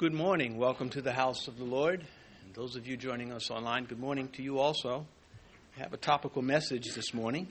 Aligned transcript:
Good 0.00 0.14
morning. 0.14 0.56
Welcome 0.56 0.88
to 0.90 1.02
the 1.02 1.12
house 1.12 1.46
of 1.46 1.58
the 1.58 1.64
Lord. 1.64 2.00
And 2.00 2.54
those 2.54 2.74
of 2.74 2.86
you 2.86 2.96
joining 2.96 3.34
us 3.34 3.50
online, 3.50 3.84
good 3.84 4.00
morning 4.00 4.28
to 4.28 4.42
you 4.42 4.58
also. 4.58 5.04
I 5.76 5.82
have 5.82 5.92
a 5.92 5.98
topical 5.98 6.40
message 6.40 6.86
this 6.94 7.12
morning. 7.12 7.48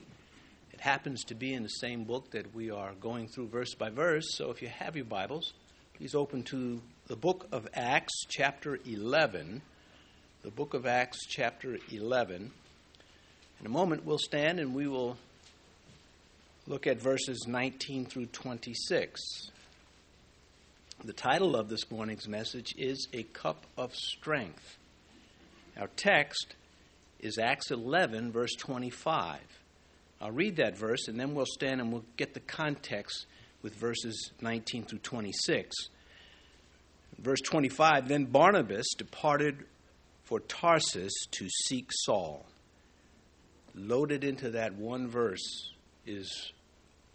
It 0.74 0.82
happens 0.82 1.24
to 1.26 1.36
be 1.36 1.54
in 1.54 1.62
the 1.62 1.70
same 1.70 2.06
book 2.06 2.32
that 2.32 2.56
we 2.56 2.72
are 2.72 2.94
going 3.00 3.28
through 3.28 3.50
verse 3.50 3.76
by 3.76 3.92
verse. 3.92 4.26
So 4.36 4.50
if 4.50 4.64
you 4.64 4.68
have 4.68 4.96
your 4.96 5.06
Bibles, 5.06 5.54
please 5.94 6.16
open 6.16 6.42
to 6.46 6.82
the 7.06 7.16
book 7.16 7.46
of 7.52 7.68
Acts, 7.76 8.24
chapter 8.28 8.80
11. 8.84 9.62
The 10.42 10.50
book 10.50 10.74
of 10.74 10.88
Acts, 10.88 11.20
chapter 11.28 11.78
11. 11.92 12.52
In 13.60 13.66
a 13.68 13.70
moment, 13.70 14.08
we'll 14.08 14.18
stand 14.18 14.60
and 14.60 14.74
we 14.74 14.88
will 14.88 15.18
look 16.66 16.88
at 16.88 17.00
verses 17.00 17.46
19 17.48 18.06
through 18.06 18.26
26. 18.26 19.22
The 21.06 21.14
title 21.14 21.56
of 21.56 21.70
this 21.70 21.90
morning's 21.90 22.28
message 22.28 22.76
is 22.78 23.08
A 23.14 23.24
Cup 23.24 23.66
of 23.78 23.96
Strength. 23.96 24.78
Our 25.80 25.88
text 25.96 26.56
is 27.22 27.38
Acts 27.38 27.72
11, 27.72 28.34
verse 28.34 28.54
25. 28.56 29.40
I'll 30.20 30.32
read 30.32 30.58
that 30.58 30.78
verse 30.78 31.08
and 31.08 31.18
then 31.18 31.36
we'll 31.36 31.46
stand 31.46 31.80
and 31.80 31.94
we'll 31.94 32.04
get 32.18 32.34
the 32.34 32.42
context 32.42 33.28
with 33.62 33.76
verses 33.76 34.32
19 34.42 34.84
through 34.84 35.00
26. 35.00 35.74
Verse 37.18 37.40
25 37.46 38.10
Then 38.10 38.26
Barnabas 38.26 38.88
departed 38.98 39.64
for 40.26 40.42
Tarsus 40.42 41.14
to 41.32 41.48
seek 41.64 41.92
Saul. 41.94 42.46
Loaded 43.74 44.26
into 44.26 44.50
that 44.50 44.74
one 44.76 45.08
verse 45.08 45.72
is 46.06 46.52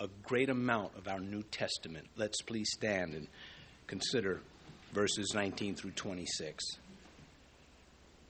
a 0.00 0.08
great 0.22 0.48
amount 0.48 0.96
of 0.96 1.06
our 1.06 1.20
New 1.20 1.42
Testament. 1.42 2.06
Let's 2.16 2.41
please 2.41 2.70
stand 2.72 3.12
and 3.12 3.28
consider 3.94 4.40
verses 4.92 5.34
19 5.36 5.76
through 5.76 5.92
26. 5.92 6.64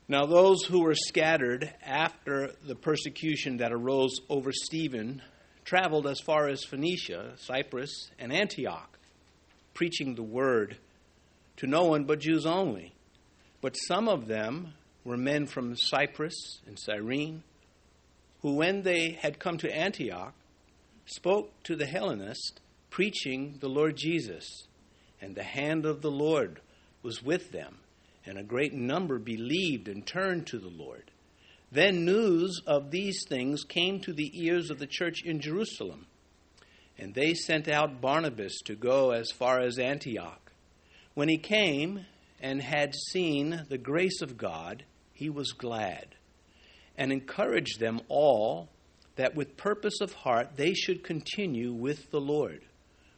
Now, 0.09 0.27
those 0.27 0.63
who 0.65 0.83
were 0.83 0.95
scattered 0.95 1.73
after 1.83 2.51
the 2.67 2.75
persecution 2.75 3.57
that 3.57 3.73
arose 3.73 4.21
over 4.29 4.53
Stephen 4.53 5.23
traveled 5.65 6.07
as 6.07 6.21
far 6.21 6.49
as 6.49 6.65
Phoenicia, 6.65 7.37
Cyprus, 7.39 8.11
and 8.19 8.31
Antioch, 8.31 8.99
preaching 9.73 10.15
the 10.15 10.23
word 10.23 10.77
to 11.57 11.67
no 11.67 11.85
one 11.85 12.05
but 12.05 12.21
Jews 12.21 12.45
only. 12.45 12.93
But 13.63 13.73
some 13.89 14.07
of 14.07 14.27
them 14.27 14.75
were 15.03 15.17
men 15.17 15.47
from 15.47 15.77
Cyprus 15.79 16.61
and 16.67 16.79
Cyrene, 16.79 17.43
who, 18.43 18.57
when 18.57 18.83
they 18.83 19.13
had 19.13 19.39
come 19.39 19.57
to 19.57 19.75
Antioch, 19.75 20.35
spoke 21.07 21.55
to 21.63 21.75
the 21.75 21.87
Hellenists, 21.87 22.53
preaching 22.91 23.57
the 23.61 23.71
Lord 23.71 23.97
Jesus 23.97 24.67
and 25.25 25.35
the 25.35 25.43
hand 25.43 25.87
of 25.87 26.03
the 26.03 26.11
Lord 26.11 26.61
was 27.03 27.23
with 27.23 27.51
them, 27.51 27.79
and 28.27 28.37
a 28.37 28.43
great 28.43 28.75
number 28.75 29.19
believed 29.19 29.89
and 29.89 30.07
turned 30.07 30.47
to 30.49 30.59
the 30.59 30.69
Lord. 30.69 31.11
Then 31.73 32.05
news 32.05 32.61
of 32.67 32.91
these 32.91 33.25
things 33.27 33.65
came 33.65 34.01
to 34.01 34.13
the 34.13 34.31
ears 34.35 34.71
of 34.71 34.79
the 34.79 34.87
church 34.87 35.23
in 35.25 35.41
Jerusalem, 35.41 36.07
and 36.99 37.15
they 37.15 37.33
sent 37.33 37.69
out 37.69 38.03
Barnabas 38.03 38.61
to 38.67 38.75
go 38.75 39.13
as 39.13 39.31
far 39.31 39.61
as 39.61 39.79
Antioch. 39.79 40.53
When 41.15 41.31
he 41.31 41.39
came 41.39 42.05
and 42.41 42.61
had 42.61 42.95
seen 42.95 43.65
the 43.71 43.79
grace 43.79 44.21
of 44.21 44.37
God, 44.37 44.85
he 45.15 45.31
was 45.31 45.53
glad, 45.53 46.17
and 46.99 47.11
encouraged 47.11 47.81
them 47.81 48.03
all 48.09 48.69
that 49.17 49.35
with 49.35 49.57
purpose 49.57 50.03
of 50.03 50.13
heart 50.13 50.57
they 50.57 50.75
should 50.75 51.03
continue 51.03 51.73
with 51.73 52.11
the 52.11 52.21
Lord. 52.21 52.63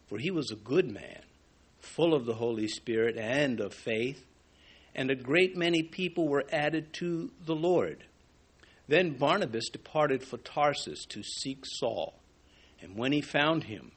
For 0.06 0.18
he 0.18 0.30
was 0.30 0.52
a 0.52 0.56
good 0.56 0.88
man 0.88 1.22
full 1.86 2.14
of 2.14 2.26
the 2.26 2.34
Holy 2.34 2.68
Spirit 2.68 3.16
and 3.16 3.60
of 3.60 3.72
faith, 3.72 4.24
and 4.94 5.10
a 5.10 5.14
great 5.14 5.56
many 5.56 5.82
people 5.82 6.28
were 6.28 6.44
added 6.50 6.92
to 6.94 7.30
the 7.44 7.54
Lord. 7.54 8.04
Then 8.88 9.16
Barnabas 9.16 9.68
departed 9.68 10.22
for 10.22 10.38
Tarsus 10.38 11.04
to 11.06 11.22
seek 11.22 11.64
Saul, 11.64 12.14
and 12.80 12.96
when 12.96 13.12
he 13.12 13.20
found 13.20 13.64
him, 13.64 13.92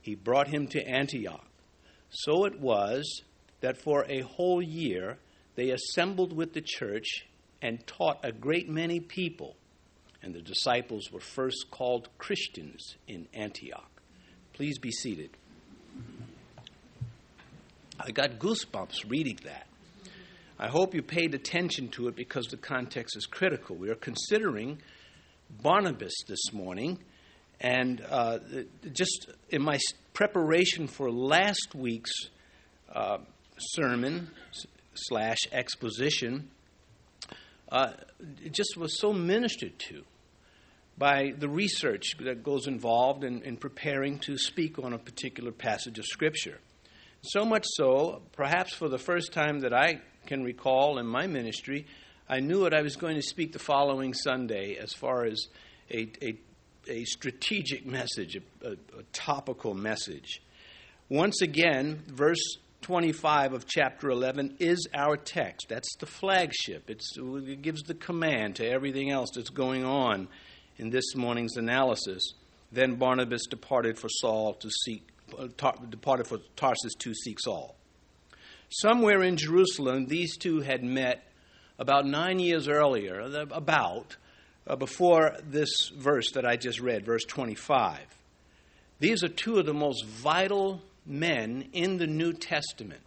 he 0.00 0.14
brought 0.14 0.48
him 0.48 0.66
to 0.68 0.86
Antioch. 0.86 1.46
So 2.10 2.44
it 2.44 2.58
was 2.60 3.22
that 3.60 3.76
for 3.76 4.04
a 4.08 4.20
whole 4.20 4.60
year 4.60 5.18
they 5.54 5.70
assembled 5.70 6.32
with 6.32 6.52
the 6.52 6.60
church 6.60 7.26
and 7.62 7.86
taught 7.86 8.18
a 8.24 8.32
great 8.32 8.68
many 8.68 9.00
people, 9.00 9.56
and 10.22 10.34
the 10.34 10.42
disciples 10.42 11.12
were 11.12 11.20
first 11.20 11.70
called 11.70 12.08
Christians 12.18 12.96
in 13.06 13.28
Antioch. 13.32 13.90
Please 14.52 14.78
be 14.78 14.90
seated. 14.90 15.30
I 18.04 18.10
got 18.10 18.40
goosebumps 18.40 19.08
reading 19.08 19.38
that. 19.44 19.68
I 20.58 20.66
hope 20.66 20.92
you 20.92 21.02
paid 21.02 21.34
attention 21.34 21.88
to 21.90 22.08
it 22.08 22.16
because 22.16 22.46
the 22.46 22.56
context 22.56 23.16
is 23.16 23.26
critical. 23.26 23.76
We 23.76 23.90
are 23.90 23.94
considering 23.94 24.78
Barnabas 25.62 26.12
this 26.26 26.52
morning, 26.52 26.98
and 27.60 28.04
uh, 28.10 28.38
just 28.92 29.30
in 29.50 29.62
my 29.62 29.78
preparation 30.14 30.88
for 30.88 31.12
last 31.12 31.76
week's 31.76 32.12
uh, 32.92 33.18
sermon 33.56 34.30
slash 34.94 35.38
exposition, 35.52 36.50
uh, 37.70 37.92
it 38.44 38.52
just 38.52 38.76
was 38.76 38.98
so 38.98 39.12
ministered 39.12 39.78
to 39.78 40.02
by 40.98 41.32
the 41.38 41.48
research 41.48 42.16
that 42.18 42.42
goes 42.42 42.66
involved 42.66 43.22
in, 43.22 43.42
in 43.42 43.56
preparing 43.56 44.18
to 44.18 44.36
speak 44.36 44.80
on 44.80 44.92
a 44.92 44.98
particular 44.98 45.52
passage 45.52 46.00
of 46.00 46.04
Scripture. 46.04 46.58
So 47.24 47.44
much 47.44 47.66
so, 47.76 48.20
perhaps 48.32 48.74
for 48.74 48.88
the 48.88 48.98
first 48.98 49.32
time 49.32 49.60
that 49.60 49.72
I 49.72 50.00
can 50.26 50.42
recall 50.42 50.98
in 50.98 51.06
my 51.06 51.28
ministry, 51.28 51.86
I 52.28 52.40
knew 52.40 52.62
what 52.62 52.74
I 52.74 52.82
was 52.82 52.96
going 52.96 53.14
to 53.14 53.22
speak 53.22 53.52
the 53.52 53.60
following 53.60 54.12
Sunday 54.12 54.76
as 54.76 54.92
far 54.92 55.24
as 55.26 55.46
a, 55.88 56.10
a, 56.20 56.36
a 56.88 57.04
strategic 57.04 57.86
message, 57.86 58.34
a, 58.34 58.66
a, 58.66 58.72
a 58.72 59.02
topical 59.12 59.72
message. 59.72 60.42
Once 61.08 61.42
again, 61.42 62.02
verse 62.08 62.56
25 62.80 63.52
of 63.52 63.66
chapter 63.68 64.10
11 64.10 64.56
is 64.58 64.88
our 64.92 65.16
text. 65.16 65.66
That's 65.68 65.94
the 66.00 66.06
flagship. 66.06 66.90
It's, 66.90 67.16
it 67.16 67.62
gives 67.62 67.82
the 67.84 67.94
command 67.94 68.56
to 68.56 68.68
everything 68.68 69.12
else 69.12 69.30
that's 69.32 69.50
going 69.50 69.84
on 69.84 70.26
in 70.76 70.90
this 70.90 71.14
morning's 71.14 71.56
analysis. 71.56 72.32
Then 72.72 72.96
Barnabas 72.96 73.46
departed 73.48 73.96
for 73.96 74.08
Saul 74.08 74.54
to 74.54 74.68
seek 74.84 75.11
departed 75.90 76.26
for 76.26 76.38
Tarsus 76.56 76.94
to 77.00 77.14
seek 77.14 77.38
Saul. 77.40 77.76
Somewhere 78.70 79.22
in 79.22 79.36
Jerusalem, 79.36 80.06
these 80.06 80.36
two 80.36 80.60
had 80.60 80.82
met 80.82 81.24
about 81.78 82.06
nine 82.06 82.38
years 82.38 82.68
earlier, 82.68 83.20
about 83.50 84.16
uh, 84.66 84.76
before 84.76 85.36
this 85.44 85.88
verse 85.88 86.32
that 86.32 86.46
I 86.46 86.56
just 86.56 86.80
read, 86.80 87.04
verse 87.04 87.24
25. 87.24 87.98
These 89.00 89.24
are 89.24 89.28
two 89.28 89.58
of 89.58 89.66
the 89.66 89.74
most 89.74 90.04
vital 90.06 90.80
men 91.04 91.68
in 91.72 91.98
the 91.98 92.06
New 92.06 92.32
Testament. 92.32 93.00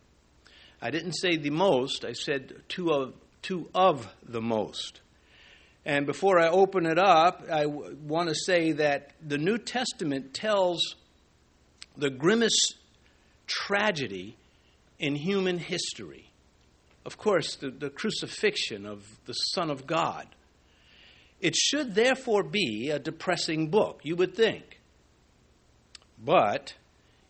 I 0.81 0.91
didn't 0.91 1.13
say 1.13 1.37
the 1.37 1.51
most, 1.51 2.03
I 2.03 2.13
said 2.13 2.53
two 2.67 2.91
of, 2.91 3.13
two 3.41 3.69
of 3.73 4.07
the 4.21 4.41
most. 4.41 5.01
And 5.85 6.05
before 6.05 6.39
I 6.39 6.49
open 6.49 6.85
it 6.85 6.97
up, 6.97 7.43
I 7.49 7.63
w- 7.63 7.95
want 8.03 8.29
to 8.29 8.35
say 8.35 8.73
that 8.73 9.11
the 9.25 9.37
New 9.37 9.57
Testament 9.57 10.33
tells 10.33 10.95
the 11.97 12.09
grimmest 12.09 12.75
tragedy 13.47 14.38
in 15.00 15.16
human 15.16 15.57
history. 15.57 16.31
Of 17.06 17.17
course, 17.17 17.56
the, 17.56 17.69
the 17.69 17.89
crucifixion 17.89 18.85
of 18.85 19.06
the 19.25 19.33
Son 19.33 19.69
of 19.69 19.85
God. 19.85 20.28
It 21.39 21.55
should 21.55 21.94
therefore 21.94 22.44
be 22.44 22.89
a 22.89 23.00
depressing 23.00 23.69
book, 23.69 24.00
you 24.03 24.16
would 24.16 24.35
think. 24.35 24.79
But 26.23 26.73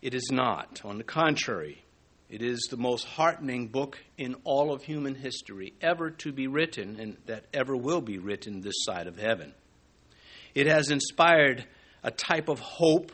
it 0.02 0.14
is 0.14 0.30
not. 0.32 0.82
On 0.86 0.98
the 0.98 1.04
contrary, 1.04 1.84
it 2.30 2.42
is 2.42 2.68
the 2.70 2.78
most 2.78 3.06
heartening 3.06 3.68
book 3.68 4.00
in 4.18 4.36
all 4.44 4.72
of 4.72 4.84
human 4.84 5.16
history 5.16 5.74
ever 5.82 6.12
to 6.12 6.32
be 6.32 6.48
written 6.48 7.00
and 7.00 7.18
that 7.26 7.46
ever 7.54 7.76
will 7.76 8.02
be 8.02 8.18
written 8.18 8.62
this 8.62 8.84
side 8.84 9.08
of 9.08 9.18
heaven. 9.18 9.54
It 10.54 10.68
has 10.68 10.90
inspired 10.90 11.66
a 12.04 12.12
type 12.12 12.48
of 12.48 12.60
hope 12.60 13.12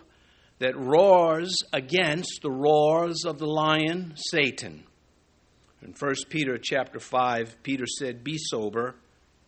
that 0.61 0.77
roars 0.77 1.55
against 1.73 2.41
the 2.43 2.51
roars 2.51 3.25
of 3.25 3.39
the 3.39 3.47
lion, 3.47 4.13
Satan. 4.15 4.83
In 5.81 5.95
1 5.97 6.15
Peter 6.29 6.59
chapter 6.59 6.99
5, 6.99 7.57
Peter 7.63 7.87
said, 7.87 8.23
Be 8.23 8.37
sober. 8.37 8.93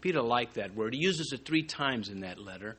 Peter 0.02 0.24
liked 0.24 0.56
that 0.56 0.74
word. 0.74 0.96
He 0.96 1.00
uses 1.00 1.32
it 1.32 1.46
three 1.46 1.62
times 1.62 2.10
in 2.10 2.22
that 2.22 2.40
letter. 2.40 2.78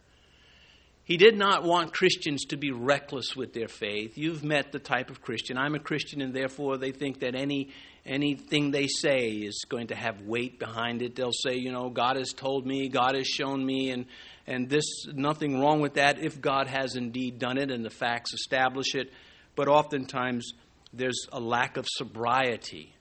He 1.04 1.18
did 1.18 1.36
not 1.36 1.64
want 1.64 1.92
Christians 1.92 2.46
to 2.46 2.56
be 2.56 2.70
reckless 2.70 3.36
with 3.36 3.52
their 3.52 3.68
faith. 3.68 4.16
You've 4.16 4.42
met 4.42 4.72
the 4.72 4.78
type 4.78 5.10
of 5.10 5.20
Christian. 5.20 5.58
I'm 5.58 5.74
a 5.74 5.78
Christian, 5.78 6.22
and 6.22 6.32
therefore 6.32 6.78
they 6.78 6.92
think 6.92 7.20
that 7.20 7.34
any 7.34 7.70
anything 8.06 8.70
they 8.70 8.86
say 8.86 9.28
is 9.28 9.64
going 9.68 9.88
to 9.88 9.94
have 9.94 10.22
weight 10.22 10.58
behind 10.58 11.02
it. 11.02 11.14
They'll 11.14 11.32
say, 11.32 11.56
you 11.56 11.72
know, 11.72 11.90
God 11.90 12.16
has 12.16 12.32
told 12.32 12.66
me, 12.66 12.88
God 12.88 13.14
has 13.14 13.26
shown 13.26 13.64
me, 13.64 13.90
and 13.90 14.06
and 14.46 14.68
this 14.68 15.06
nothing 15.12 15.60
wrong 15.60 15.80
with 15.80 15.94
that 15.94 16.18
if 16.18 16.40
God 16.40 16.68
has 16.68 16.96
indeed 16.96 17.38
done 17.38 17.58
it 17.58 17.70
and 17.70 17.84
the 17.84 17.90
facts 17.90 18.32
establish 18.32 18.94
it. 18.94 19.12
But 19.56 19.68
oftentimes 19.68 20.52
there's 20.92 21.26
a 21.32 21.40
lack 21.40 21.76
of 21.76 21.86
sobriety 21.88 22.94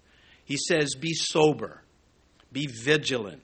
He 0.45 0.57
says, 0.57 0.95
Be 0.95 1.13
sober, 1.13 1.81
be 2.51 2.67
vigilant, 2.67 3.43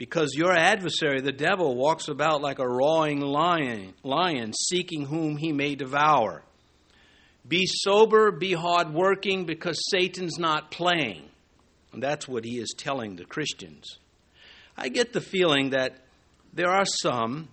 because 0.00 0.32
your 0.34 0.56
adversary, 0.56 1.20
the 1.20 1.30
devil, 1.30 1.76
walks 1.76 2.08
about 2.08 2.40
like 2.40 2.58
a 2.58 2.66
roaring 2.66 3.20
lion, 3.20 3.92
lion 4.02 4.54
seeking 4.54 5.04
whom 5.04 5.36
he 5.36 5.52
may 5.52 5.74
devour. 5.74 6.42
Be 7.46 7.66
sober, 7.66 8.30
be 8.30 8.54
hardworking, 8.54 9.44
because 9.44 9.78
Satan's 9.90 10.38
not 10.38 10.70
playing. 10.70 11.28
And 11.92 12.02
that's 12.02 12.26
what 12.26 12.46
he 12.46 12.58
is 12.58 12.72
telling 12.78 13.16
the 13.16 13.26
Christians. 13.26 13.98
I 14.74 14.88
get 14.88 15.12
the 15.12 15.20
feeling 15.20 15.70
that 15.70 15.98
there 16.54 16.70
are 16.70 16.86
some 16.86 17.48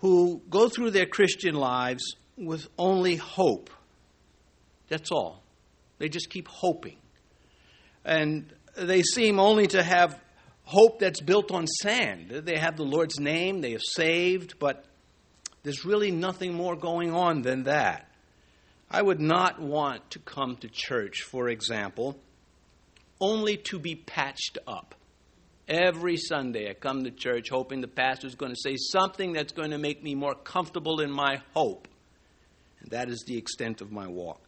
who 0.00 0.42
go 0.50 0.68
through 0.68 0.90
their 0.90 1.06
Christian 1.06 1.54
lives 1.54 2.16
with 2.36 2.68
only 2.76 3.16
hope. 3.16 3.70
That's 4.88 5.10
all. 5.10 5.42
They 5.96 6.10
just 6.10 6.28
keep 6.28 6.48
hoping. 6.48 6.98
And 8.04 8.52
they 8.76 9.00
seem 9.00 9.40
only 9.40 9.68
to 9.68 9.82
have 9.82 10.20
hope 10.64 10.98
that's 10.98 11.20
built 11.20 11.50
on 11.50 11.66
sand. 11.66 12.30
They 12.30 12.58
have 12.58 12.76
the 12.76 12.84
Lord's 12.84 13.18
name, 13.20 13.60
they 13.60 13.72
have 13.72 13.82
saved, 13.82 14.58
but 14.58 14.84
there's 15.62 15.84
really 15.84 16.10
nothing 16.10 16.54
more 16.54 16.76
going 16.76 17.12
on 17.12 17.42
than 17.42 17.64
that. 17.64 18.08
I 18.90 19.02
would 19.02 19.20
not 19.20 19.60
want 19.60 20.10
to 20.10 20.18
come 20.18 20.56
to 20.56 20.68
church, 20.68 21.22
for 21.22 21.48
example, 21.48 22.18
only 23.20 23.56
to 23.56 23.78
be 23.78 23.94
patched 23.94 24.58
up. 24.66 24.94
Every 25.66 26.18
Sunday, 26.18 26.68
I 26.68 26.74
come 26.74 27.04
to 27.04 27.10
church 27.10 27.48
hoping 27.50 27.80
the 27.80 27.88
pastor's 27.88 28.34
going 28.34 28.52
to 28.52 28.60
say 28.60 28.76
something 28.76 29.32
that's 29.32 29.52
going 29.52 29.70
to 29.70 29.78
make 29.78 30.02
me 30.02 30.14
more 30.14 30.34
comfortable 30.34 31.00
in 31.00 31.10
my 31.10 31.40
hope. 31.54 31.88
And 32.80 32.90
that 32.90 33.08
is 33.08 33.24
the 33.26 33.38
extent 33.38 33.80
of 33.80 33.90
my 33.90 34.06
walk. 34.06 34.42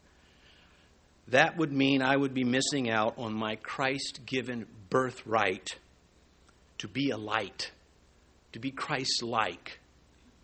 That 1.28 1.56
would 1.56 1.72
mean 1.72 2.02
I 2.02 2.16
would 2.16 2.34
be 2.34 2.44
missing 2.44 2.90
out 2.90 3.14
on 3.16 3.32
my 3.32 3.56
Christ 3.56 4.20
given 4.26 4.66
birthright 4.90 5.76
to 6.78 6.88
be 6.88 7.11
a 7.11 7.17
light, 7.17 7.70
to 8.52 8.58
be 8.58 8.70
Christ 8.70 9.23
like, 9.23 9.81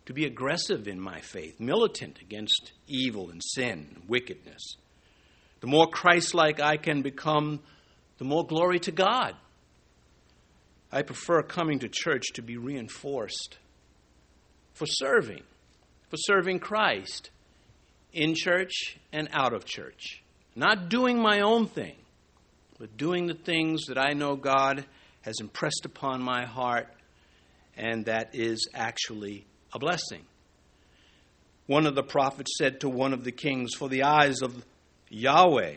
to 0.05 0.13
be 0.13 0.25
aggressive 0.25 0.87
in 0.87 0.99
my 0.99 1.21
faith, 1.21 1.59
militant 1.59 2.19
against 2.21 2.73
evil 2.87 3.29
and 3.29 3.41
sin 3.43 3.87
and 3.95 4.09
wickedness. 4.09 4.75
The 5.61 5.67
more 5.67 5.87
Christ 5.87 6.33
like 6.33 6.59
I 6.59 6.77
can 6.77 7.01
become, 7.01 7.61
the 8.17 8.25
more 8.25 8.45
glory 8.45 8.79
to 8.81 8.91
God. 8.91 9.35
I 10.91 11.01
prefer 11.01 11.41
coming 11.41 11.79
to 11.79 11.89
church 11.89 12.23
to 12.33 12.41
be 12.41 12.57
reinforced 12.57 13.57
for 14.73 14.85
serving, 14.85 15.43
for 16.09 16.17
serving 16.17 16.59
Christ 16.59 17.29
in 18.11 18.35
church 18.35 18.97
and 19.11 19.29
out 19.31 19.53
of 19.53 19.65
church. 19.65 20.21
Not 20.55 20.89
doing 20.89 21.19
my 21.19 21.39
own 21.39 21.65
thing, 21.65 21.95
but 22.77 22.97
doing 22.97 23.25
the 23.25 23.33
things 23.33 23.85
that 23.87 23.97
I 23.97 24.13
know 24.13 24.35
God 24.35 24.85
has 25.23 25.39
impressed 25.39 25.85
upon 25.85 26.21
my 26.21 26.45
heart 26.45 26.87
and 27.75 28.05
that 28.05 28.29
is 28.33 28.67
actually 28.73 29.45
a 29.73 29.79
blessing. 29.79 30.21
One 31.65 31.87
of 31.87 31.95
the 31.95 32.03
prophets 32.03 32.51
said 32.57 32.81
to 32.81 32.89
one 32.89 33.13
of 33.13 33.23
the 33.23 33.31
kings, 33.31 33.73
For 33.73 33.89
the 33.89 34.03
eyes 34.03 34.41
of 34.41 34.65
Yahweh 35.09 35.75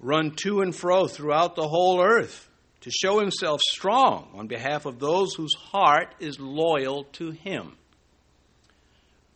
run 0.00 0.30
to 0.42 0.60
and 0.60 0.74
fro 0.74 1.06
throughout 1.06 1.56
the 1.56 1.68
whole 1.68 2.02
earth 2.02 2.48
to 2.80 2.90
show 2.90 3.20
himself 3.20 3.60
strong 3.60 4.28
on 4.34 4.46
behalf 4.46 4.86
of 4.86 4.98
those 4.98 5.34
whose 5.34 5.54
heart 5.54 6.14
is 6.20 6.38
loyal 6.40 7.04
to 7.12 7.30
him. 7.30 7.76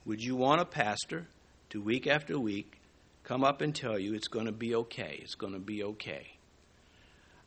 Would 0.05 0.23
you 0.23 0.37
want 0.37 0.61
a 0.61 0.67
pastor 0.67 1.27
to 1.71 1.81
week 1.81 2.07
after 2.07 2.39
week 2.39 2.81
come 3.25 3.45
up 3.45 3.61
and 3.61 3.75
tell 3.75 3.99
you 3.99 4.15
it's 4.15 4.29
going 4.29 4.47
to 4.47 4.53
be 4.53 4.75
okay? 4.75 5.19
It's 5.23 5.35
going 5.35 5.53
to 5.53 5.59
be 5.59 5.85
okay. 5.85 6.33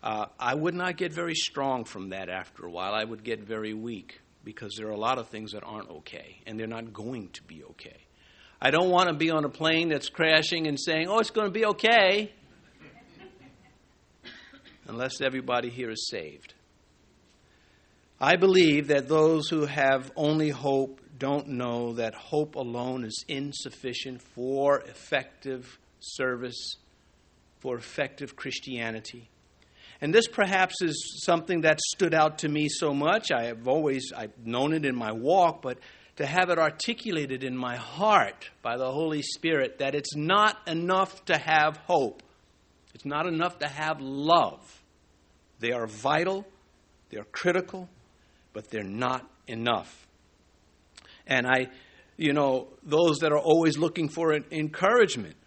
Uh, 0.03 0.25
I 0.38 0.53
would 0.53 0.73
not 0.73 0.97
get 0.97 1.13
very 1.13 1.33
strong 1.33 1.85
from 1.85 2.09
that 2.09 2.27
after 2.27 2.65
a 2.65 2.69
while. 2.69 2.94
I 2.94 3.05
would 3.05 3.23
get 3.23 3.39
very 3.39 3.73
weak 3.73 4.19
because 4.44 4.75
there 4.77 4.88
are 4.88 4.91
a 4.91 5.00
lot 5.00 5.17
of 5.17 5.29
things 5.29 5.53
that 5.53 5.63
aren't 5.63 5.89
okay, 5.89 6.41
and 6.45 6.59
they're 6.59 6.67
not 6.67 6.91
going 6.91 7.29
to 7.29 7.44
be 7.44 7.63
okay. 7.63 7.95
I 8.61 8.69
don't 8.69 8.89
want 8.89 9.07
to 9.07 9.15
be 9.15 9.31
on 9.31 9.45
a 9.45 9.50
plane 9.50 9.88
that's 9.88 10.09
crashing 10.09 10.67
and 10.67 10.77
saying, 10.77 11.07
oh, 11.07 11.19
it's 11.19 11.29
going 11.29 11.47
to 11.47 11.53
be 11.53 11.65
okay 11.67 12.33
unless 14.88 15.21
everybody 15.21 15.69
here 15.69 15.89
is 15.89 16.09
saved. 16.09 16.53
I 18.19 18.35
believe 18.35 18.88
that 18.88 19.07
those 19.07 19.50
who 19.50 19.65
have 19.65 20.11
only 20.17 20.50
hope 20.50 21.00
don't 21.17 21.47
know 21.47 21.94
that 21.94 22.13
hope 22.13 22.55
alone 22.55 23.05
is 23.05 23.23
insufficient 23.29 24.21
for 24.21 24.81
effective 24.81 25.79
service, 26.00 26.75
for 27.59 27.77
effective 27.77 28.35
Christianity. 28.35 29.29
And 30.03 30.13
this 30.13 30.27
perhaps 30.27 30.81
is 30.81 31.21
something 31.23 31.61
that 31.61 31.79
stood 31.79 32.13
out 32.13 32.39
to 32.39 32.50
me 32.50 32.67
so 32.67 32.94
much. 32.94 33.31
I 33.31 33.44
have 33.44 33.69
always 33.69 34.11
I've 34.13 34.38
known 34.45 34.73
it 34.73 34.83
in 34.83 34.97
my 34.97 35.13
walk, 35.13 35.61
but 35.61 35.77
to 36.17 36.25
have 36.25 36.50
it 36.50 36.59
articulated 36.59 37.41
in 37.41 37.55
my 37.55 37.77
heart 37.77 38.50
by 38.61 38.75
the 38.75 38.91
Holy 38.91 39.21
Spirit 39.21 39.79
that 39.79 39.95
it's 39.95 40.13
not 40.13 40.57
enough 40.67 41.23
to 41.27 41.38
have 41.38 41.77
hope. 41.77 42.21
It's 42.94 43.05
not 43.05 43.27
enough 43.27 43.59
to 43.59 43.67
have 43.69 44.01
love. 44.01 44.59
They 45.59 45.71
are 45.71 45.88
vital, 45.88 46.45
they're 47.09 47.23
critical, 47.23 47.88
but 48.51 48.69
they're 48.69 48.83
not 48.83 49.25
enough. 49.47 50.05
And 51.25 51.47
I, 51.47 51.67
you 52.17 52.33
know, 52.33 52.67
those 52.83 53.19
that 53.19 53.31
are 53.31 53.39
always 53.39 53.77
looking 53.77 54.09
for 54.09 54.33
encouragement, 54.33 55.38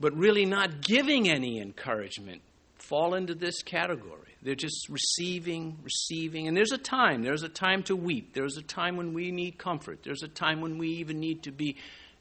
but 0.00 0.12
really 0.16 0.44
not 0.44 0.80
giving 0.80 1.28
any 1.28 1.60
encouragement, 1.60 2.42
fall 2.88 3.14
into 3.14 3.34
this 3.34 3.62
category. 3.62 4.34
They're 4.42 4.54
just 4.54 4.88
receiving, 4.88 5.78
receiving. 5.82 6.48
And 6.48 6.56
there's 6.56 6.72
a 6.72 6.78
time. 6.78 7.22
There's 7.22 7.42
a 7.42 7.48
time 7.48 7.82
to 7.84 7.96
weep. 7.96 8.34
There's 8.34 8.56
a 8.58 8.62
time 8.62 8.96
when 8.96 9.14
we 9.14 9.30
need 9.30 9.58
comfort. 9.58 10.00
There's 10.02 10.22
a 10.22 10.28
time 10.28 10.60
when 10.60 10.78
we 10.78 10.88
even 10.96 11.18
need 11.18 11.44
to 11.44 11.50
be 11.50 11.76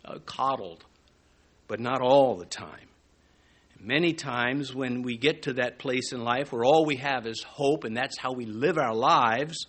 uh, 0.05 0.19
coddled, 0.25 0.85
but 1.67 1.79
not 1.79 2.01
all 2.01 2.35
the 2.37 2.45
time. 2.45 2.87
Many 3.79 4.13
times, 4.13 4.73
when 4.73 5.01
we 5.01 5.17
get 5.17 5.41
to 5.43 5.53
that 5.53 5.77
place 5.77 6.13
in 6.13 6.23
life 6.23 6.53
where 6.53 6.63
all 6.63 6.85
we 6.85 6.95
have 6.97 7.27
is 7.27 7.43
hope 7.43 7.83
and 7.83 7.97
that's 7.97 8.17
how 8.17 8.31
we 8.31 8.45
live 8.45 8.77
our 8.77 8.95
lives, 8.95 9.65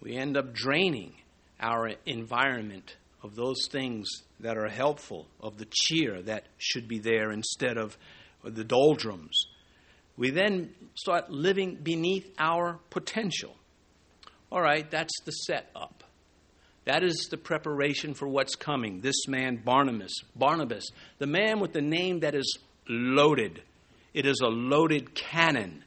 we 0.00 0.16
end 0.16 0.36
up 0.36 0.52
draining 0.52 1.12
our 1.60 1.92
environment 2.04 2.96
of 3.22 3.36
those 3.36 3.68
things 3.70 4.08
that 4.40 4.58
are 4.58 4.68
helpful, 4.68 5.28
of 5.40 5.56
the 5.58 5.68
cheer 5.70 6.20
that 6.22 6.48
should 6.58 6.88
be 6.88 6.98
there 6.98 7.30
instead 7.30 7.78
of 7.78 7.96
the 8.42 8.64
doldrums. 8.64 9.46
We 10.16 10.30
then 10.30 10.70
start 10.94 11.30
living 11.30 11.76
beneath 11.82 12.32
our 12.38 12.78
potential. 12.90 13.56
All 14.50 14.62
right, 14.62 14.90
that's 14.90 15.12
the 15.24 15.32
setup. 15.32 16.04
That 16.86 17.02
is 17.02 17.28
the 17.30 17.36
preparation 17.36 18.14
for 18.14 18.28
what's 18.28 18.54
coming. 18.54 19.00
This 19.00 19.26
man, 19.26 19.56
Barnabas, 19.56 20.14
Barnabas, 20.36 20.86
the 21.18 21.26
man 21.26 21.60
with 21.60 21.72
the 21.72 21.82
name 21.82 22.20
that 22.20 22.34
is 22.34 22.58
loaded. 22.88 23.60
It 24.14 24.24
is 24.24 24.40
a 24.40 24.48
loaded 24.48 25.14
cannon. 25.14 25.84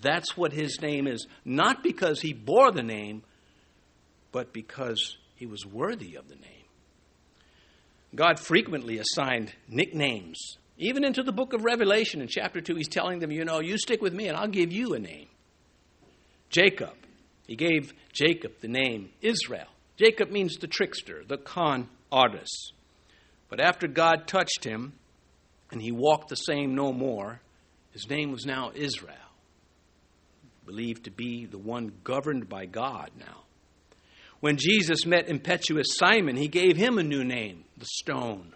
That's 0.00 0.36
what 0.36 0.52
his 0.52 0.80
name 0.80 1.06
is. 1.06 1.26
Not 1.44 1.82
because 1.82 2.20
he 2.20 2.32
bore 2.32 2.70
the 2.70 2.82
name, 2.82 3.22
but 4.30 4.52
because 4.52 5.16
he 5.34 5.46
was 5.46 5.66
worthy 5.66 6.14
of 6.14 6.28
the 6.28 6.36
name. 6.36 6.52
God 8.14 8.38
frequently 8.38 8.98
assigned 8.98 9.52
nicknames. 9.68 10.38
Even 10.78 11.04
into 11.04 11.22
the 11.22 11.32
book 11.32 11.52
of 11.52 11.64
Revelation 11.64 12.20
in 12.20 12.28
chapter 12.28 12.60
2, 12.60 12.74
he's 12.76 12.88
telling 12.88 13.18
them, 13.18 13.30
you 13.30 13.44
know, 13.44 13.60
you 13.60 13.78
stick 13.78 14.02
with 14.02 14.12
me 14.12 14.28
and 14.28 14.36
I'll 14.36 14.48
give 14.48 14.72
you 14.72 14.94
a 14.94 14.98
name. 14.98 15.28
Jacob. 16.50 16.94
He 17.46 17.56
gave 17.56 17.94
Jacob 18.12 18.60
the 18.60 18.68
name 18.68 19.10
Israel. 19.22 19.68
Jacob 19.96 20.30
means 20.30 20.56
the 20.56 20.66
trickster, 20.66 21.22
the 21.26 21.38
con 21.38 21.88
artist. 22.10 22.72
But 23.48 23.60
after 23.60 23.86
God 23.86 24.26
touched 24.26 24.64
him, 24.64 24.92
and 25.70 25.80
he 25.82 25.92
walked 25.92 26.28
the 26.28 26.36
same 26.36 26.74
no 26.74 26.92
more. 26.92 27.40
His 27.92 28.08
name 28.08 28.30
was 28.30 28.44
now 28.44 28.72
Israel, 28.74 29.16
believed 30.64 31.04
to 31.04 31.10
be 31.10 31.46
the 31.46 31.58
one 31.58 31.92
governed 32.04 32.48
by 32.48 32.66
God 32.66 33.10
now. 33.18 33.44
When 34.40 34.58
Jesus 34.58 35.06
met 35.06 35.28
impetuous 35.28 35.86
Simon, 35.96 36.36
he 36.36 36.48
gave 36.48 36.76
him 36.76 36.98
a 36.98 37.02
new 37.02 37.24
name, 37.24 37.64
the 37.78 37.86
stone, 37.86 38.52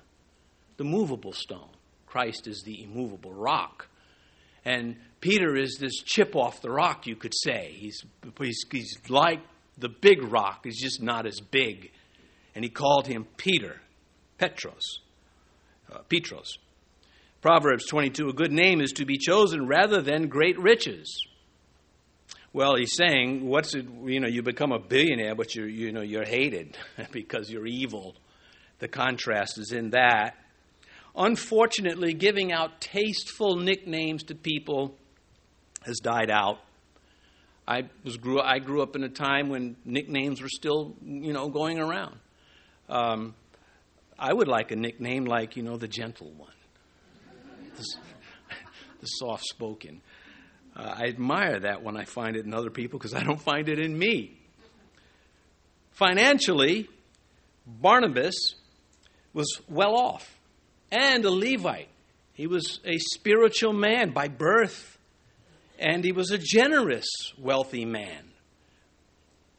the 0.77 0.85
movable 0.85 1.33
stone. 1.33 1.71
Christ 2.11 2.49
is 2.49 2.63
the 2.65 2.83
immovable 2.83 3.33
rock. 3.33 3.89
And 4.65 4.97
Peter 5.21 5.57
is 5.57 5.79
this 5.81 5.95
chip 6.05 6.35
off 6.35 6.61
the 6.61 6.71
rock, 6.71 7.07
you 7.07 7.15
could 7.15 7.33
say. 7.35 7.73
He's, 7.77 8.03
he's, 8.39 8.65
he's 8.71 8.99
like 9.09 9.41
the 9.79 9.89
big 9.89 10.23
rock, 10.23 10.65
he's 10.65 10.81
just 10.81 11.01
not 11.01 11.27
as 11.27 11.41
big. 11.41 11.93
And 12.55 12.65
he 12.65 12.71
called 12.71 13.07
him 13.07 13.27
Peter, 13.37 13.81
Petros, 14.39 15.01
uh, 15.91 15.99
Petros. 16.09 16.59
Proverbs 17.41 17.87
22 17.87 18.29
A 18.29 18.33
good 18.33 18.53
name 18.53 18.81
is 18.81 18.93
to 18.93 19.07
be 19.07 19.17
chosen 19.17 19.67
rather 19.67 20.03
than 20.03 20.29
great 20.29 20.59
riches. 20.59 21.27
Well, 22.53 22.75
he's 22.75 22.97
saying, 22.97 23.47
what's 23.47 23.75
it, 23.75 23.87
you 24.05 24.19
know, 24.19 24.27
you 24.27 24.43
become 24.43 24.73
a 24.73 24.81
billionaire, 24.81 25.37
but 25.37 25.55
you're, 25.55 25.69
you 25.69 25.93
know, 25.93 26.03
you're 26.03 26.25
hated 26.25 26.77
because 27.13 27.49
you're 27.49 27.67
evil. 27.67 28.17
The 28.81 28.89
contrast 28.89 29.59
is 29.59 29.71
in 29.71 29.91
that. 29.91 30.35
Unfortunately, 31.17 32.15
giving 32.15 32.53
out 32.53 32.81
tasteful 32.81 33.57
nicknames 33.57 34.23
to 34.25 34.35
people 34.35 34.95
has 35.85 35.99
died 35.99 36.31
out. 36.31 36.59
I 37.67 37.89
was 38.05 38.17
grew 38.17 38.41
I 38.41 38.59
grew 38.59 38.83
up 38.83 38.97
in 38.97 39.05
a 39.05 39.09
time 39.09 39.49
when 39.49 39.77
nicknames 39.85 40.43
were 40.43 40.49
still 40.49 40.95
you 41.05 41.33
know 41.33 41.49
going 41.49 41.79
around. 41.79 42.17
Um, 42.89 43.35
I 44.19 44.33
would 44.33 44.49
like 44.49 44.71
a 44.73 44.77
nickname 44.77 45.25
like 45.25 45.57
you 45.57 45.63
know 45.63 45.77
the 45.77 45.89
gentle 45.89 46.31
one, 46.37 46.53
the, 47.77 47.85
the 49.01 49.07
soft 49.07 49.45
spoken. 49.45 50.01
Uh, 50.77 50.95
I 50.99 51.05
admire 51.05 51.61
that 51.61 51.83
when 51.83 51.97
I 51.97 52.05
find 52.05 52.37
it 52.37 52.45
in 52.45 52.55
other 52.55 52.71
people 52.71 52.99
because 52.99 53.15
I 53.15 53.23
don't 53.23 53.41
find 53.41 53.69
it 53.69 53.79
in 53.79 53.97
me. 53.97 54.39
Financially, 55.91 56.89
Barnabas 57.67 58.55
was 59.33 59.61
well 59.69 59.97
off 59.97 60.40
and 60.91 61.25
a 61.25 61.31
Levite. 61.31 61.89
He 62.33 62.47
was 62.47 62.81
a 62.85 62.99
spiritual 63.15 63.73
man 63.73 64.11
by 64.11 64.29
birth, 64.29 64.99
and 65.79 66.05
he 66.05 66.13
was 66.13 66.31
a 66.31 66.39
generous, 66.39 67.09
wealthy 67.39 67.85
man. 67.85 68.31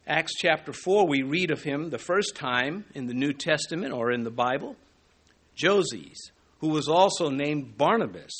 Acts 0.07 0.33
chapter 0.35 0.73
4, 0.73 1.07
we 1.07 1.21
read 1.21 1.51
of 1.51 1.63
him 1.63 1.89
the 1.89 1.99
first 1.99 2.35
time 2.35 2.85
in 2.95 3.07
the 3.07 3.13
New 3.13 3.33
Testament 3.33 3.93
or 3.93 4.11
in 4.11 4.23
the 4.23 4.31
Bible. 4.31 4.75
Joses, 5.55 6.31
who 6.59 6.69
was 6.69 6.87
also 6.87 7.29
named 7.29 7.77
Barnabas 7.77 8.33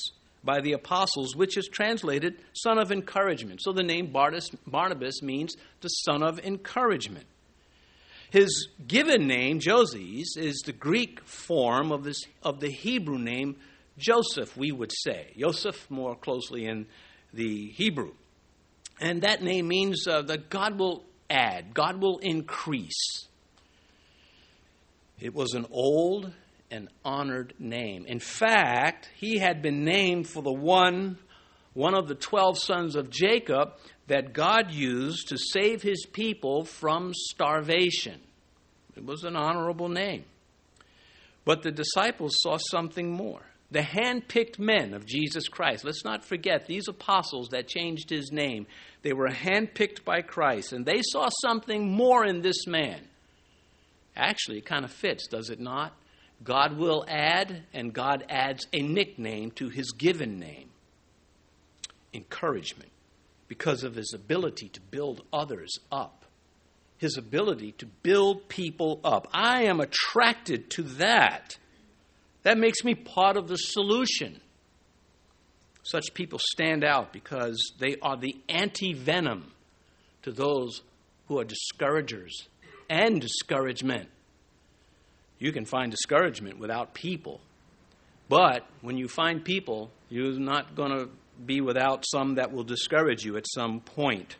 by 0.44 0.60
the 0.60 0.74
apostles, 0.74 1.36
which 1.36 1.56
is 1.56 1.68
translated 1.68 2.40
son 2.54 2.80
of 2.80 2.92
encouragement. 2.92 3.62
So 3.62 3.72
the 3.72 3.84
name 3.84 4.12
Barnabas 4.12 5.22
means 5.22 5.56
the 5.82 5.88
son 5.90 6.24
of 6.24 6.40
encouragement. 6.40 7.28
His 8.32 8.70
given 8.88 9.28
name, 9.28 9.60
Joses, 9.60 10.38
is 10.38 10.62
the 10.66 10.72
Greek 10.72 11.20
form 11.28 11.92
of, 11.92 12.06
this, 12.06 12.24
of 12.42 12.62
the 12.62 12.72
Hebrew 12.72 13.20
name 13.20 13.58
Joseph, 13.98 14.56
we 14.56 14.72
would 14.72 14.92
say. 14.92 15.34
Joseph, 15.38 15.86
more 15.90 16.16
closely 16.16 16.66
in 16.66 16.88
the 17.34 17.68
Hebrew. 17.72 18.14
And 19.02 19.24
that 19.24 19.44
name 19.44 19.68
means 19.68 20.08
uh, 20.08 20.22
that 20.24 20.50
God 20.50 20.80
will 20.80 21.04
add, 21.30 21.74
God 21.74 22.02
will 22.02 22.20
increase. 22.20 23.28
It 25.20 25.34
was 25.36 25.54
an 25.54 25.66
old 25.70 26.32
and 26.72 26.88
honored 27.04 27.54
name. 27.60 28.06
In 28.06 28.20
fact, 28.20 29.10
he 29.14 29.40
had 29.40 29.62
been 29.62 29.84
named 29.84 30.30
for 30.30 30.42
the 30.42 30.54
one, 30.54 31.18
one 31.74 31.96
of 31.96 32.08
the 32.08 32.16
12 32.16 32.58
sons 32.58 32.96
of 32.96 33.10
Jacob 33.10 33.74
that 34.12 34.34
God 34.34 34.74
used 34.74 35.30
to 35.30 35.38
save 35.38 35.82
his 35.82 36.06
people 36.06 36.66
from 36.66 37.14
starvation. 37.14 38.20
It 38.98 39.06
was 39.06 39.24
an 39.24 39.38
honorable 39.38 39.88
name. 39.88 40.26
But 41.46 41.62
the 41.62 41.72
disciples 41.72 42.34
saw 42.44 42.58
something 42.58 43.10
more. 43.10 43.40
The 43.72 43.84
hand 43.84 44.28
picked 44.28 44.60
men 44.60 44.94
of 44.94 45.06
Jesus 45.06 45.48
Christ. 45.48 45.86
Let's 45.86 46.04
not 46.04 46.26
forget 46.26 46.68
these 46.68 46.90
apostles 46.90 47.52
that 47.52 47.70
changed 47.70 48.10
his 48.10 48.34
name. 48.34 48.68
They 49.02 49.14
were 49.14 49.30
hand 49.30 49.74
picked 49.76 50.04
by 50.04 50.24
Christ, 50.24 50.74
and 50.74 50.86
they 50.86 51.02
saw 51.04 51.30
something 51.42 51.90
more 51.90 52.26
in 52.26 52.42
this 52.42 52.68
man. 52.68 53.08
Actually, 54.18 54.58
it 54.58 54.66
kind 54.66 54.84
of 54.84 54.92
fits, 54.92 55.26
does 55.28 55.50
it 55.50 55.62
not? 55.62 55.94
God 56.44 56.76
will 56.78 57.06
add, 57.08 57.64
and 57.74 57.94
God 57.94 58.26
adds 58.28 58.68
a 58.74 58.82
nickname 58.82 59.52
to 59.52 59.70
his 59.70 59.94
given 59.94 60.38
name 60.38 60.68
encouragement 62.14 62.92
because 63.52 63.84
of 63.84 63.96
his 63.96 64.14
ability 64.14 64.70
to 64.70 64.80
build 64.80 65.26
others 65.34 65.78
up, 65.92 66.24
his 66.98 67.18
ability 67.18 67.74
to 67.74 67.86
build 67.86 68.48
people 68.48 69.02
up. 69.04 69.28
I 69.34 69.64
am 69.64 69.82
attracted 69.82 70.70
to 70.70 70.84
that. 70.84 71.58
That 72.44 72.58
makes 72.58 72.86
me 72.86 72.96
part 72.96 73.36
of 73.36 73.50
the 73.50 73.58
solution. 73.58 74.40
Such 75.84 76.14
people 76.14 76.40
stand 76.42 76.86
out 76.86 77.12
because 77.12 77.74
they 77.78 77.98
are 78.02 78.16
the 78.16 78.38
anti 78.48 78.94
venom 78.94 79.52
to 80.22 80.32
those 80.32 80.82
who 81.28 81.38
are 81.38 81.44
discouragers 81.44 82.48
and 82.90 83.20
discouragement. 83.20 84.08
You 85.40 85.52
can 85.52 85.66
find 85.66 85.92
discouragement 85.92 86.58
without 86.58 86.94
people. 86.94 87.42
But 88.30 88.66
when 88.80 88.96
you 88.96 89.10
find 89.10 89.44
people, 89.44 89.92
you're 90.08 90.40
not 90.40 90.74
going 90.74 90.92
to 90.92 91.10
be 91.46 91.62
without 91.62 92.06
some 92.06 92.36
that 92.36 92.52
will 92.52 92.64
discourage 92.64 93.24
you 93.24 93.38
at 93.38 93.46
some 93.48 93.80
point. 93.80 94.36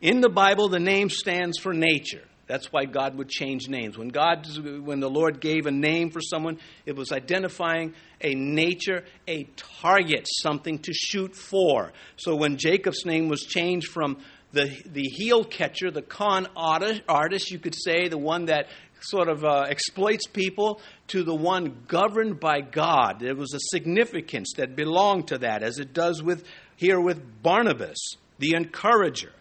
In 0.00 0.20
the 0.20 0.28
Bible, 0.28 0.68
the 0.68 0.80
name 0.80 1.10
stands 1.10 1.58
for 1.58 1.72
nature. 1.72 2.24
That's 2.46 2.70
why 2.70 2.84
God 2.84 3.16
would 3.16 3.28
change 3.28 3.68
names. 3.68 3.96
When 3.96 4.08
God 4.08 4.46
when 4.84 5.00
the 5.00 5.08
Lord 5.08 5.40
gave 5.40 5.66
a 5.66 5.70
name 5.70 6.10
for 6.10 6.20
someone, 6.20 6.58
it 6.84 6.94
was 6.94 7.10
identifying 7.10 7.94
a 8.20 8.34
nature, 8.34 9.04
a 9.26 9.44
target, 9.80 10.26
something 10.42 10.78
to 10.80 10.92
shoot 10.92 11.34
for. 11.34 11.92
So 12.16 12.36
when 12.36 12.58
Jacob's 12.58 13.06
name 13.06 13.28
was 13.28 13.42
changed 13.42 13.88
from 13.88 14.18
the 14.52 14.66
the 14.84 15.04
heel 15.04 15.44
catcher, 15.44 15.90
the 15.90 16.02
con 16.02 16.46
artist, 16.54 17.50
you 17.50 17.58
could 17.58 17.74
say, 17.74 18.08
the 18.08 18.18
one 18.18 18.46
that 18.46 18.68
sort 19.04 19.28
of 19.28 19.44
uh, 19.44 19.64
exploits 19.68 20.26
people, 20.26 20.80
to 21.08 21.22
the 21.22 21.34
one 21.34 21.84
governed 21.86 22.40
by 22.40 22.60
God. 22.60 23.20
There 23.20 23.34
was 23.34 23.54
a 23.54 23.60
significance 23.60 24.52
that 24.56 24.76
belonged 24.76 25.28
to 25.28 25.38
that, 25.38 25.62
as 25.62 25.78
it 25.78 25.92
does 25.92 26.22
with 26.22 26.44
here 26.76 27.00
with 27.00 27.42
Barnabas, 27.42 27.98
the 28.38 28.54
encourager. 28.56 29.32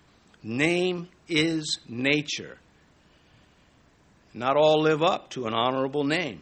Name 0.44 1.10
is 1.28 1.80
nature. 1.88 2.58
Not 4.34 4.58
all 4.58 4.82
live 4.82 5.04
up 5.04 5.30
to 5.32 5.46
an 5.46 5.54
honorable 5.54 6.04
name. 6.04 6.42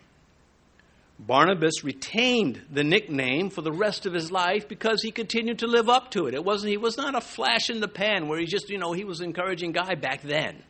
Barnabas 1.20 1.84
retained 1.84 2.62
the 2.72 2.84
nickname 2.84 3.52
for 3.52 3.62
the 3.62 3.72
rest 3.72 4.08
of 4.08 4.14
his 4.14 4.32
life 4.32 4.68
because 4.68 5.04
he 5.04 5.12
continued 5.12 5.60
to 5.60 5.68
live 5.68 5.88
up 5.88 6.10
to 6.12 6.26
it. 6.26 6.34
It 6.34 6.44
wasn't 6.44 6.72
he 6.72 6.78
was 6.78 6.98
not 6.98 7.16
a 7.16 7.22
flash 7.22 7.70
in 7.70 7.80
the 7.80 7.88
pan 7.88 8.28
where 8.28 8.40
he 8.40 8.46
just, 8.46 8.70
you 8.70 8.80
know, 8.80 8.94
he 8.94 9.04
was 9.04 9.20
an 9.20 9.28
encouraging 9.28 9.72
guy 9.72 9.94
back 9.94 10.24
then. 10.24 10.64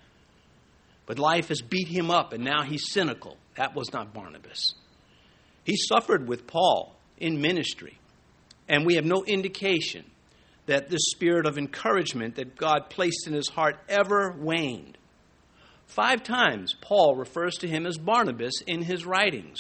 But 1.06 1.20
life 1.20 1.50
has 1.50 1.62
beat 1.62 1.88
him 1.88 2.12
up 2.12 2.34
and 2.34 2.44
now 2.44 2.64
he's 2.64 2.92
cynical. 2.92 3.38
That 3.56 3.76
was 3.76 3.92
not 3.92 4.14
Barnabas. 4.14 4.76
He 5.64 5.76
suffered 5.76 6.28
with 6.28 6.48
Paul 6.48 6.96
in 7.18 7.42
ministry, 7.42 8.00
and 8.68 8.86
we 8.86 8.96
have 8.96 9.06
no 9.06 9.24
indication 9.24 10.06
that 10.66 10.90
this 10.90 11.02
spirit 11.12 11.46
of 11.46 11.58
encouragement 11.58 12.36
that 12.36 12.56
God 12.56 12.90
placed 12.90 13.28
in 13.28 13.34
his 13.34 13.50
heart 13.50 13.78
ever 13.90 14.32
waned. 14.32 14.98
Five 15.86 16.24
times, 16.24 16.74
Paul 16.80 17.16
refers 17.16 17.56
to 17.58 17.68
him 17.68 17.86
as 17.86 17.98
Barnabas 17.98 18.62
in 18.66 18.82
his 18.82 19.06
writings. 19.06 19.60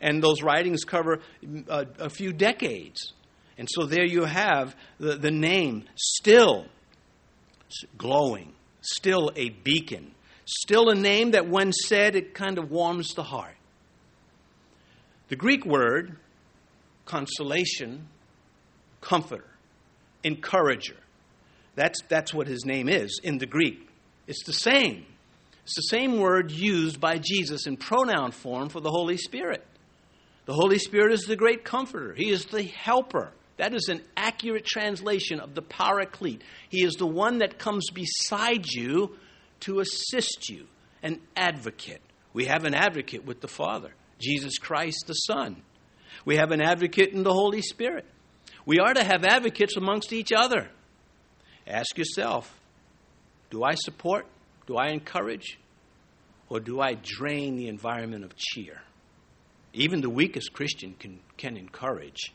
And 0.00 0.22
those 0.22 0.42
writings 0.42 0.84
cover 0.84 1.20
a, 1.42 1.72
uh, 1.72 1.84
a 1.98 2.10
few 2.10 2.32
decades. 2.32 3.14
And 3.56 3.66
so 3.70 3.86
there 3.86 4.04
you 4.04 4.24
have 4.24 4.76
the, 5.00 5.16
the 5.16 5.30
name 5.30 5.84
still 5.96 6.66
glowing, 7.96 8.52
still 8.82 9.32
a 9.34 9.48
beacon, 9.48 10.12
still 10.46 10.88
a 10.88 10.94
name 10.94 11.32
that 11.32 11.48
when 11.48 11.72
said, 11.72 12.16
it 12.16 12.32
kind 12.32 12.56
of 12.58 12.70
warms 12.70 13.14
the 13.14 13.22
heart. 13.22 13.56
The 15.28 15.36
Greek 15.36 15.66
word, 15.66 16.16
consolation, 17.04 18.08
comforter, 19.00 19.50
encourager, 20.24 20.96
that's, 21.74 22.00
that's 22.08 22.32
what 22.32 22.46
his 22.46 22.64
name 22.64 22.88
is 22.88 23.20
in 23.22 23.36
the 23.38 23.46
Greek. 23.46 23.88
It's 24.26 24.44
the 24.44 24.52
same 24.52 25.04
it's 25.66 25.74
the 25.74 25.82
same 25.82 26.20
word 26.20 26.52
used 26.52 27.00
by 27.00 27.18
Jesus 27.18 27.66
in 27.66 27.76
pronoun 27.76 28.30
form 28.30 28.68
for 28.68 28.78
the 28.78 28.88
Holy 28.88 29.16
Spirit. 29.16 29.66
The 30.44 30.52
Holy 30.52 30.78
Spirit 30.78 31.12
is 31.12 31.22
the 31.22 31.34
great 31.34 31.64
comforter, 31.64 32.14
He 32.14 32.30
is 32.30 32.44
the 32.44 32.62
helper. 32.62 33.32
That 33.56 33.74
is 33.74 33.88
an 33.88 34.02
accurate 34.16 34.64
translation 34.64 35.40
of 35.40 35.54
the 35.54 35.62
paraclete. 35.62 36.42
He 36.68 36.84
is 36.84 36.94
the 36.94 37.06
one 37.06 37.38
that 37.38 37.58
comes 37.58 37.90
beside 37.90 38.66
you 38.66 39.16
to 39.60 39.80
assist 39.80 40.48
you, 40.48 40.66
an 41.02 41.20
advocate. 41.36 42.02
We 42.32 42.46
have 42.46 42.64
an 42.64 42.74
advocate 42.74 43.24
with 43.24 43.40
the 43.40 43.48
Father, 43.48 43.92
Jesus 44.18 44.58
Christ 44.58 45.04
the 45.06 45.14
Son. 45.14 45.62
We 46.24 46.36
have 46.36 46.50
an 46.50 46.60
advocate 46.60 47.12
in 47.12 47.22
the 47.22 47.32
Holy 47.32 47.62
Spirit. 47.62 48.04
We 48.64 48.78
are 48.78 48.92
to 48.92 49.04
have 49.04 49.24
advocates 49.24 49.76
amongst 49.76 50.12
each 50.12 50.32
other. 50.36 50.68
Ask 51.66 51.96
yourself 51.98 52.52
do 53.50 53.62
I 53.62 53.74
support 53.74 54.26
do 54.66 54.76
I 54.76 54.88
encourage 54.88 55.58
or 56.48 56.60
do 56.60 56.80
I 56.80 56.94
drain 56.94 57.56
the 57.56 57.68
environment 57.68 58.24
of 58.24 58.36
cheer? 58.36 58.82
Even 59.72 60.00
the 60.00 60.10
weakest 60.10 60.52
Christian 60.52 60.94
can, 60.98 61.20
can 61.36 61.56
encourage. 61.56 62.32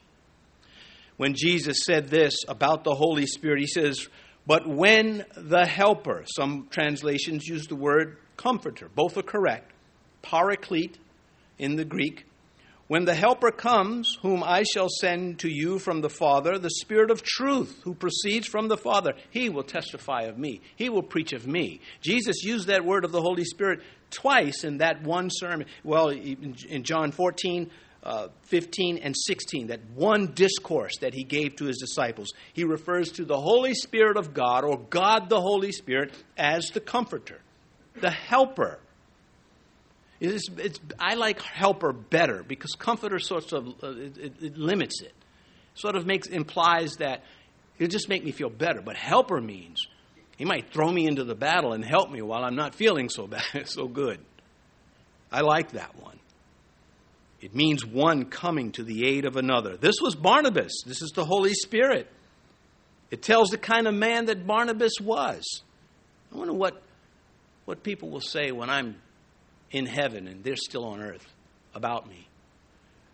When 1.17 1.33
Jesus 1.35 1.77
said 1.85 2.07
this 2.07 2.35
about 2.47 2.83
the 2.83 2.95
Holy 2.95 3.25
Spirit, 3.25 3.59
he 3.59 3.67
says, 3.67 4.07
But 4.45 4.67
when 4.67 5.25
the 5.35 5.65
Helper, 5.65 6.23
some 6.25 6.67
translations 6.69 7.47
use 7.47 7.67
the 7.67 7.75
word 7.75 8.17
comforter, 8.37 8.89
both 8.93 9.17
are 9.17 9.23
correct, 9.23 9.71
paraclete 10.21 10.97
in 11.57 11.75
the 11.75 11.85
Greek, 11.85 12.25
when 12.91 13.05
the 13.05 13.15
Helper 13.15 13.51
comes, 13.51 14.17
whom 14.21 14.43
I 14.43 14.63
shall 14.63 14.89
send 14.89 15.39
to 15.39 15.49
you 15.49 15.79
from 15.79 16.01
the 16.01 16.09
Father, 16.09 16.57
the 16.57 16.69
Spirit 16.69 17.09
of 17.09 17.23
truth, 17.23 17.79
who 17.85 17.93
proceeds 17.93 18.47
from 18.47 18.67
the 18.67 18.75
Father, 18.75 19.13
he 19.29 19.47
will 19.47 19.63
testify 19.63 20.23
of 20.23 20.37
me. 20.37 20.59
He 20.75 20.89
will 20.89 21.01
preach 21.01 21.31
of 21.31 21.47
me. 21.47 21.79
Jesus 22.01 22.43
used 22.43 22.67
that 22.67 22.83
word 22.83 23.05
of 23.05 23.13
the 23.13 23.21
Holy 23.21 23.45
Spirit 23.45 23.79
twice 24.09 24.65
in 24.65 24.79
that 24.79 25.03
one 25.03 25.29
sermon. 25.31 25.67
Well, 25.85 26.09
in 26.09 26.83
John 26.83 27.13
14, 27.13 27.71
uh, 28.03 28.29
15 28.43 28.97
and 28.97 29.15
16, 29.15 29.67
that 29.67 29.79
one 29.93 30.33
discourse 30.33 30.97
that 30.97 31.13
he 31.13 31.23
gave 31.23 31.55
to 31.57 31.65
his 31.65 31.77
disciples, 31.77 32.33
he 32.53 32.63
refers 32.63 33.11
to 33.13 33.25
the 33.25 33.39
Holy 33.39 33.73
Spirit 33.73 34.17
of 34.17 34.33
God, 34.33 34.63
or 34.63 34.79
God 34.79 35.29
the 35.29 35.39
Holy 35.39 35.71
Spirit, 35.71 36.11
as 36.37 36.69
the 36.73 36.79
comforter, 36.79 37.39
the 37.99 38.09
helper. 38.09 38.79
It's, 40.19 40.49
it's, 40.57 40.79
I 40.99 41.15
like 41.15 41.41
helper 41.41 41.93
better 41.93 42.43
because 42.43 42.71
comforter 42.73 43.19
sort 43.19 43.53
of 43.53 43.67
uh, 43.83 43.89
it, 43.91 44.33
it 44.41 44.57
limits 44.57 45.01
it, 45.01 45.13
sort 45.73 45.95
of 45.95 46.05
makes 46.05 46.27
implies 46.27 46.97
that 46.97 47.23
it'll 47.77 47.89
just 47.89 48.09
make 48.09 48.23
me 48.23 48.31
feel 48.31 48.49
better. 48.49 48.81
But 48.81 48.95
helper 48.95 49.41
means 49.41 49.87
he 50.37 50.45
might 50.45 50.71
throw 50.71 50.91
me 50.91 51.05
into 51.05 51.23
the 51.23 51.35
battle 51.35 51.73
and 51.73 51.85
help 51.85 52.11
me 52.11 52.21
while 52.21 52.43
I'm 52.43 52.55
not 52.55 52.73
feeling 52.75 53.09
so 53.09 53.27
bad, 53.27 53.43
so 53.67 53.87
good. 53.87 54.19
I 55.31 55.41
like 55.41 55.71
that 55.73 55.95
one. 56.01 56.19
It 57.41 57.55
means 57.55 57.83
one 57.85 58.25
coming 58.25 58.71
to 58.73 58.83
the 58.83 59.07
aid 59.07 59.25
of 59.25 59.35
another. 59.35 59.75
This 59.75 59.95
was 59.99 60.15
Barnabas. 60.15 60.83
This 60.85 61.01
is 61.01 61.11
the 61.11 61.25
Holy 61.25 61.53
Spirit. 61.53 62.07
It 63.09 63.21
tells 63.23 63.49
the 63.49 63.57
kind 63.57 63.87
of 63.87 63.95
man 63.95 64.25
that 64.25 64.45
Barnabas 64.45 64.93
was. 65.01 65.43
I 66.31 66.37
wonder 66.37 66.53
what, 66.53 66.81
what 67.65 67.83
people 67.83 68.09
will 68.09 68.21
say 68.21 68.51
when 68.51 68.69
I'm 68.69 68.95
in 69.71 69.85
heaven 69.85 70.27
and 70.27 70.43
they're 70.43 70.55
still 70.55 70.85
on 70.85 71.01
earth 71.01 71.25
about 71.73 72.07
me. 72.07 72.27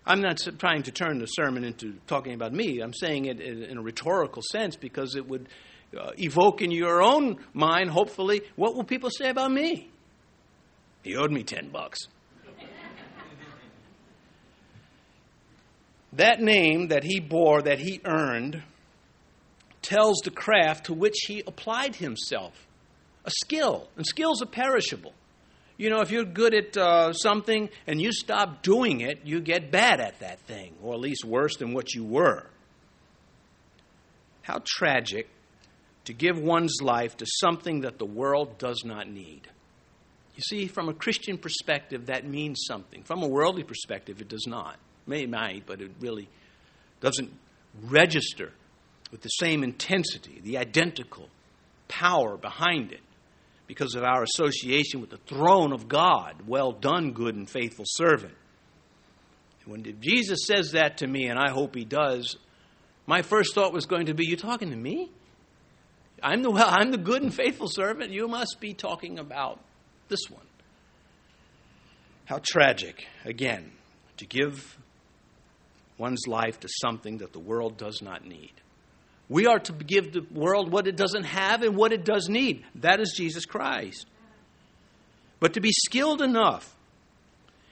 I'm 0.05 0.21
not 0.21 0.37
trying 0.59 0.83
to 0.83 0.91
turn 0.91 1.19
the 1.19 1.25
sermon 1.25 1.63
into 1.63 1.95
talking 2.07 2.33
about 2.33 2.53
me. 2.53 2.79
I'm 2.79 2.93
saying 2.93 3.25
it 3.25 3.41
in 3.41 3.77
a 3.77 3.81
rhetorical 3.81 4.41
sense 4.41 4.75
because 4.75 5.15
it 5.15 5.27
would 5.27 5.47
uh, 5.97 6.11
evoke 6.17 6.61
in 6.61 6.71
your 6.71 7.01
own 7.01 7.37
mind, 7.53 7.89
hopefully, 7.89 8.41
what 8.55 8.75
will 8.75 8.83
people 8.83 9.09
say 9.09 9.29
about 9.29 9.51
me? 9.51 9.89
He 11.03 11.15
owed 11.15 11.31
me 11.31 11.43
10 11.43 11.69
bucks. 11.69 12.07
That 16.17 16.41
name 16.41 16.89
that 16.89 17.03
he 17.03 17.19
bore, 17.19 17.61
that 17.61 17.79
he 17.79 18.01
earned, 18.03 18.63
tells 19.81 20.17
the 20.23 20.31
craft 20.31 20.87
to 20.87 20.93
which 20.93 21.15
he 21.27 21.43
applied 21.45 21.95
himself 21.95 22.67
a 23.23 23.29
skill, 23.29 23.87
and 23.97 24.05
skills 24.05 24.41
are 24.41 24.47
perishable. 24.47 25.13
You 25.75 25.89
know, 25.89 25.99
if 25.99 26.09
you're 26.09 26.23
good 26.23 26.55
at 26.55 26.77
uh, 26.77 27.13
something 27.13 27.69
and 27.85 28.01
you 28.01 28.11
stop 28.11 28.63
doing 28.63 29.01
it, 29.01 29.19
you 29.25 29.41
get 29.41 29.69
bad 29.69 29.99
at 29.99 30.19
that 30.21 30.39
thing, 30.41 30.73
or 30.81 30.93
at 30.93 31.01
least 31.01 31.23
worse 31.25 31.57
than 31.57 31.73
what 31.73 31.93
you 31.93 32.03
were. 32.03 32.47
How 34.41 34.61
tragic 34.65 35.27
to 36.05 36.13
give 36.13 36.39
one's 36.39 36.77
life 36.81 37.17
to 37.17 37.25
something 37.27 37.81
that 37.81 37.99
the 37.99 38.05
world 38.05 38.57
does 38.57 38.83
not 38.85 39.09
need. 39.09 39.41
You 40.35 40.41
see, 40.41 40.67
from 40.67 40.87
a 40.87 40.93
Christian 40.93 41.37
perspective, 41.37 42.05
that 42.05 42.25
means 42.25 42.63
something. 42.65 43.03
From 43.03 43.21
a 43.23 43.27
worldly 43.27 43.63
perspective, 43.63 44.21
it 44.21 44.29
does 44.29 44.45
not. 44.47 44.77
May 45.07 45.25
might, 45.25 45.65
but 45.65 45.81
it 45.81 45.91
really 45.99 46.27
doesn't 46.99 47.31
register 47.83 48.51
with 49.11 49.21
the 49.21 49.29
same 49.29 49.63
intensity, 49.63 50.41
the 50.43 50.57
identical 50.57 51.29
power 51.87 52.37
behind 52.37 52.91
it, 52.91 53.01
because 53.67 53.95
of 53.95 54.03
our 54.03 54.23
association 54.23 55.01
with 55.01 55.09
the 55.09 55.17
throne 55.17 55.73
of 55.73 55.87
God. 55.87 56.35
Well 56.47 56.71
done, 56.71 57.11
good 57.11 57.35
and 57.35 57.49
faithful 57.49 57.85
servant. 57.87 58.33
When 59.65 59.83
Jesus 59.99 60.45
says 60.45 60.71
that 60.71 60.97
to 60.97 61.07
me, 61.07 61.27
and 61.27 61.37
I 61.37 61.51
hope 61.51 61.75
he 61.75 61.83
does, 61.83 62.37
my 63.05 63.21
first 63.21 63.53
thought 63.53 63.73
was 63.73 63.85
going 63.85 64.05
to 64.05 64.13
be, 64.13 64.25
You 64.25 64.37
talking 64.37 64.69
to 64.69 64.75
me? 64.75 65.11
I'm 66.23 66.41
the, 66.41 66.49
well, 66.49 66.67
I'm 66.67 66.91
the 66.91 66.97
good 66.97 67.21
and 67.21 67.33
faithful 67.33 67.67
servant. 67.67 68.11
You 68.11 68.27
must 68.27 68.57
be 68.59 68.73
talking 68.73 69.19
about 69.19 69.59
this 70.07 70.21
one. 70.29 70.45
How 72.25 72.39
tragic, 72.41 73.05
again, 73.23 73.71
to 74.17 74.25
give 74.25 74.77
one's 75.97 76.27
life 76.27 76.59
to 76.61 76.69
something 76.81 77.19
that 77.19 77.33
the 77.33 77.39
world 77.39 77.77
does 77.77 78.01
not 78.01 78.25
need. 78.25 78.53
We 79.29 79.45
are 79.45 79.59
to 79.59 79.73
give 79.73 80.13
the 80.13 80.25
world 80.31 80.71
what 80.71 80.87
it 80.87 80.95
doesn't 80.95 81.25
have 81.25 81.61
and 81.61 81.75
what 81.75 81.91
it 81.91 82.05
does 82.05 82.29
need. 82.29 82.63
That 82.75 82.99
is 82.99 83.13
Jesus 83.15 83.45
Christ. 83.45 84.05
But 85.39 85.53
to 85.53 85.61
be 85.61 85.71
skilled 85.71 86.21
enough 86.21 86.75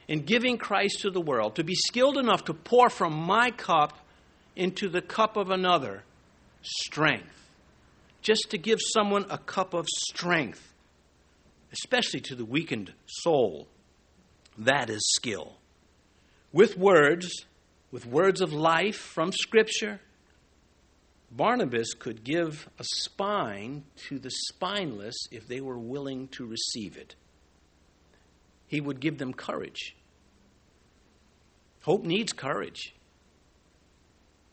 in 0.07 0.21
giving 0.21 0.57
Christ 0.57 1.01
to 1.01 1.09
the 1.09 1.21
world, 1.21 1.55
to 1.55 1.63
be 1.63 1.75
skilled 1.75 2.17
enough 2.17 2.45
to 2.45 2.53
pour 2.53 2.89
from 2.89 3.13
my 3.13 3.51
cup 3.51 3.97
into 4.55 4.89
the 4.89 5.01
cup 5.01 5.37
of 5.37 5.49
another, 5.49 6.03
strength. 6.61 7.49
Just 8.21 8.49
to 8.51 8.57
give 8.57 8.79
someone 8.93 9.25
a 9.29 9.37
cup 9.37 9.73
of 9.73 9.85
strength, 9.87 10.73
especially 11.71 12.21
to 12.21 12.35
the 12.35 12.45
weakened 12.45 12.93
soul, 13.05 13.67
that 14.57 14.89
is 14.89 15.01
skill. 15.15 15.57
With 16.51 16.77
words, 16.77 17.45
with 17.95 18.05
words 18.05 18.41
of 18.41 18.51
life 18.51 18.97
from 18.97 19.31
Scripture, 19.31 20.01
Barnabas 21.31 21.93
could 21.93 22.25
give 22.25 22.67
a 22.77 22.83
spine 22.83 23.85
to 24.09 24.19
the 24.19 24.29
spineless 24.29 25.15
if 25.31 25.47
they 25.47 25.61
were 25.61 25.79
willing 25.79 26.27
to 26.27 26.45
receive 26.45 26.97
it. 26.97 27.15
He 28.67 28.81
would 28.81 28.99
give 28.99 29.17
them 29.17 29.31
courage. 29.31 29.95
Hope 31.83 32.03
needs 32.03 32.33
courage. 32.33 32.93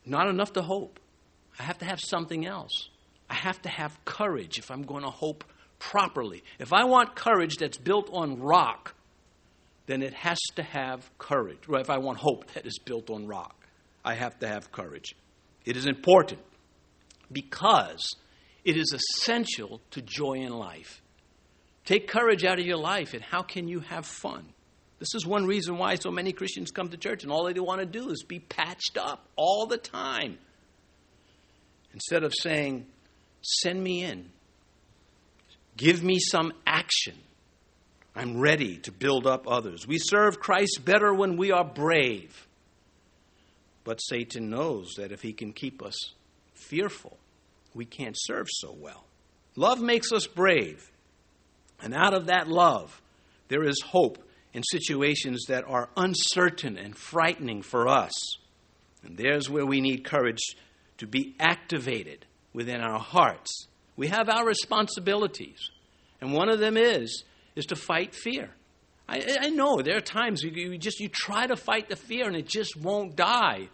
Not 0.07 0.29
enough 0.29 0.53
to 0.53 0.63
hope. 0.63 1.01
I 1.59 1.65
have 1.65 1.79
to 1.79 1.85
have 1.85 1.99
something 1.99 2.47
else. 2.47 2.91
I 3.29 3.35
have 3.35 3.61
to 3.63 3.69
have 3.69 4.05
courage 4.05 4.61
if 4.61 4.71
I'm 4.71 4.83
going 4.83 5.03
to 5.03 5.11
hope 5.11 5.43
properly. 5.81 6.45
If 6.61 6.73
I 6.73 6.85
want 6.85 7.17
courage 7.17 7.57
that's 7.57 7.77
built 7.77 8.09
on 8.13 8.39
rock, 8.39 8.95
then 9.87 10.03
it 10.03 10.15
has 10.15 10.39
to 10.57 10.63
have 10.63 11.11
courage. 11.19 11.69
Well, 11.69 11.81
if 11.81 11.91
I 11.91 11.99
want 11.99 12.19
hope 12.19 12.51
that 12.53 12.67
is 12.67 12.79
built 12.79 13.11
on 13.11 13.27
rock, 13.27 13.67
I 14.05 14.15
have 14.15 14.39
to 14.41 14.49
have 14.49 14.73
courage. 14.73 15.15
It 15.65 15.77
is 15.77 15.87
important 15.87 16.41
because 17.31 18.09
it 18.65 18.77
is 18.77 18.93
essential 18.93 19.81
to 19.91 20.03
joy 20.03 20.35
in 20.35 20.53
life. 20.53 21.03
Take 21.85 22.07
courage 22.07 22.45
out 22.45 22.61
of 22.61 22.67
your 22.67 22.77
life, 22.77 23.13
and 23.13 23.23
how 23.23 23.43
can 23.43 23.67
you 23.67 23.81
have 23.81 24.07
fun? 24.07 24.45
This 25.01 25.15
is 25.17 25.27
one 25.27 25.47
reason 25.47 25.79
why 25.79 25.97
so 25.97 26.13
many 26.13 26.33
Christians 26.33 26.71
come 26.71 26.89
to 26.91 26.97
church, 26.97 27.25
and 27.25 27.33
all 27.33 27.45
they 27.53 27.59
want 27.59 27.81
to 27.81 27.87
do 27.87 28.11
is 28.11 28.23
be 28.23 28.39
patched 28.39 28.97
up 28.97 29.27
all 29.35 29.67
the 29.67 29.79
time. 29.79 30.39
Instead 31.93 32.23
of 32.23 32.33
saying, 32.39 32.87
Send 33.45 33.83
me 33.83 34.05
in, 34.05 34.31
give 35.77 36.05
me 36.05 36.21
some 36.21 36.53
action 36.65 37.17
I'm 38.15 38.39
ready 38.39 38.77
to 38.79 38.93
build 38.93 39.27
up 39.27 39.49
others. 39.49 39.87
We 39.87 39.99
serve 39.99 40.39
Christ 40.39 40.81
better 40.85 41.15
when 41.15 41.37
we 41.37 41.51
are 41.51 41.65
brave. 41.65 42.47
But 43.85 43.99
Satan 43.99 44.51
knows 44.51 44.95
that 44.97 45.13
if 45.13 45.23
he 45.23 45.33
can 45.33 45.53
keep 45.53 45.83
us 45.83 46.13
fearful, 46.55 47.17
we 47.75 47.85
can't 47.85 48.17
serve 48.19 48.49
so 48.51 48.73
well. 48.73 49.05
Love 49.57 49.81
makes 49.81 50.13
us 50.13 50.27
brave. 50.27 50.91
And 51.81 51.95
out 51.95 52.15
of 52.15 52.27
that 52.27 52.49
love, 52.49 53.01
there 53.49 53.65
is 53.65 53.81
hope 53.81 54.19
in 54.53 54.63
situations 54.63 55.47
that 55.49 55.65
are 55.67 55.89
uncertain 55.97 56.77
and 56.77 56.97
frightening 56.97 57.63
for 57.63 57.89
us. 57.89 58.13
And 59.03 59.17
there's 59.17 59.51
where 59.51 59.67
we 59.67 59.81
need 59.81 60.05
courage 60.05 60.55
to 60.99 61.07
be 61.07 61.35
activated 61.41 62.25
within 62.53 62.81
our 62.81 63.01
hearts. 63.01 63.67
We 63.97 64.09
have 64.09 64.29
our 64.29 64.47
responsibilities. 64.47 65.71
And 66.21 66.33
one 66.33 66.49
of 66.49 66.61
them 66.61 66.77
is 66.77 67.25
is 67.55 67.67
to 67.67 67.77
fight 67.77 68.15
fear. 68.15 68.51
I, 69.09 69.39
I 69.41 69.49
know 69.51 69.83
there 69.83 69.97
are 69.97 70.01
times 70.01 70.43
you, 70.43 70.51
you 70.51 70.79
just 70.79 71.01
you 71.01 71.09
try 71.09 71.47
to 71.47 71.57
fight 71.57 71.89
the 71.89 71.97
fear 71.97 72.27
and 72.27 72.37
it 72.37 72.47
just 72.47 72.77
won't 72.77 73.17
die, 73.17 73.69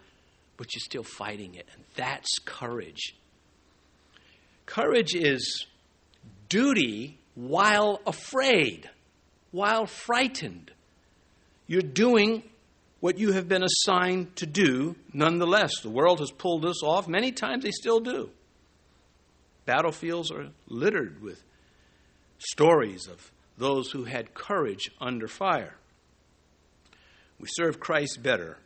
but 0.57 0.73
you're 0.73 0.81
still 0.81 1.03
fighting 1.03 1.55
it, 1.55 1.65
and 1.73 1.83
that's 1.95 2.39
courage. 2.45 3.15
Courage 4.65 5.15
is 5.15 5.65
duty 6.49 7.17
while 7.35 8.01
afraid, 8.05 8.89
while 9.51 9.85
frightened. 9.85 10.71
You're 11.67 11.81
doing 11.81 12.43
what 12.99 13.17
you 13.17 13.31
have 13.31 13.47
been 13.47 13.63
assigned 13.63 14.35
to 14.35 14.45
do 14.45 14.95
nonetheless. 15.13 15.79
The 15.81 15.89
world 15.89 16.19
has 16.19 16.31
pulled 16.31 16.65
us 16.65 16.83
off. 16.83 17.07
Many 17.07 17.31
times 17.31 17.63
they 17.63 17.71
still 17.71 17.99
do. 17.99 18.31
Battlefields 19.65 20.31
are 20.31 20.49
littered 20.67 21.21
with 21.21 21.41
stories 22.39 23.07
of 23.07 23.31
those 23.59 23.91
who 23.91 24.05
had 24.05 24.33
courage 24.33 24.89
under 24.99 25.27
fire. 25.27 25.75
We 27.39 27.47
serve 27.51 27.79
Christ 27.79 28.23
better 28.23 28.57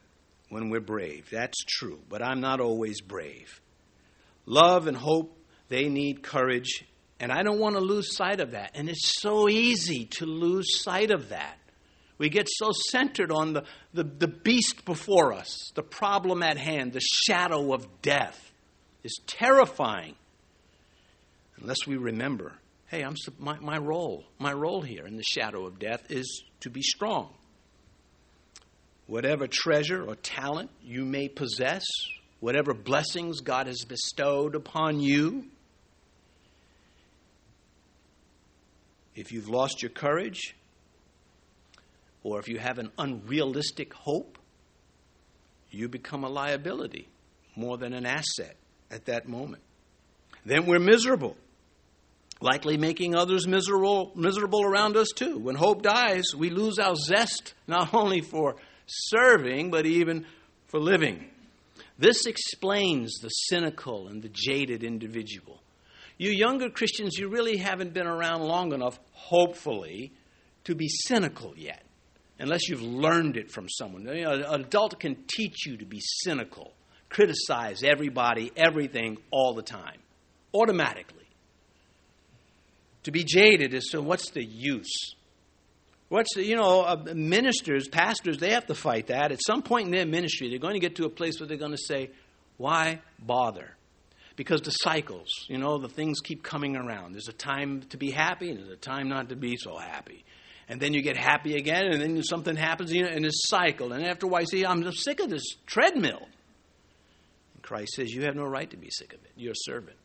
when 0.49 0.69
we're 0.69 0.79
brave. 0.79 1.29
That's 1.31 1.57
true, 1.67 1.99
but 2.09 2.23
I'm 2.23 2.39
not 2.39 2.59
always 2.59 3.01
brave. 3.01 3.59
Love 4.45 4.87
and 4.87 4.95
hope, 4.95 5.37
they 5.69 5.89
need 5.89 6.23
courage, 6.23 6.85
and 7.19 7.31
I 7.31 7.43
don't 7.43 7.59
want 7.59 7.75
to 7.75 7.81
lose 7.81 8.15
sight 8.15 8.39
of 8.39 8.51
that. 8.51 8.71
And 8.75 8.89
it's 8.89 9.19
so 9.19 9.49
easy 9.49 10.05
to 10.17 10.25
lose 10.25 10.81
sight 10.83 11.11
of 11.11 11.29
that. 11.29 11.57
We 12.17 12.29
get 12.29 12.47
so 12.49 12.71
centered 12.89 13.31
on 13.31 13.53
the, 13.53 13.63
the, 13.93 14.03
the 14.03 14.27
beast 14.27 14.85
before 14.85 15.33
us, 15.33 15.71
the 15.75 15.83
problem 15.83 16.43
at 16.43 16.57
hand, 16.57 16.93
the 16.93 17.01
shadow 17.01 17.73
of 17.73 18.01
death 18.01 18.51
is 19.03 19.19
terrifying 19.25 20.15
unless 21.59 21.87
we 21.87 21.97
remember 21.97 22.53
hey, 22.93 23.01
I'm, 23.01 23.15
my, 23.39 23.57
my 23.57 23.79
role, 23.79 24.23
my 24.37 24.53
role 24.53 24.83
here 24.83 25.07
in 25.07 25.17
the 25.17 25.23
shadow 25.23 25.65
of 25.65 25.79
death 25.79 26.11
is 26.11 26.43
to 26.59 26.69
be 26.69 26.83
strong. 26.83 27.33
whatever 29.07 29.47
treasure 29.47 30.03
or 30.03 30.15
talent 30.15 30.69
you 30.83 31.05
may 31.05 31.27
possess, 31.27 31.83
whatever 32.39 32.73
blessings 32.73 33.41
God 33.41 33.67
has 33.67 33.83
bestowed 33.87 34.55
upon 34.55 34.99
you. 34.99 35.45
If 39.15 39.31
you've 39.31 39.49
lost 39.49 39.81
your 39.83 39.91
courage, 39.91 40.55
or 42.23 42.39
if 42.39 42.47
you 42.47 42.57
have 42.57 42.79
an 42.79 42.91
unrealistic 42.97 43.93
hope, 43.93 44.37
you 45.69 45.87
become 45.89 46.23
a 46.23 46.29
liability 46.29 47.07
more 47.55 47.77
than 47.77 47.93
an 47.93 48.05
asset 48.05 48.55
at 48.89 49.05
that 49.05 49.27
moment. 49.27 49.61
Then 50.45 50.65
we're 50.65 50.79
miserable, 50.79 51.37
likely 52.43 52.77
making 52.77 53.15
others 53.15 53.47
miserable, 53.47 54.11
miserable 54.15 54.63
around 54.63 54.97
us 54.97 55.09
too. 55.15 55.39
When 55.39 55.55
hope 55.55 55.81
dies, 55.81 56.25
we 56.37 56.49
lose 56.49 56.77
our 56.77 56.95
zest 56.95 57.53
not 57.67 57.93
only 57.93 58.21
for 58.21 58.57
serving, 58.85 59.71
but 59.71 59.85
even 59.85 60.25
for 60.67 60.79
living. 60.79 61.29
This 61.97 62.25
explains 62.25 63.19
the 63.21 63.29
cynical 63.29 64.07
and 64.07 64.21
the 64.21 64.29
jaded 64.29 64.83
individual. 64.83 65.61
You 66.17 66.31
younger 66.31 66.69
Christians, 66.69 67.17
you 67.17 67.29
really 67.29 67.57
haven't 67.57 67.93
been 67.93 68.07
around 68.07 68.41
long 68.41 68.73
enough, 68.73 68.99
hopefully, 69.13 70.11
to 70.65 70.75
be 70.75 70.87
cynical 70.89 71.53
yet, 71.55 71.83
unless 72.39 72.67
you've 72.67 72.81
learned 72.81 73.37
it 73.37 73.51
from 73.51 73.69
someone. 73.69 74.05
You 74.05 74.23
know, 74.23 74.51
an 74.51 74.61
adult 74.61 74.99
can 74.99 75.23
teach 75.27 75.65
you 75.65 75.77
to 75.77 75.85
be 75.85 75.99
cynical, 76.01 76.73
criticize 77.09 77.83
everybody, 77.83 78.51
everything, 78.55 79.17
all 79.31 79.53
the 79.53 79.63
time, 79.63 79.99
automatically. 80.53 81.22
To 83.03 83.11
be 83.11 83.23
jaded 83.23 83.73
is 83.73 83.85
to 83.91 84.01
what's 84.01 84.29
the 84.31 84.43
use? 84.43 85.15
What's 86.09 86.35
the, 86.35 86.45
you 86.45 86.55
know, 86.55 86.81
uh, 86.81 87.03
ministers, 87.15 87.87
pastors, 87.87 88.37
they 88.37 88.51
have 88.51 88.67
to 88.67 88.75
fight 88.75 89.07
that. 89.07 89.31
At 89.31 89.39
some 89.45 89.63
point 89.63 89.87
in 89.87 89.91
their 89.91 90.05
ministry, 90.05 90.49
they're 90.49 90.59
going 90.59 90.75
to 90.75 90.79
get 90.79 90.95
to 90.97 91.05
a 91.05 91.09
place 91.09 91.39
where 91.39 91.47
they're 91.47 91.57
going 91.57 91.71
to 91.71 91.77
say, 91.77 92.11
why 92.57 93.01
bother? 93.19 93.71
Because 94.35 94.61
the 94.61 94.71
cycles, 94.71 95.27
you 95.47 95.57
know, 95.57 95.79
the 95.79 95.89
things 95.89 96.19
keep 96.19 96.43
coming 96.43 96.75
around. 96.75 97.13
There's 97.13 97.29
a 97.29 97.33
time 97.33 97.81
to 97.89 97.97
be 97.97 98.11
happy 98.11 98.49
and 98.49 98.59
there's 98.59 98.69
a 98.69 98.75
time 98.75 99.09
not 99.09 99.29
to 99.29 99.35
be 99.35 99.57
so 99.57 99.75
happy. 99.77 100.23
And 100.69 100.79
then 100.79 100.93
you 100.93 101.01
get 101.01 101.17
happy 101.17 101.55
again, 101.55 101.87
and 101.87 102.01
then 102.01 102.23
something 102.23 102.55
happens, 102.55 102.93
you 102.93 103.03
know, 103.03 103.09
and 103.09 103.25
it's 103.25 103.49
cycle. 103.49 103.91
And 103.91 104.05
after 104.05 104.27
a 104.27 104.29
while, 104.29 104.41
you 104.41 104.47
say, 104.47 104.63
I'm 104.63 104.89
sick 104.93 105.19
of 105.19 105.29
this 105.29 105.43
treadmill. 105.65 106.21
And 107.53 107.63
Christ 107.63 107.93
says, 107.95 108.13
You 108.13 108.23
have 108.23 108.35
no 108.35 108.45
right 108.45 108.69
to 108.69 108.77
be 108.77 108.89
sick 108.89 109.13
of 109.13 109.19
it. 109.25 109.31
You're 109.35 109.51
a 109.51 109.65
servant. 109.65 109.97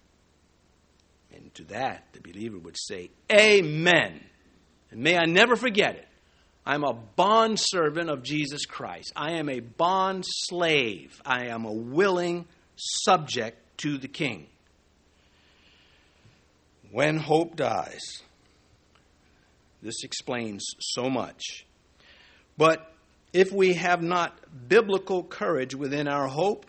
And 1.35 1.55
to 1.55 1.65
that, 1.65 2.05
the 2.13 2.21
believer 2.21 2.59
would 2.59 2.77
say, 2.79 3.11
Amen. 3.33 4.21
And 4.91 5.01
may 5.01 5.17
I 5.17 5.27
never 5.27 5.57
forget 5.57 5.97
it. 5.97 6.09
I'm 6.65 6.85
a 6.85 6.93
bond 6.93 7.59
servant 7.59 8.11
of 8.11 8.23
Jesus 8.23 8.67
Christ. 8.67 9.13
I 9.17 9.33
am 9.33 9.49
a 9.49 9.61
bond 9.61 10.25
slave. 10.27 11.21
I 11.25 11.47
am 11.47 11.65
a 11.65 11.73
willing 11.73 12.47
subject 12.77 13.57
to 13.79 13.97
the 13.97 14.09
king. 14.09 14.47
When 16.91 17.17
hope 17.17 17.57
dies, 17.57 18.03
this 19.83 20.05
explains 20.05 20.65
so 20.81 21.09
much. 21.09 21.67
But 22.57 22.93
if 23.33 23.53
we 23.53 23.75
have 23.75 24.03
not 24.03 24.39
biblical 24.69 25.23
courage 25.23 25.75
within 25.75 26.09
our 26.09 26.27
hope, 26.27 26.67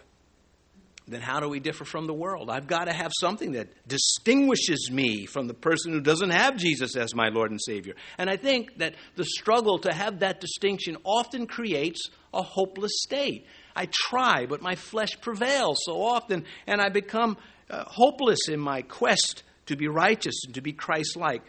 then 1.14 1.22
how 1.22 1.40
do 1.40 1.50
we 1.50 1.60
differ 1.60 1.86
from 1.86 2.08
the 2.08 2.14
world? 2.14 2.50
I've 2.50 2.68
got 2.68 2.86
to 2.86 2.94
have 2.94 3.12
something 3.20 3.54
that 3.54 3.68
distinguishes 3.88 4.90
me 4.92 5.26
from 5.26 5.48
the 5.48 5.54
person 5.54 5.92
who 5.92 6.02
doesn't 6.02 6.30
have 6.30 6.58
Jesus 6.58 6.96
as 6.96 7.16
my 7.16 7.30
Lord 7.30 7.52
and 7.52 7.60
Savior. 7.62 7.96
And 8.18 8.30
I 8.30 8.38
think 8.38 8.78
that 8.78 8.96
the 9.16 9.26
struggle 9.26 9.80
to 9.80 9.94
have 9.94 10.20
that 10.20 10.40
distinction 10.40 10.98
often 11.04 11.48
creates 11.48 12.10
a 12.34 12.42
hopeless 12.42 12.92
state. 12.96 13.46
I 13.76 13.88
try, 13.92 14.46
but 14.46 14.62
my 14.62 14.76
flesh 14.76 15.20
prevails 15.22 15.80
so 15.84 16.02
often, 16.04 16.46
and 16.68 16.82
I 16.82 16.90
become 16.90 17.38
uh, 17.70 17.84
hopeless 17.86 18.50
in 18.50 18.60
my 18.60 18.82
quest 18.82 19.44
to 19.68 19.76
be 19.76 19.88
righteous 19.88 20.44
and 20.46 20.56
to 20.56 20.62
be 20.62 20.74
Christ 20.74 21.16
like. 21.16 21.42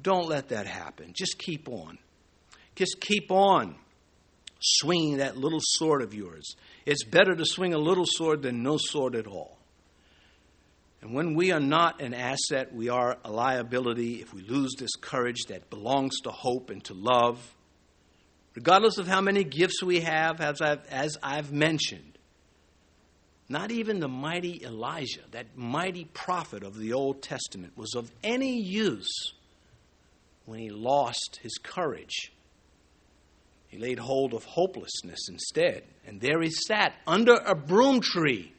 Don't 0.00 0.28
let 0.28 0.48
that 0.48 0.66
happen. 0.66 1.12
Just 1.12 1.38
keep 1.38 1.68
on. 1.68 1.98
Just 2.74 3.00
keep 3.00 3.30
on 3.30 3.76
swinging 4.60 5.18
that 5.18 5.36
little 5.36 5.60
sword 5.60 6.02
of 6.02 6.14
yours. 6.14 6.56
It's 6.86 7.04
better 7.04 7.34
to 7.34 7.44
swing 7.46 7.74
a 7.74 7.78
little 7.78 8.06
sword 8.06 8.42
than 8.42 8.62
no 8.62 8.76
sword 8.78 9.14
at 9.14 9.26
all. 9.26 9.58
And 11.00 11.14
when 11.14 11.34
we 11.34 11.52
are 11.52 11.60
not 11.60 12.00
an 12.00 12.14
asset, 12.14 12.74
we 12.74 12.88
are 12.88 13.18
a 13.24 13.30
liability 13.30 14.22
if 14.22 14.32
we 14.32 14.42
lose 14.42 14.74
this 14.78 14.94
courage 15.00 15.44
that 15.48 15.68
belongs 15.68 16.20
to 16.20 16.30
hope 16.30 16.70
and 16.70 16.82
to 16.84 16.94
love. 16.94 17.54
Regardless 18.54 18.98
of 18.98 19.06
how 19.06 19.20
many 19.20 19.44
gifts 19.44 19.82
we 19.82 20.00
have, 20.00 20.40
as 20.40 20.60
I've, 20.62 20.86
as 20.86 21.18
I've 21.22 21.52
mentioned, 21.52 22.18
not 23.48 23.70
even 23.70 24.00
the 24.00 24.08
mighty 24.08 24.64
Elijah, 24.64 25.20
that 25.32 25.56
mighty 25.56 26.06
prophet 26.06 26.62
of 26.62 26.78
the 26.78 26.94
Old 26.94 27.22
Testament, 27.22 27.76
was 27.76 27.94
of 27.94 28.10
any 28.22 28.60
use 28.60 29.34
when 30.46 30.58
he 30.58 30.70
lost 30.70 31.40
his 31.42 31.58
courage 31.62 32.32
he 33.74 33.80
laid 33.80 33.98
hold 33.98 34.34
of 34.34 34.44
hopelessness 34.44 35.28
instead, 35.28 35.82
and 36.06 36.20
there 36.20 36.40
he 36.40 36.50
sat 36.50 36.94
under 37.08 37.34
a 37.34 37.56
broom 37.56 38.00
tree, 38.00 38.52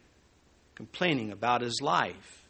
complaining 0.76 1.32
about 1.32 1.62
his 1.62 1.80
life. 1.82 2.44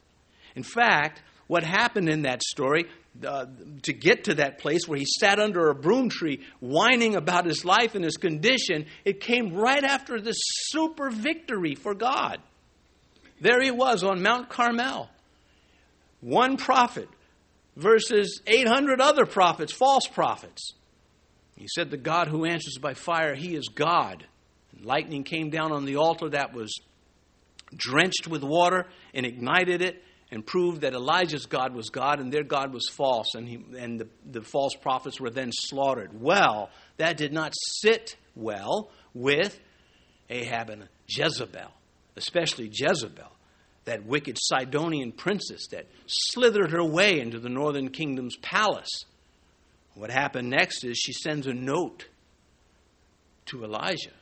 In 0.55 0.63
fact, 0.63 1.21
what 1.45 1.63
happened 1.63 2.09
in 2.09 2.23
that 2.23 2.41
story, 2.41 2.85
uh, 3.23 3.45
to 3.83 3.93
get 3.93 4.23
to 4.23 4.35
that 4.35 4.57
place 4.57 4.87
where 4.87 4.97
he 4.97 5.05
sat 5.05 5.39
under 5.39 5.69
a 5.69 5.75
broom 5.75 6.09
tree 6.09 6.41
whining 6.59 7.15
about 7.15 7.45
his 7.45 7.63
life 7.63 7.93
and 7.93 8.03
his 8.03 8.17
condition, 8.17 8.87
it 9.03 9.19
came 9.19 9.53
right 9.53 9.83
after 9.83 10.19
this 10.19 10.37
super 10.39 11.11
victory 11.11 11.75
for 11.75 11.93
God. 11.93 12.39
There 13.41 13.61
he 13.61 13.69
was 13.69 14.03
on 14.03 14.23
Mount 14.23 14.49
Carmel. 14.49 15.07
One 16.19 16.57
prophet 16.57 17.09
versus 17.75 18.41
800 18.47 18.99
other 19.01 19.27
prophets, 19.27 19.71
false 19.71 20.07
prophets. 20.07 20.73
He 21.55 21.67
said, 21.73 21.89
The 21.89 21.97
God 21.97 22.27
who 22.27 22.45
answers 22.45 22.77
by 22.77 22.93
fire, 22.93 23.35
he 23.35 23.55
is 23.55 23.69
God. 23.69 24.25
And 24.75 24.85
lightning 24.85 25.23
came 25.23 25.49
down 25.49 25.71
on 25.71 25.85
the 25.85 25.97
altar 25.97 26.29
that 26.29 26.53
was 26.53 26.75
drenched 27.75 28.27
with 28.27 28.43
water 28.43 28.87
and 29.13 29.25
ignited 29.25 29.81
it 29.81 30.03
and 30.31 30.45
proved 30.45 30.81
that 30.81 30.93
Elijah's 30.93 31.45
God 31.45 31.73
was 31.73 31.89
God 31.89 32.19
and 32.19 32.31
their 32.31 32.43
God 32.43 32.73
was 32.73 32.89
false, 32.89 33.35
and, 33.35 33.47
he, 33.47 33.63
and 33.77 33.99
the, 33.99 34.07
the 34.29 34.41
false 34.41 34.75
prophets 34.75 35.19
were 35.19 35.29
then 35.29 35.51
slaughtered. 35.51 36.19
Well, 36.19 36.69
that 36.97 37.17
did 37.17 37.31
not 37.31 37.53
sit 37.81 38.17
well 38.35 38.89
with 39.13 39.59
Ahab 40.29 40.69
and 40.71 40.89
Jezebel, 41.07 41.71
especially 42.15 42.69
Jezebel, 42.73 43.31
that 43.85 44.05
wicked 44.05 44.37
Sidonian 44.41 45.11
princess 45.11 45.67
that 45.67 45.85
slithered 46.07 46.71
her 46.71 46.83
way 46.83 47.19
into 47.19 47.39
the 47.39 47.49
northern 47.49 47.89
kingdom's 47.89 48.35
palace 48.37 49.05
what 49.95 50.11
happened 50.11 50.49
next 50.49 50.83
is 50.83 50.97
she 50.97 51.13
sends 51.13 51.47
a 51.47 51.53
note 51.53 52.07
to 53.47 53.63
Elijah 53.63 54.13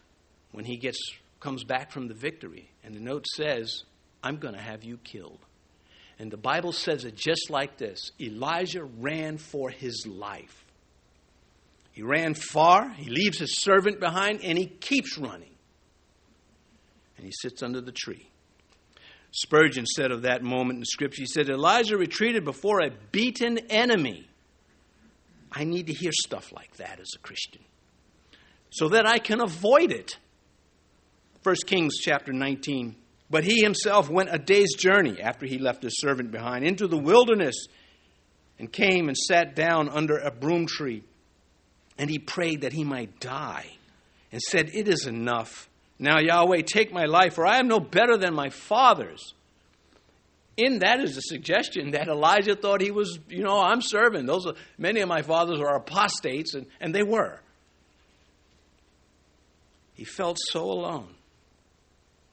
when 0.51 0.65
he 0.65 0.77
gets 0.77 0.99
comes 1.43 1.65
back 1.65 1.91
from 1.91 2.07
the 2.07 2.13
victory. 2.13 2.71
And 2.83 2.95
the 2.95 3.01
note 3.01 3.27
says, 3.27 3.83
I'm 4.23 4.37
going 4.37 4.53
to 4.53 4.61
have 4.61 4.83
you 4.83 4.97
killed. 5.03 5.39
And 6.17 6.31
the 6.31 6.37
Bible 6.37 6.71
says 6.71 7.03
it 7.03 7.15
just 7.15 7.49
like 7.49 7.77
this 7.77 8.11
Elijah 8.19 8.83
ran 8.83 9.37
for 9.37 9.69
his 9.69 10.07
life. 10.07 10.63
He 11.91 12.01
ran 12.01 12.33
far, 12.33 12.89
he 12.93 13.09
leaves 13.09 13.37
his 13.37 13.61
servant 13.61 13.99
behind, 13.99 14.41
and 14.43 14.57
he 14.57 14.65
keeps 14.65 15.17
running. 15.17 15.51
And 17.17 17.25
he 17.25 17.31
sits 17.31 17.61
under 17.61 17.81
the 17.81 17.91
tree. 17.91 18.29
Spurgeon 19.31 19.85
said 19.85 20.11
of 20.11 20.23
that 20.23 20.43
moment 20.43 20.79
in 20.79 20.85
Scripture, 20.85 21.21
he 21.21 21.27
said, 21.27 21.49
Elijah 21.49 21.97
retreated 21.97 22.45
before 22.45 22.79
a 22.81 22.91
beaten 23.11 23.57
enemy 23.69 24.27
I 25.53 25.63
need 25.63 25.87
to 25.87 25.93
hear 25.93 26.11
stuff 26.11 26.51
like 26.51 26.75
that 26.77 26.99
as 26.99 27.09
a 27.15 27.19
Christian 27.19 27.61
so 28.73 28.89
that 28.89 29.07
I 29.07 29.19
can 29.19 29.39
avoid 29.39 29.91
it. 29.91 30.17
1 31.43 31.55
Kings 31.67 31.97
chapter 32.01 32.33
19. 32.33 32.95
But 33.29 33.43
he 33.43 33.61
himself 33.61 34.09
went 34.09 34.33
a 34.33 34.39
day's 34.39 34.75
journey 34.75 35.21
after 35.21 35.45
he 35.45 35.59
left 35.59 35.83
his 35.83 35.99
servant 35.99 36.31
behind 36.31 36.65
into 36.65 36.87
the 36.87 36.97
wilderness 36.97 37.67
and 38.57 38.71
came 38.71 39.07
and 39.07 39.17
sat 39.17 39.55
down 39.55 39.89
under 39.89 40.17
a 40.17 40.31
broom 40.31 40.65
tree. 40.65 41.03
And 41.97 42.09
he 42.09 42.17
prayed 42.17 42.61
that 42.61 42.73
he 42.73 42.83
might 42.83 43.19
die 43.19 43.67
and 44.31 44.41
said, 44.41 44.71
It 44.73 44.87
is 44.87 45.05
enough. 45.05 45.69
Now, 45.99 46.19
Yahweh, 46.19 46.63
take 46.63 46.91
my 46.91 47.05
life, 47.05 47.35
for 47.35 47.45
I 47.45 47.59
am 47.59 47.67
no 47.67 47.79
better 47.79 48.17
than 48.17 48.33
my 48.33 48.49
fathers 48.49 49.33
in 50.57 50.79
that 50.79 50.99
is 50.99 51.17
a 51.17 51.21
suggestion 51.21 51.91
that 51.91 52.07
Elijah 52.07 52.55
thought 52.55 52.81
he 52.81 52.91
was, 52.91 53.17
you 53.29 53.43
know, 53.43 53.59
I'm 53.59 53.81
serving. 53.81 54.25
Those 54.25 54.45
are, 54.45 54.53
many 54.77 55.01
of 55.01 55.09
my 55.09 55.21
fathers 55.21 55.59
are 55.59 55.75
apostates, 55.75 56.53
and, 56.53 56.67
and 56.79 56.93
they 56.93 57.03
were. 57.03 57.39
He 59.93 60.03
felt 60.03 60.37
so 60.51 60.63
alone, 60.63 61.15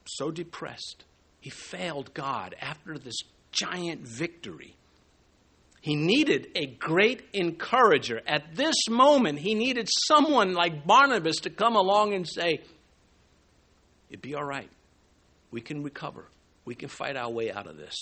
so 0.06 0.30
depressed. 0.30 1.04
He 1.40 1.50
failed 1.50 2.12
God 2.12 2.54
after 2.60 2.98
this 2.98 3.16
giant 3.52 4.06
victory. 4.06 4.76
He 5.80 5.96
needed 5.96 6.48
a 6.54 6.66
great 6.66 7.22
encourager. 7.32 8.20
At 8.26 8.54
this 8.54 8.76
moment, 8.88 9.38
he 9.38 9.54
needed 9.54 9.88
someone 10.08 10.52
like 10.52 10.86
Barnabas 10.86 11.36
to 11.38 11.50
come 11.50 11.74
along 11.74 12.12
and 12.12 12.28
say, 12.28 12.60
It'd 14.10 14.20
be 14.20 14.34
all 14.34 14.44
right. 14.44 14.68
We 15.50 15.60
can 15.60 15.82
recover. 15.82 16.26
We 16.64 16.74
can 16.74 16.88
fight 16.88 17.16
our 17.16 17.30
way 17.30 17.52
out 17.52 17.66
of 17.66 17.76
this. 17.76 17.96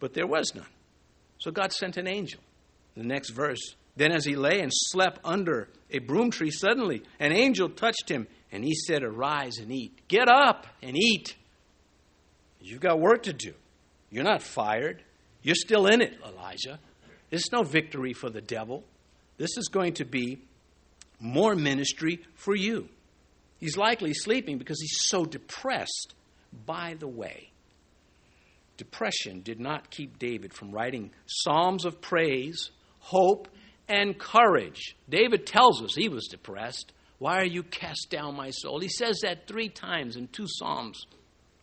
But 0.00 0.14
there 0.14 0.26
was 0.26 0.54
none. 0.54 0.66
So 1.38 1.50
God 1.50 1.72
sent 1.72 1.96
an 1.96 2.06
angel. 2.06 2.40
The 2.96 3.04
next 3.04 3.30
verse. 3.30 3.74
Then, 3.96 4.12
as 4.12 4.24
he 4.24 4.34
lay 4.34 4.60
and 4.60 4.72
slept 4.72 5.20
under 5.24 5.68
a 5.90 5.98
broom 6.00 6.30
tree, 6.30 6.50
suddenly 6.50 7.02
an 7.20 7.32
angel 7.32 7.68
touched 7.68 8.08
him, 8.08 8.26
and 8.50 8.64
he 8.64 8.74
said, 8.74 9.02
Arise 9.02 9.58
and 9.58 9.70
eat. 9.70 9.92
Get 10.08 10.28
up 10.28 10.66
and 10.82 10.96
eat. 10.96 11.36
You've 12.60 12.80
got 12.80 12.98
work 12.98 13.24
to 13.24 13.32
do. 13.32 13.52
You're 14.10 14.24
not 14.24 14.42
fired. 14.42 15.02
You're 15.42 15.54
still 15.54 15.86
in 15.86 16.00
it, 16.00 16.18
Elijah. 16.26 16.78
There's 17.30 17.52
no 17.52 17.62
victory 17.62 18.12
for 18.12 18.30
the 18.30 18.40
devil. 18.40 18.84
This 19.36 19.56
is 19.56 19.68
going 19.68 19.94
to 19.94 20.04
be 20.04 20.38
more 21.20 21.54
ministry 21.54 22.20
for 22.34 22.54
you. 22.54 22.88
He's 23.58 23.76
likely 23.76 24.14
sleeping 24.14 24.58
because 24.58 24.80
he's 24.80 25.00
so 25.00 25.24
depressed. 25.24 26.14
By 26.66 26.94
the 26.98 27.08
way, 27.08 27.50
depression 28.76 29.42
did 29.42 29.60
not 29.60 29.90
keep 29.90 30.18
David 30.18 30.52
from 30.54 30.72
writing 30.72 31.10
psalms 31.26 31.84
of 31.84 32.00
praise, 32.00 32.70
hope, 33.00 33.48
and 33.88 34.18
courage. 34.18 34.96
David 35.08 35.46
tells 35.46 35.82
us 35.82 35.94
he 35.94 36.08
was 36.08 36.26
depressed. 36.26 36.92
Why 37.18 37.38
are 37.38 37.46
you 37.46 37.62
cast 37.62 38.08
down, 38.10 38.36
my 38.36 38.50
soul? 38.50 38.80
He 38.80 38.88
says 38.88 39.20
that 39.22 39.46
three 39.46 39.68
times 39.68 40.16
in 40.16 40.28
two 40.28 40.46
psalms, 40.48 41.06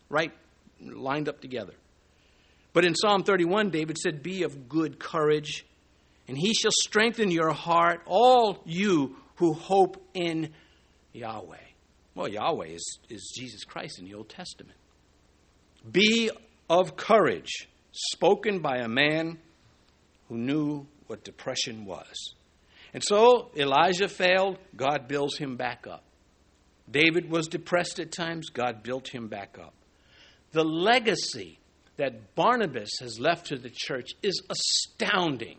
right 0.10 0.32
lined 0.80 1.30
up 1.30 1.42
together. 1.42 1.74
But 2.74 2.86
in 2.86 2.96
Psalm 2.96 3.24
31, 3.24 3.70
David 3.70 3.98
said, 3.98 4.24
Be 4.24 4.44
of 4.44 4.70
good 4.70 4.98
courage, 4.98 5.66
and 6.28 6.38
he 6.38 6.54
shall 6.54 6.72
strengthen 6.72 7.30
your 7.32 7.52
heart, 7.52 8.02
all 8.06 8.62
you 8.66 9.18
who 9.36 9.54
hope 9.54 10.02
in 10.14 10.52
Yahweh. 11.14 11.58
Well, 12.16 12.28
Yahweh 12.28 12.68
is, 12.68 13.00
is 13.10 13.34
Jesus 13.38 13.64
Christ 13.64 14.00
in 14.00 14.06
the 14.06 14.14
Old 14.14 14.30
Testament. 14.30 14.78
Be 15.90 16.30
of 16.70 16.96
courage, 16.96 17.68
spoken 17.92 18.60
by 18.60 18.78
a 18.78 18.88
man 18.88 19.40
who 20.30 20.38
knew 20.38 20.88
what 21.08 21.24
depression 21.24 21.86
was. 21.86 22.36
And 22.94 23.04
so 23.04 23.50
Elijah 23.56 24.08
failed, 24.08 24.58
God 24.76 25.08
builds 25.08 25.38
him 25.38 25.56
back 25.56 25.88
up. 25.88 26.04
David 26.90 27.30
was 27.30 27.48
depressed 27.48 28.00
at 28.00 28.12
times, 28.12 28.50
God 28.50 28.84
built 28.84 29.08
him 29.08 29.28
back 29.28 29.58
up. 29.60 29.74
The 30.52 30.64
legacy 30.64 31.60
that 31.98 32.36
Barnabas 32.36 33.00
has 33.00 33.20
left 33.20 33.48
to 33.48 33.58
the 33.58 33.70
church 33.70 34.12
is 34.22 34.42
astounding. 34.50 35.58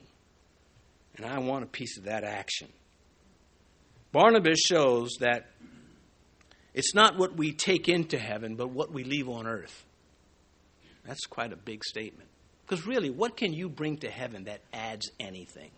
And 1.16 1.26
I 1.26 1.38
want 1.38 1.64
a 1.64 1.66
piece 1.66 1.96
of 1.98 2.04
that 2.04 2.24
action. 2.24 2.68
Barnabas 4.12 4.58
shows 4.60 5.16
that 5.20 5.46
it's 6.74 6.94
not 6.94 7.18
what 7.18 7.36
we 7.36 7.52
take 7.52 7.88
into 7.88 8.18
heaven, 8.18 8.56
but 8.56 8.70
what 8.70 8.92
we 8.92 9.04
leave 9.04 9.28
on 9.28 9.46
earth. 9.46 9.84
That's 11.04 11.26
quite 11.26 11.52
a 11.52 11.56
big 11.56 11.84
statement. 11.84 12.28
Because 12.64 12.86
really, 12.86 13.10
what 13.10 13.36
can 13.36 13.52
you 13.52 13.68
bring 13.68 13.98
to 13.98 14.10
heaven 14.10 14.44
that 14.44 14.60
adds 14.72 15.10
anything? 15.18 15.70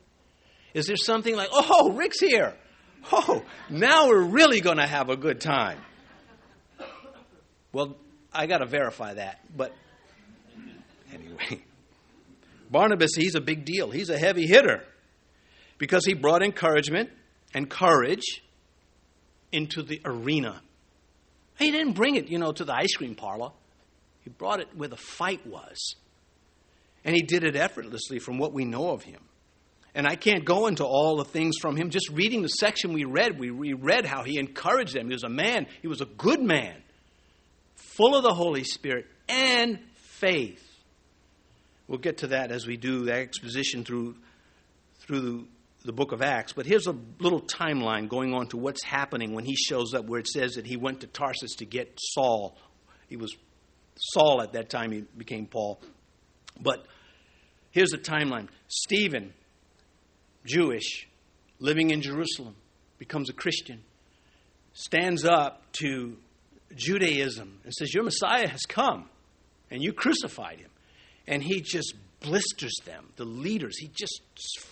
Is 0.74 0.86
there 0.86 0.96
something 0.96 1.34
like, 1.34 1.48
oh, 1.52 1.92
Rick's 1.92 2.20
here? 2.20 2.54
Oh, 3.12 3.42
now 3.70 4.08
we're 4.08 4.24
really 4.24 4.60
going 4.60 4.78
to 4.78 4.86
have 4.86 5.08
a 5.08 5.16
good 5.16 5.40
time. 5.40 5.78
Well, 7.72 7.96
I 8.32 8.46
got 8.46 8.58
to 8.58 8.66
verify 8.66 9.14
that. 9.14 9.40
But 9.56 9.72
anyway, 11.12 11.62
Barnabas, 12.70 13.10
he's 13.16 13.34
a 13.34 13.40
big 13.40 13.64
deal. 13.64 13.90
He's 13.90 14.10
a 14.10 14.18
heavy 14.18 14.46
hitter 14.46 14.84
because 15.78 16.04
he 16.06 16.14
brought 16.14 16.42
encouragement 16.42 17.10
and 17.52 17.68
courage 17.68 18.42
into 19.52 19.82
the 19.82 20.00
arena. 20.04 20.62
He 21.58 21.70
didn't 21.70 21.92
bring 21.92 22.16
it, 22.16 22.28
you 22.28 22.38
know, 22.38 22.52
to 22.52 22.64
the 22.64 22.74
ice 22.74 22.94
cream 22.96 23.14
parlor. 23.14 23.50
He 24.24 24.30
brought 24.30 24.60
it 24.60 24.68
where 24.74 24.88
the 24.88 24.96
fight 24.96 25.46
was. 25.46 25.94
And 27.04 27.14
he 27.14 27.22
did 27.22 27.44
it 27.44 27.54
effortlessly 27.54 28.18
from 28.18 28.38
what 28.38 28.52
we 28.52 28.64
know 28.64 28.90
of 28.90 29.02
him. 29.02 29.20
And 29.94 30.08
I 30.08 30.16
can't 30.16 30.44
go 30.44 30.66
into 30.66 30.84
all 30.84 31.16
the 31.16 31.24
things 31.24 31.56
from 31.60 31.76
him. 31.76 31.90
Just 31.90 32.08
reading 32.08 32.42
the 32.42 32.48
section 32.48 32.92
we 32.92 33.04
read, 33.04 33.38
we 33.38 33.74
read 33.74 34.06
how 34.06 34.24
he 34.24 34.38
encouraged 34.38 34.94
them. 34.94 35.06
He 35.06 35.12
was 35.12 35.22
a 35.22 35.28
man, 35.28 35.66
he 35.82 35.88
was 35.88 36.00
a 36.00 36.06
good 36.06 36.40
man, 36.40 36.74
full 37.76 38.16
of 38.16 38.24
the 38.24 38.34
Holy 38.34 38.64
Spirit 38.64 39.06
and 39.28 39.78
faith. 39.94 40.60
We'll 41.86 41.98
get 41.98 42.18
to 42.18 42.28
that 42.28 42.50
as 42.50 42.66
we 42.66 42.76
do 42.76 43.04
the 43.04 43.12
exposition 43.12 43.84
through, 43.84 44.16
through 45.00 45.46
the 45.84 45.92
book 45.92 46.12
of 46.12 46.22
Acts. 46.22 46.54
But 46.54 46.64
here's 46.64 46.86
a 46.86 46.96
little 47.20 47.42
timeline 47.42 48.08
going 48.08 48.32
on 48.32 48.48
to 48.48 48.56
what's 48.56 48.82
happening 48.82 49.34
when 49.34 49.44
he 49.44 49.54
shows 49.54 49.92
up, 49.92 50.06
where 50.06 50.18
it 50.18 50.26
says 50.26 50.54
that 50.54 50.66
he 50.66 50.78
went 50.78 51.02
to 51.02 51.06
Tarsus 51.06 51.56
to 51.56 51.66
get 51.66 51.98
Saul. 52.00 52.56
He 53.08 53.16
was 53.16 53.36
Saul 53.96 54.42
at 54.42 54.52
that 54.52 54.70
time, 54.70 54.92
he 54.92 55.04
became 55.16 55.46
Paul. 55.46 55.80
But 56.60 56.86
here's 57.70 57.90
the 57.90 57.98
timeline 57.98 58.48
Stephen, 58.68 59.32
Jewish, 60.44 61.08
living 61.58 61.90
in 61.90 62.02
Jerusalem, 62.02 62.56
becomes 62.98 63.30
a 63.30 63.32
Christian, 63.32 63.82
stands 64.72 65.24
up 65.24 65.62
to 65.72 66.16
Judaism 66.74 67.60
and 67.64 67.72
says, 67.72 67.94
Your 67.94 68.04
Messiah 68.04 68.48
has 68.48 68.62
come, 68.62 69.08
and 69.70 69.82
you 69.82 69.92
crucified 69.92 70.58
him 70.58 70.70
and 71.26 71.42
he 71.42 71.60
just 71.60 71.94
blisters 72.20 72.74
them, 72.84 73.08
the 73.16 73.24
leaders. 73.24 73.78
He 73.78 73.88
just 73.88 74.20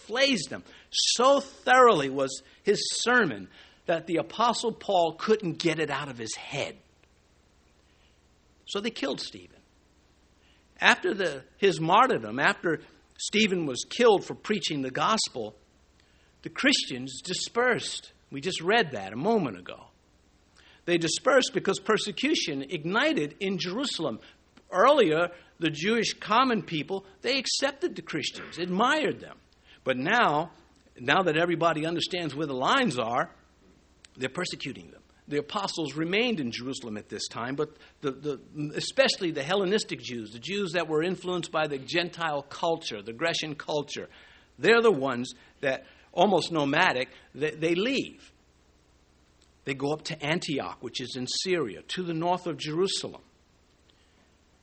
flays 0.07 0.43
them. 0.49 0.63
So 0.91 1.41
thoroughly 1.41 2.11
was 2.11 2.43
his 2.63 2.81
sermon 3.03 3.49
that 3.87 4.07
the 4.07 4.17
Apostle 4.17 4.73
Paul 4.73 5.15
couldn't 5.19 5.59
get 5.59 5.79
it 5.79 5.91
out 5.91 6.09
of 6.09 6.19
his 6.19 6.35
head. 6.35 6.77
So 8.67 8.81
they 8.81 8.91
killed 8.91 9.21
Stephen. 9.21 9.61
After 10.81 11.15
the, 11.15 11.45
his 11.59 11.81
martyrdom, 11.81 12.39
after 12.39 12.81
Stephen 13.19 13.67
was 13.67 13.85
killed 13.89 14.25
for 14.25 14.35
preaching 14.35 14.83
the 14.83 14.91
gospel, 14.91 15.55
the 16.43 16.49
Christians 16.49 17.21
dispersed. 17.23 18.13
We 18.31 18.41
just 18.41 18.61
read 18.61 18.93
that 18.93 19.13
a 19.13 19.17
moment 19.17 19.59
ago. 19.59 19.87
They 20.85 20.99
dispersed 20.99 21.53
because 21.55 21.79
persecution 21.79 22.63
ignited 22.63 23.37
in 23.39 23.59
Jerusalem. 23.59 24.19
Earlier, 24.71 25.29
the 25.61 25.71
Jewish 25.71 26.15
common 26.15 26.63
people, 26.63 27.05
they 27.21 27.39
accepted 27.39 27.95
the 27.95 28.03
Christians, 28.03 28.59
admired 28.59 29.21
them. 29.21 29.37
But 29.85 29.97
now, 29.97 30.51
now 30.99 31.23
that 31.23 31.37
everybody 31.37 31.87
understands 31.87 32.35
where 32.35 32.47
the 32.47 32.55
lines 32.55 32.99
are, 32.99 33.31
they're 34.17 34.29
persecuting 34.29 34.91
them. 34.91 35.02
The 35.29 35.39
apostles 35.39 35.95
remained 35.95 36.41
in 36.41 36.51
Jerusalem 36.51 36.97
at 36.97 37.09
this 37.09 37.29
time, 37.29 37.55
but 37.55 37.77
the, 38.01 38.11
the, 38.11 38.41
especially 38.75 39.31
the 39.31 39.43
Hellenistic 39.43 40.01
Jews, 40.01 40.33
the 40.33 40.41
Jews 40.41 40.73
that 40.73 40.89
were 40.89 41.03
influenced 41.03 41.53
by 41.53 41.69
the 41.69 41.79
Gentile 41.79 42.43
culture, 42.43 43.03
the 43.03 43.13
Grecian 43.13 43.55
culture, 43.55 44.09
they're 44.59 44.83
the 44.83 44.93
ones 44.93 45.33
that, 45.61 45.87
almost 46.13 46.51
nomadic, 46.51 47.09
they, 47.35 47.51
they 47.51 47.75
leave. 47.75 48.33
They 49.65 49.75
go 49.75 49.93
up 49.93 50.03
to 50.05 50.21
Antioch, 50.23 50.79
which 50.81 51.01
is 51.01 51.15
in 51.17 51.27
Syria, 51.27 51.83
to 51.89 52.03
the 52.03 52.15
north 52.15 52.47
of 52.47 52.57
Jerusalem. 52.57 53.23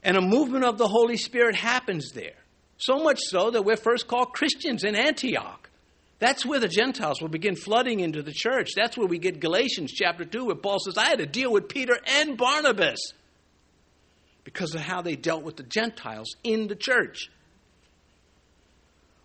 And 0.04 0.17
a 0.17 0.22
movement 0.22 0.65
of 0.65 0.78
the 0.78 0.88
Holy 0.88 1.17
Spirit 1.17 1.56
happens 1.56 2.12
there. 2.12 2.36
So 2.78 3.04
much 3.04 3.19
so 3.19 3.52
that 3.52 3.63
we're 3.63 3.78
first 3.78 4.08
called 4.08 4.34
Christians 4.34 4.84
in 4.84 4.95
Antioch. 4.95 5.68
That's 6.19 6.45
where 6.45 6.60
the 6.60 6.67
Gentiles 6.67 7.21
will 7.21 7.29
begin 7.29 7.55
flooding 7.55 8.01
into 8.01 8.21
the 8.21 8.34
church. 8.34 8.71
That's 8.75 8.97
where 8.97 9.08
we 9.08 9.17
get 9.17 9.39
Galatians 9.39 9.93
chapter 9.93 10.25
2, 10.25 10.45
where 10.45 10.55
Paul 10.55 10.79
says, 10.79 10.97
I 10.97 11.05
had 11.05 11.19
to 11.19 11.25
deal 11.25 11.51
with 11.51 11.69
Peter 11.69 11.97
and 12.05 12.38
Barnabas 12.38 12.99
because 14.43 14.75
of 14.75 14.82
how 14.82 15.01
they 15.01 15.15
dealt 15.15 15.43
with 15.43 15.55
the 15.55 15.63
Gentiles 15.63 16.36
in 16.43 16.67
the 16.67 16.75
church. 16.75 17.29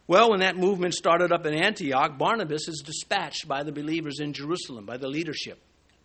Well, 0.06 0.30
when 0.30 0.40
that 0.40 0.56
movement 0.56 0.94
started 0.94 1.32
up 1.32 1.46
in 1.46 1.54
Antioch, 1.54 2.18
Barnabas 2.18 2.68
is 2.68 2.82
dispatched 2.84 3.48
by 3.48 3.62
the 3.62 3.72
believers 3.72 4.20
in 4.20 4.32
Jerusalem, 4.32 4.84
by 4.84 4.98
the 4.98 5.08
leadership. 5.08 5.58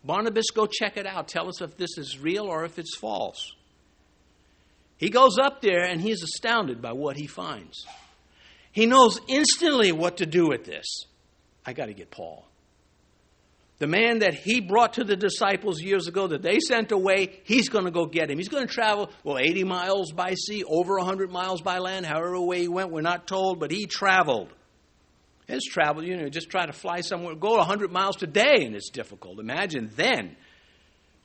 Barnabas, 0.04 0.46
go 0.56 0.66
check 0.66 0.96
it 0.98 1.06
out. 1.06 1.28
Tell 1.28 1.50
us 1.50 1.62
if 1.62 1.76
this 1.76 1.98
is 1.98 2.18
real 2.18 2.46
or 2.46 2.64
if 2.64 2.80
it's 2.80 2.96
false. 2.96 3.54
He 4.98 5.10
goes 5.10 5.38
up 5.38 5.62
there 5.62 5.84
and 5.84 6.02
he 6.02 6.12
is 6.12 6.24
astounded 6.24 6.82
by 6.82 6.94
what 6.94 7.18
he 7.18 7.28
finds. 7.28 7.86
He 8.72 8.86
knows 8.86 9.20
instantly 9.28 9.92
what 9.92 10.18
to 10.18 10.26
do 10.26 10.48
with 10.48 10.66
this. 10.66 11.06
I 11.66 11.74
got 11.74 11.88
to 11.88 11.94
get 11.94 12.12
Paul. 12.12 12.46
The 13.80 13.88
man 13.88 14.20
that 14.20 14.34
he 14.34 14.60
brought 14.60 14.94
to 14.94 15.06
the 15.06 15.16
disciples 15.16 15.82
years 15.82 16.08
ago 16.08 16.28
that 16.28 16.42
they 16.42 16.60
sent 16.60 16.92
away, 16.92 17.40
he's 17.46 17.70
going 17.70 17.86
to 17.86 17.92
go 17.92 18.06
get 18.06 18.30
him. 18.30 18.38
He's 18.38 18.50
going 18.50 18.68
to 18.68 18.74
travel, 18.74 19.10
well, 19.24 19.40
80 19.40 19.64
miles 19.64 20.12
by 20.12 20.34
sea, 20.34 20.66
over 20.66 20.98
100 20.98 21.32
miles 21.32 21.62
by 21.62 21.80
land, 21.80 22.06
however 22.06 22.40
way 22.42 22.62
he 22.62 22.68
went, 22.68 22.92
we're 22.92 23.02
not 23.02 23.26
told, 23.26 23.60
but 23.60 23.72
he 23.72 23.86
traveled. 23.86 24.50
His 25.48 25.64
travel, 25.64 26.04
you 26.04 26.18
know, 26.18 26.28
just 26.28 26.50
try 26.50 26.66
to 26.66 26.74
fly 26.74 27.02
somewhere, 27.02 27.36
go 27.36 27.58
100 27.58 27.90
miles 27.92 28.18
today, 28.18 28.66
and 28.66 28.76
it's 28.76 28.90
difficult. 28.90 29.40
Imagine 29.40 29.90
then 29.96 30.36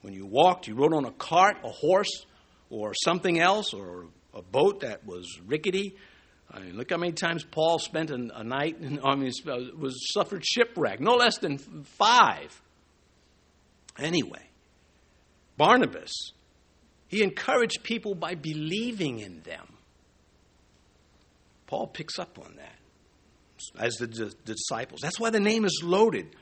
when 0.03 0.15
you 0.15 0.25
walked, 0.25 0.69
you 0.69 0.75
rode 0.75 0.95
on 0.95 1.05
a 1.05 1.11
cart, 1.11 1.57
a 1.65 1.71
horse, 1.71 2.25
or 2.71 2.95
something 3.05 3.41
else, 3.41 3.75
or 3.75 4.07
a 4.33 4.43
boat 4.43 4.81
that 4.81 5.05
was 5.05 5.41
rickety, 5.45 5.97
I 6.51 6.61
mean, 6.61 6.77
look 6.77 6.91
how 6.91 6.99
many 6.99 7.13
times 7.13 7.45
Paul 7.45 7.79
spent 7.79 8.11
a, 8.11 8.29
a 8.35 8.45
night 8.45 8.79
and 8.79 9.01
I 9.03 9.15
mean, 9.17 9.33
uh, 9.47 9.59
was 9.77 10.13
suffered 10.13 10.45
shipwreck, 10.45 11.01
no 11.01 11.15
less 11.17 11.39
than 11.39 11.59
five. 11.59 12.61
Anyway, 13.99 14.49
Barnabas, 15.57 16.13
he 17.09 17.23
encouraged 17.23 17.83
people 17.83 18.15
by 18.15 18.35
believing 18.35 19.21
in 19.21 19.41
them. 19.43 19.67
Paul 21.67 21.87
picks 21.87 22.19
up 22.19 22.39
on 22.39 22.57
that 22.57 22.79
as 23.79 23.95
the, 23.95 24.35
disciples. 24.45 25.01
That's 25.01 25.19
why 25.19 25.31
the 25.31 25.41
name 25.41 25.65
is 25.65 25.81
loaded. 25.83 26.37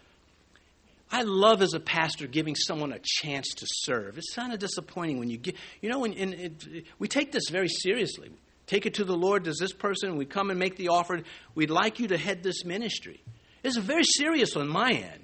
I 1.10 1.22
love 1.22 1.60
as 1.60 1.74
a 1.74 1.80
pastor 1.80 2.26
giving 2.26 2.56
someone 2.56 2.92
a 2.92 2.98
chance 3.02 3.48
to 3.56 3.66
serve. 3.68 4.16
It's 4.16 4.34
kind 4.34 4.52
of 4.52 4.58
disappointing 4.58 5.18
when 5.18 5.28
you 5.28 5.36
get, 5.36 5.56
you 5.82 5.90
know, 5.90 6.00
when, 6.00 6.14
it, 6.14 6.86
we 6.98 7.06
take 7.06 7.32
this 7.32 7.50
very 7.50 7.68
seriously. 7.68 8.30
Take 8.66 8.86
it 8.86 8.94
to 8.94 9.04
the 9.04 9.16
Lord. 9.16 9.44
Does 9.44 9.58
this 9.58 9.72
person, 9.72 10.16
we 10.16 10.24
come 10.24 10.50
and 10.50 10.58
make 10.58 10.76
the 10.76 10.88
offer, 10.88 11.22
we'd 11.54 11.70
like 11.70 11.98
you 11.98 12.08
to 12.08 12.16
head 12.16 12.42
this 12.42 12.64
ministry. 12.64 13.20
It's 13.62 13.76
very 13.76 14.04
serious 14.04 14.56
on 14.56 14.68
my 14.68 14.92
end. 14.92 15.20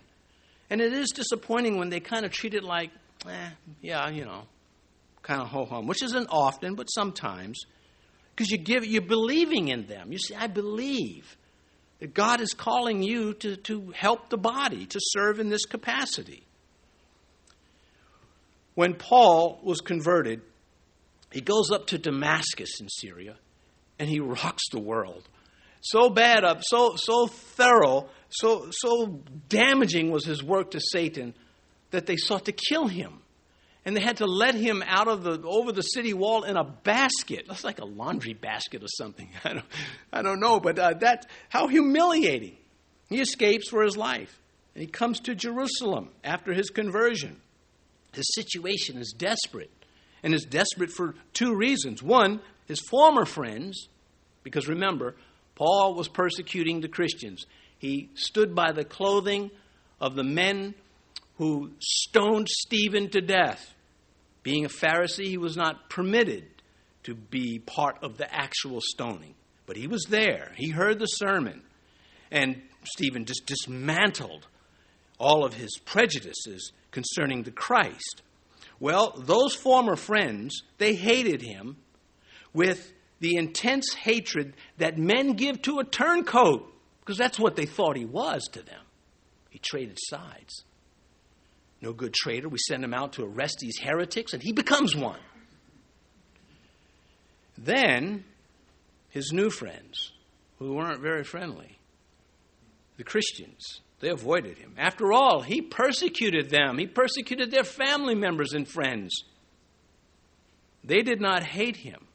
And 0.70 0.80
it 0.80 0.92
is 0.92 1.08
disappointing 1.10 1.78
when 1.78 1.88
they 1.88 2.00
kind 2.00 2.26
of 2.26 2.32
treat 2.32 2.54
it 2.54 2.62
like, 2.62 2.90
eh, 3.26 3.50
yeah, 3.80 4.08
you 4.10 4.24
know, 4.24 4.42
kind 5.22 5.40
of 5.40 5.48
ho 5.48 5.64
hum, 5.64 5.86
which 5.86 6.02
isn't 6.02 6.28
often, 6.30 6.74
but 6.74 6.84
sometimes. 6.86 7.60
Because 8.34 8.50
you 8.50 8.58
give, 8.58 8.84
you're 8.86 9.02
believing 9.02 9.68
in 9.68 9.86
them. 9.86 10.12
You 10.12 10.18
see, 10.18 10.34
I 10.34 10.46
believe 10.46 11.36
that 12.00 12.14
God 12.14 12.40
is 12.40 12.52
calling 12.52 13.02
you 13.02 13.34
to, 13.34 13.56
to 13.56 13.90
help 13.90 14.28
the 14.28 14.36
body, 14.36 14.86
to 14.86 15.00
serve 15.02 15.40
in 15.40 15.48
this 15.48 15.64
capacity. 15.64 16.44
When 18.74 18.94
Paul 18.94 19.58
was 19.62 19.80
converted, 19.80 20.42
he 21.30 21.40
goes 21.40 21.70
up 21.70 21.86
to 21.88 21.98
Damascus 21.98 22.80
in 22.80 22.88
Syria 22.88 23.36
and 23.98 24.08
he 24.08 24.20
rocks 24.20 24.62
the 24.70 24.80
world. 24.80 25.28
So 25.80 26.10
bad 26.10 26.44
up, 26.44 26.62
so 26.62 26.96
so 26.96 27.26
thorough, 27.26 28.08
so 28.28 28.68
so 28.70 29.20
damaging 29.48 30.10
was 30.10 30.24
his 30.24 30.42
work 30.42 30.72
to 30.72 30.80
Satan 30.80 31.34
that 31.90 32.06
they 32.06 32.16
sought 32.16 32.46
to 32.46 32.52
kill 32.52 32.88
him 32.88 33.20
and 33.88 33.96
they 33.96 34.02
had 34.02 34.18
to 34.18 34.26
let 34.26 34.54
him 34.54 34.82
out 34.86 35.08
of 35.08 35.22
the 35.22 35.40
over 35.44 35.72
the 35.72 35.80
city 35.80 36.12
wall 36.12 36.44
in 36.44 36.58
a 36.58 36.64
basket. 36.64 37.46
That's 37.48 37.64
like 37.64 37.80
a 37.80 37.86
laundry 37.86 38.34
basket 38.34 38.82
or 38.82 38.88
something. 38.88 39.30
I 39.44 39.54
don't, 39.54 39.64
I 40.12 40.20
don't 40.20 40.40
know, 40.40 40.60
but 40.60 40.78
uh, 40.78 40.92
that 41.00 41.26
how 41.48 41.68
humiliating. 41.68 42.56
He 43.08 43.22
escapes 43.22 43.70
for 43.70 43.82
his 43.82 43.96
life, 43.96 44.38
and 44.74 44.82
he 44.82 44.86
comes 44.86 45.20
to 45.20 45.34
Jerusalem 45.34 46.10
after 46.22 46.52
his 46.52 46.68
conversion. 46.68 47.40
His 48.12 48.26
situation 48.34 48.98
is 48.98 49.14
desperate, 49.16 49.70
and 50.22 50.34
is 50.34 50.44
desperate 50.44 50.90
for 50.90 51.14
two 51.32 51.54
reasons. 51.54 52.02
One, 52.02 52.40
his 52.66 52.80
former 52.80 53.24
friends, 53.24 53.88
because 54.42 54.68
remember, 54.68 55.14
Paul 55.54 55.94
was 55.94 56.08
persecuting 56.08 56.80
the 56.80 56.88
Christians. 56.88 57.44
He 57.78 58.10
stood 58.14 58.54
by 58.54 58.72
the 58.72 58.84
clothing 58.84 59.50
of 60.00 60.14
the 60.14 60.24
men 60.24 60.74
who 61.36 61.72
stoned 61.80 62.48
Stephen 62.48 63.10
to 63.10 63.20
death. 63.20 63.74
Being 64.42 64.64
a 64.64 64.68
Pharisee, 64.68 65.26
he 65.26 65.38
was 65.38 65.56
not 65.56 65.88
permitted 65.88 66.44
to 67.04 67.14
be 67.14 67.58
part 67.58 67.98
of 68.02 68.18
the 68.18 68.32
actual 68.34 68.80
stoning. 68.82 69.34
But 69.66 69.76
he 69.76 69.86
was 69.86 70.04
there. 70.08 70.52
He 70.56 70.70
heard 70.70 70.98
the 70.98 71.06
sermon. 71.06 71.62
And 72.30 72.62
Stephen 72.84 73.24
just 73.24 73.46
dismantled 73.46 74.46
all 75.18 75.44
of 75.44 75.54
his 75.54 75.78
prejudices 75.84 76.72
concerning 76.90 77.42
the 77.42 77.50
Christ. 77.50 78.22
Well, 78.80 79.14
those 79.18 79.54
former 79.54 79.96
friends, 79.96 80.62
they 80.78 80.94
hated 80.94 81.42
him 81.42 81.76
with 82.52 82.92
the 83.20 83.36
intense 83.36 83.92
hatred 83.94 84.54
that 84.78 84.98
men 84.98 85.32
give 85.32 85.60
to 85.62 85.80
a 85.80 85.84
turncoat, 85.84 86.72
because 87.00 87.18
that's 87.18 87.38
what 87.38 87.56
they 87.56 87.66
thought 87.66 87.96
he 87.96 88.04
was 88.04 88.44
to 88.52 88.62
them. 88.62 88.80
He 89.50 89.58
traded 89.58 89.98
sides. 90.00 90.64
No 91.80 91.92
good 91.92 92.14
traitor. 92.14 92.48
We 92.48 92.58
send 92.58 92.84
him 92.84 92.94
out 92.94 93.14
to 93.14 93.24
arrest 93.24 93.58
these 93.60 93.78
heretics, 93.78 94.32
and 94.32 94.42
he 94.42 94.52
becomes 94.52 94.94
one. 94.94 95.20
Then, 97.56 98.24
his 99.10 99.32
new 99.32 99.50
friends, 99.50 100.12
who 100.58 100.74
weren't 100.74 101.00
very 101.00 101.24
friendly, 101.24 101.78
the 102.96 103.04
Christians, 103.04 103.80
they 104.00 104.10
avoided 104.10 104.58
him. 104.58 104.74
After 104.78 105.12
all, 105.12 105.40
he 105.42 105.60
persecuted 105.60 106.50
them, 106.50 106.78
he 106.78 106.86
persecuted 106.86 107.50
their 107.50 107.64
family 107.64 108.14
members 108.14 108.52
and 108.52 108.66
friends. 108.66 109.12
They 110.84 111.02
did 111.02 111.20
not 111.20 111.42
hate 111.42 111.76
him, 111.76 112.06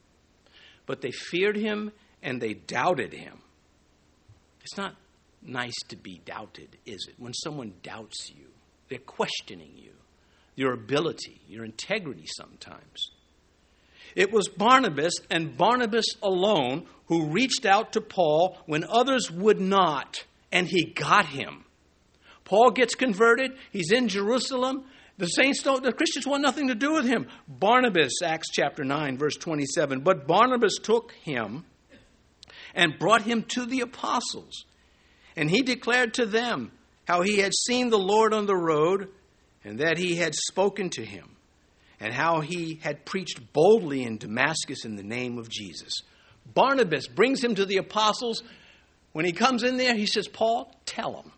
but 0.86 1.00
they 1.00 1.10
feared 1.10 1.56
him 1.56 1.92
and 2.22 2.40
they 2.40 2.54
doubted 2.54 3.12
him. 3.12 3.38
It's 4.62 4.76
not 4.76 4.96
nice 5.42 5.76
to 5.88 5.96
be 5.96 6.20
doubted, 6.24 6.76
is 6.86 7.06
it? 7.08 7.14
When 7.18 7.34
someone 7.34 7.74
doubts 7.82 8.30
you. 8.34 8.46
They're 8.88 8.98
questioning 8.98 9.72
you, 9.76 9.92
your 10.56 10.72
ability, 10.72 11.40
your 11.48 11.64
integrity 11.64 12.26
sometimes. 12.36 13.10
It 14.14 14.32
was 14.32 14.48
Barnabas 14.48 15.14
and 15.30 15.56
Barnabas 15.56 16.06
alone 16.22 16.86
who 17.06 17.26
reached 17.26 17.66
out 17.66 17.92
to 17.92 18.00
Paul 18.00 18.58
when 18.66 18.84
others 18.84 19.30
would 19.30 19.60
not, 19.60 20.24
and 20.52 20.66
he 20.66 20.84
got 20.84 21.26
him. 21.26 21.63
Paul 22.44 22.70
gets 22.70 22.94
converted, 22.94 23.52
he's 23.70 23.90
in 23.90 24.08
Jerusalem. 24.08 24.84
The 25.16 25.26
saints 25.26 25.62
don't, 25.62 25.82
the 25.82 25.92
Christians 25.92 26.26
want 26.26 26.42
nothing 26.42 26.68
to 26.68 26.74
do 26.74 26.92
with 26.92 27.06
him. 27.06 27.28
Barnabas, 27.48 28.20
Acts 28.22 28.48
chapter 28.52 28.84
9, 28.84 29.16
verse 29.16 29.36
27. 29.36 30.00
But 30.00 30.26
Barnabas 30.26 30.78
took 30.82 31.12
him 31.22 31.64
and 32.74 32.98
brought 32.98 33.22
him 33.22 33.44
to 33.44 33.64
the 33.64 33.80
apostles. 33.80 34.64
And 35.36 35.50
he 35.50 35.62
declared 35.62 36.14
to 36.14 36.26
them 36.26 36.72
how 37.06 37.22
he 37.22 37.38
had 37.38 37.54
seen 37.54 37.90
the 37.90 37.98
Lord 37.98 38.34
on 38.34 38.46
the 38.46 38.56
road 38.56 39.08
and 39.64 39.78
that 39.78 39.98
he 39.98 40.16
had 40.16 40.34
spoken 40.34 40.90
to 40.90 41.04
him, 41.04 41.36
and 41.98 42.12
how 42.12 42.40
he 42.40 42.78
had 42.82 43.06
preached 43.06 43.52
boldly 43.54 44.02
in 44.02 44.18
Damascus 44.18 44.84
in 44.84 44.96
the 44.96 45.02
name 45.02 45.38
of 45.38 45.48
Jesus. 45.48 46.02
Barnabas 46.52 47.08
brings 47.08 47.42
him 47.42 47.54
to 47.54 47.64
the 47.64 47.78
apostles. 47.78 48.42
When 49.12 49.24
he 49.24 49.32
comes 49.32 49.62
in 49.62 49.78
there, 49.78 49.96
he 49.96 50.04
says, 50.04 50.28
Paul, 50.28 50.70
tell 50.84 51.14
him. 51.14 51.32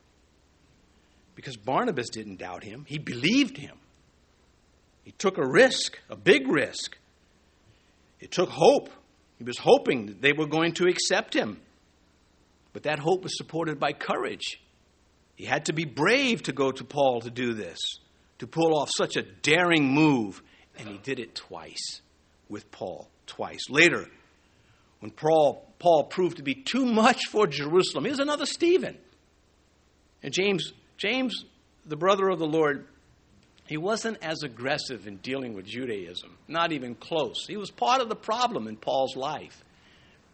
Because 1.37 1.57
Barnabas 1.57 2.09
didn't 2.09 2.41
doubt 2.41 2.65
him, 2.65 2.85
he 2.89 2.99
believed 2.99 3.59
him. 3.59 3.77
He 5.05 5.13
took 5.13 5.39
a 5.39 5.47
risk, 5.47 6.01
a 6.11 6.17
big 6.17 6.49
risk. 6.49 6.97
It 8.19 8.33
took 8.33 8.49
hope. 8.49 8.91
He 9.39 9.45
was 9.45 9.59
hoping 9.59 10.07
that 10.07 10.23
they 10.23 10.33
were 10.33 10.47
going 10.47 10.73
to 10.75 10.89
accept 10.89 11.35
him. 11.37 11.61
But 12.73 12.85
that 12.85 12.99
hope 12.99 13.23
was 13.23 13.37
supported 13.37 13.79
by 13.79 13.93
courage. 13.93 14.61
He 15.37 15.45
had 15.45 15.67
to 15.67 15.75
be 15.75 15.85
brave 15.85 16.43
to 16.45 16.53
go 16.53 16.73
to 16.73 16.83
Paul 16.83 17.21
to 17.21 17.31
do 17.31 17.53
this, 17.53 17.79
to 18.39 18.47
pull 18.47 18.75
off 18.75 18.91
such 18.97 19.17
a 19.17 19.23
daring 19.23 19.93
move. 19.93 20.43
And 20.79 20.89
he 20.89 20.99
did 20.99 21.21
it 21.21 21.35
twice 21.35 22.01
with 22.49 22.71
Paul, 22.71 23.09
twice. 23.27 23.69
Later, 23.69 24.07
when 25.01 25.11
Paul, 25.11 25.67
Paul 25.79 26.05
proved 26.05 26.39
to 26.39 26.43
be 26.43 26.55
too 26.55 26.87
much 26.87 27.27
for 27.27 27.47
Jerusalem, 27.47 28.05
he 28.05 28.11
was 28.11 28.21
another 28.21 28.47
Stephen. 28.47 28.97
And 30.23 30.33
James, 30.33 30.73
James, 30.97 31.45
the 31.85 31.97
brother 31.97 32.29
of 32.29 32.39
the 32.39 32.47
Lord, 32.47 32.87
he 33.67 33.77
wasn't 33.77 34.19
as 34.23 34.43
aggressive 34.43 35.07
in 35.07 35.17
dealing 35.17 35.55
with 35.55 35.67
Judaism, 35.67 36.37
not 36.49 36.73
even 36.73 36.95
close. 36.95 37.47
He 37.47 37.57
was 37.57 37.71
part 37.71 38.01
of 38.01 38.09
the 38.09 38.17
problem 38.17 38.69
in 38.69 38.77
Paul's 38.77 39.17
life. 39.17 39.63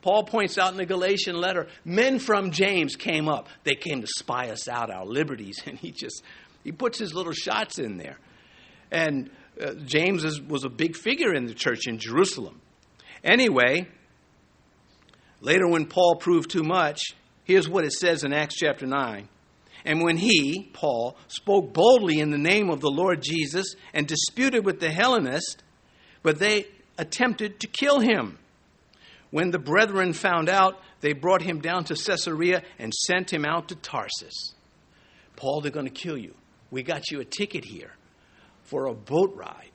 Paul 0.03 0.25
points 0.25 0.59
out 0.59 0.73
in 0.73 0.77
the 0.77 0.85
Galatian 0.85 1.37
letter, 1.37 1.69
men 1.85 2.19
from 2.19 2.51
James 2.51 2.97
came 2.97 3.29
up. 3.29 3.49
They 3.63 3.77
came 3.77 4.01
to 4.01 4.07
spy 4.07 4.51
us 4.51 4.69
out, 4.69 4.91
our 4.91 5.07
liberties. 5.07 5.61
And 5.67 5.79
he 5.79 5.93
just, 5.93 6.23
he 6.65 6.73
puts 6.73 6.99
his 6.99 7.15
little 7.15 7.33
shots 7.33 7.79
in 7.79 7.97
there. 7.97 8.19
And 8.91 9.31
uh, 9.61 9.75
James 9.85 10.25
is, 10.25 10.41
was 10.41 10.65
a 10.65 10.69
big 10.69 10.97
figure 10.97 11.33
in 11.33 11.47
the 11.47 11.55
church 11.55 11.87
in 11.87 11.99
Jerusalem. 11.99 12.61
Anyway, 13.23 13.87
later 15.41 15.69
when 15.69 15.87
Paul 15.87 16.17
proved 16.17 16.51
too 16.51 16.65
much, 16.65 17.01
here's 17.45 17.69
what 17.69 17.85
it 17.85 17.93
says 17.93 18.25
in 18.25 18.33
Acts 18.33 18.57
chapter 18.57 18.87
9. 18.87 19.29
And 19.85 20.03
when 20.03 20.17
he, 20.17 20.71
Paul, 20.73 21.17
spoke 21.29 21.73
boldly 21.73 22.21
in 22.21 22.31
the 22.31 22.39
name 22.39 22.71
of 22.71 22.81
the 22.81 22.91
Lord 22.91 23.23
Jesus 23.23 23.75
and 23.93 24.07
disputed 24.07 24.65
with 24.65 24.81
the 24.81 24.91
Hellenists, 24.91 25.57
but 26.23 26.39
they 26.39 26.67
attempted 26.99 27.61
to 27.61 27.67
kill 27.67 28.01
him. 28.01 28.39
When 29.31 29.51
the 29.51 29.59
brethren 29.59 30.13
found 30.13 30.49
out, 30.49 30.81
they 31.01 31.15
brought 31.15 31.43
him 31.43 31.61
down 31.61 31.85
to 31.85 31.95
Caesarea 31.95 32.63
and 32.79 32.93
sent 32.95 33.33
him 33.33 33.45
out 33.45 33.69
to 33.69 33.75
Tarsus. 33.75 34.55
Paul, 35.37 35.61
they're 35.63 35.73
going 35.73 35.87
to 35.87 35.93
kill 35.93 36.19
you. 36.19 36.35
We 36.71 36.83
got 36.83 37.11
you 37.11 37.21
a 37.21 37.25
ticket 37.25 37.65
here 37.65 37.93
for 38.63 38.87
a 38.87 38.95
boat 38.95 39.35
ride 39.35 39.71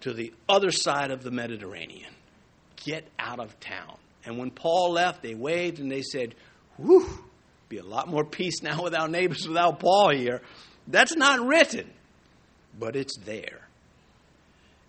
to 0.00 0.12
the 0.12 0.32
other 0.48 0.70
side 0.70 1.10
of 1.10 1.22
the 1.22 1.30
Mediterranean. 1.30 2.12
Get 2.76 3.08
out 3.18 3.40
of 3.40 3.58
town. 3.60 3.98
And 4.24 4.38
when 4.38 4.50
Paul 4.50 4.92
left, 4.92 5.22
they 5.22 5.34
waved 5.34 5.78
and 5.78 5.90
they 5.90 6.02
said, 6.02 6.34
Whew, 6.76 7.06
be 7.68 7.78
a 7.78 7.84
lot 7.84 8.08
more 8.08 8.24
peace 8.24 8.62
now 8.62 8.82
with 8.82 8.94
our 8.94 9.08
neighbors 9.08 9.46
without 9.46 9.80
Paul 9.80 10.10
here. 10.10 10.42
That's 10.86 11.16
not 11.16 11.40
written, 11.46 11.90
but 12.78 12.96
it's 12.96 13.16
there 13.18 13.60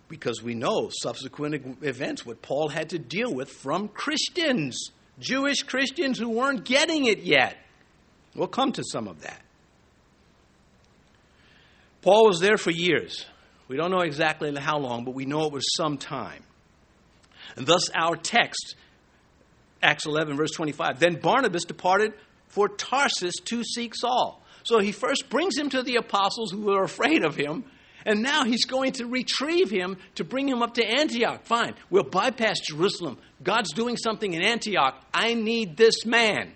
because 0.08 0.42
we 0.42 0.54
know 0.54 0.90
subsequent 0.90 1.82
events 1.82 2.26
what 2.26 2.42
Paul 2.42 2.68
had 2.68 2.90
to 2.90 2.98
deal 2.98 3.32
with 3.32 3.50
from 3.50 3.88
Christians 3.88 4.90
Jewish 5.20 5.62
Christians 5.62 6.18
who 6.18 6.30
weren't 6.30 6.64
getting 6.64 7.04
it 7.04 7.20
yet. 7.20 7.56
We'll 8.34 8.48
come 8.48 8.72
to 8.72 8.82
some 8.84 9.06
of 9.06 9.22
that. 9.22 9.42
Paul 12.02 12.26
was 12.26 12.40
there 12.40 12.56
for 12.56 12.70
years. 12.70 13.26
We 13.68 13.76
don't 13.76 13.90
know 13.90 14.00
exactly 14.00 14.54
how 14.56 14.78
long, 14.78 15.04
but 15.04 15.14
we 15.14 15.26
know 15.26 15.46
it 15.46 15.52
was 15.52 15.74
some 15.76 15.98
time. 15.98 16.42
And 17.56 17.66
thus, 17.66 17.90
our 17.94 18.16
text, 18.16 18.74
Acts 19.82 20.06
11, 20.06 20.36
verse 20.36 20.52
25. 20.52 20.98
Then 20.98 21.20
Barnabas 21.20 21.64
departed 21.64 22.14
for 22.50 22.68
Tarsus 22.68 23.34
to 23.46 23.64
seek 23.64 23.94
Saul. 23.94 24.44
So 24.62 24.78
he 24.78 24.92
first 24.92 25.30
brings 25.30 25.56
him 25.56 25.70
to 25.70 25.82
the 25.82 25.96
apostles 25.96 26.52
who 26.52 26.62
were 26.62 26.84
afraid 26.84 27.24
of 27.24 27.34
him, 27.34 27.64
and 28.04 28.22
now 28.22 28.44
he's 28.44 28.64
going 28.64 28.92
to 28.92 29.06
retrieve 29.06 29.70
him 29.70 29.96
to 30.16 30.24
bring 30.24 30.48
him 30.48 30.62
up 30.62 30.74
to 30.74 30.84
Antioch. 30.84 31.44
Fine, 31.44 31.74
we'll 31.88 32.04
bypass 32.04 32.60
Jerusalem. 32.60 33.18
God's 33.42 33.72
doing 33.72 33.96
something 33.96 34.32
in 34.32 34.42
Antioch. 34.42 35.02
I 35.12 35.34
need 35.34 35.76
this 35.76 36.04
man. 36.04 36.52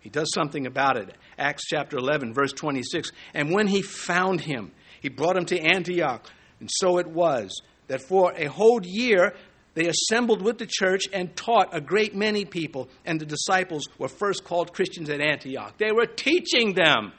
He 0.00 0.08
does 0.08 0.32
something 0.32 0.66
about 0.66 0.96
it. 0.96 1.14
Acts 1.38 1.64
chapter 1.66 1.96
11, 1.96 2.34
verse 2.34 2.52
26. 2.52 3.12
And 3.34 3.52
when 3.52 3.66
he 3.66 3.82
found 3.82 4.40
him, 4.40 4.72
he 5.00 5.08
brought 5.08 5.36
him 5.36 5.46
to 5.46 5.58
Antioch. 5.58 6.26
And 6.58 6.68
so 6.72 6.98
it 6.98 7.06
was 7.06 7.60
that 7.88 8.02
for 8.02 8.32
a 8.36 8.46
whole 8.46 8.80
year 8.82 9.34
they 9.80 9.88
assembled 9.88 10.42
with 10.42 10.58
the 10.58 10.68
church 10.68 11.04
and 11.10 11.34
taught 11.34 11.74
a 11.74 11.80
great 11.80 12.14
many 12.14 12.44
people, 12.44 12.90
and 13.06 13.18
the 13.18 13.24
disciples 13.24 13.88
were 13.98 14.08
first 14.08 14.44
called 14.44 14.74
Christians 14.74 15.08
at 15.08 15.22
Antioch. 15.22 15.78
They 15.78 15.90
were 15.90 16.04
teaching 16.04 16.74
them. 16.74 17.12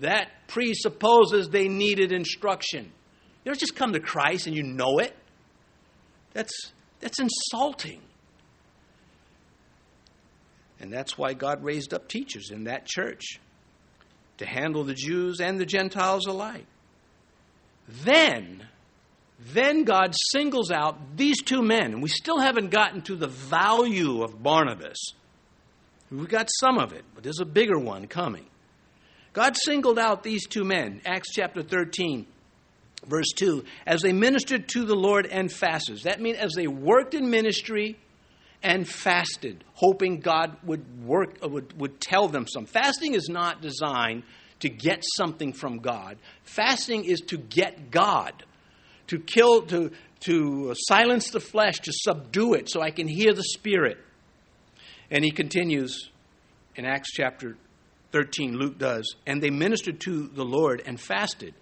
That 0.00 0.28
presupposes 0.48 1.50
they 1.50 1.68
needed 1.68 2.10
instruction. 2.10 2.86
You 3.44 3.52
don't 3.52 3.60
just 3.60 3.76
come 3.76 3.92
to 3.92 4.00
Christ 4.00 4.48
and 4.48 4.56
you 4.56 4.64
know 4.64 4.98
it. 4.98 5.14
That's, 6.32 6.72
that's 6.98 7.20
insulting. 7.20 8.00
And 10.80 10.92
that's 10.92 11.16
why 11.16 11.34
God 11.34 11.62
raised 11.62 11.94
up 11.94 12.08
teachers 12.08 12.50
in 12.50 12.64
that 12.64 12.86
church 12.86 13.38
to 14.38 14.46
handle 14.46 14.82
the 14.82 14.94
Jews 14.94 15.40
and 15.40 15.60
the 15.60 15.66
Gentiles 15.66 16.26
alike. 16.26 16.66
Then, 17.86 18.66
then 19.46 19.84
God 19.84 20.14
singles 20.30 20.70
out 20.70 21.16
these 21.16 21.42
two 21.42 21.62
men, 21.62 21.92
and 21.92 22.02
we 22.02 22.08
still 22.08 22.38
haven't 22.38 22.70
gotten 22.70 23.00
to 23.02 23.16
the 23.16 23.26
value 23.26 24.22
of 24.22 24.42
Barnabas. 24.42 24.98
We've 26.10 26.28
got 26.28 26.48
some 26.60 26.78
of 26.78 26.92
it, 26.92 27.04
but 27.14 27.22
there's 27.22 27.40
a 27.40 27.46
bigger 27.46 27.78
one 27.78 28.06
coming. 28.06 28.46
God 29.32 29.56
singled 29.56 29.98
out 29.98 30.22
these 30.22 30.46
two 30.46 30.64
men, 30.64 31.00
Acts 31.06 31.32
chapter 31.32 31.62
13, 31.62 32.26
verse 33.06 33.32
2, 33.36 33.64
as 33.86 34.02
they 34.02 34.12
ministered 34.12 34.68
to 34.70 34.84
the 34.84 34.96
Lord 34.96 35.26
and 35.26 35.50
fasted. 35.50 36.02
That 36.02 36.20
means 36.20 36.38
as 36.38 36.52
they 36.54 36.66
worked 36.66 37.14
in 37.14 37.30
ministry 37.30 37.96
and 38.62 38.88
fasted, 38.88 39.64
hoping 39.74 40.20
God 40.20 40.56
would 40.64 41.04
work 41.04 41.38
uh, 41.42 41.48
would, 41.48 41.78
would 41.80 42.00
tell 42.00 42.28
them 42.28 42.46
some. 42.46 42.66
Fasting 42.66 43.14
is 43.14 43.28
not 43.28 43.62
designed 43.62 44.24
to 44.58 44.68
get 44.68 45.02
something 45.16 45.52
from 45.52 45.78
God. 45.78 46.18
Fasting 46.42 47.04
is 47.04 47.20
to 47.28 47.38
get 47.38 47.90
God, 47.90 48.44
to 49.10 49.18
kill, 49.18 49.62
to, 49.62 49.90
to 50.20 50.72
silence 50.88 51.30
the 51.30 51.40
flesh, 51.40 51.80
to 51.80 51.92
subdue 51.92 52.54
it 52.54 52.70
so 52.70 52.80
I 52.80 52.92
can 52.92 53.08
hear 53.08 53.32
the 53.32 53.42
Spirit. 53.42 53.98
And 55.10 55.24
he 55.24 55.32
continues 55.32 56.10
in 56.76 56.84
Acts 56.86 57.10
chapter 57.12 57.56
13, 58.12 58.56
Luke 58.56 58.78
does, 58.78 59.16
and 59.26 59.42
they 59.42 59.50
ministered 59.50 60.00
to 60.00 60.28
the 60.28 60.44
Lord 60.44 60.82
and 60.86 60.98
fasted. 61.00 61.54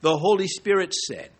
The 0.00 0.16
Holy 0.16 0.48
Spirit 0.48 0.92
said, 0.94 1.30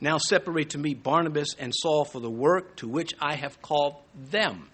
Now 0.00 0.18
separate 0.18 0.70
to 0.70 0.78
me 0.78 0.94
Barnabas 0.94 1.54
and 1.60 1.72
Saul 1.74 2.04
for 2.04 2.20
the 2.20 2.30
work 2.30 2.76
to 2.76 2.88
which 2.88 3.12
I 3.20 3.36
have 3.36 3.62
called 3.62 3.94
them. 4.30 4.68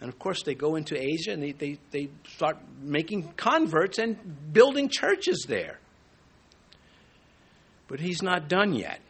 And 0.00 0.10
of 0.10 0.18
course, 0.18 0.42
they 0.42 0.54
go 0.54 0.76
into 0.76 0.94
Asia 1.00 1.32
and 1.32 1.42
they, 1.42 1.52
they, 1.52 1.78
they 1.90 2.10
start 2.34 2.58
making 2.82 3.32
converts 3.38 3.98
and 3.98 4.52
building 4.52 4.90
churches 4.90 5.46
there. 5.48 5.78
But 7.88 8.00
he's 8.00 8.22
not 8.22 8.48
done 8.48 8.74
yet. 8.74 9.00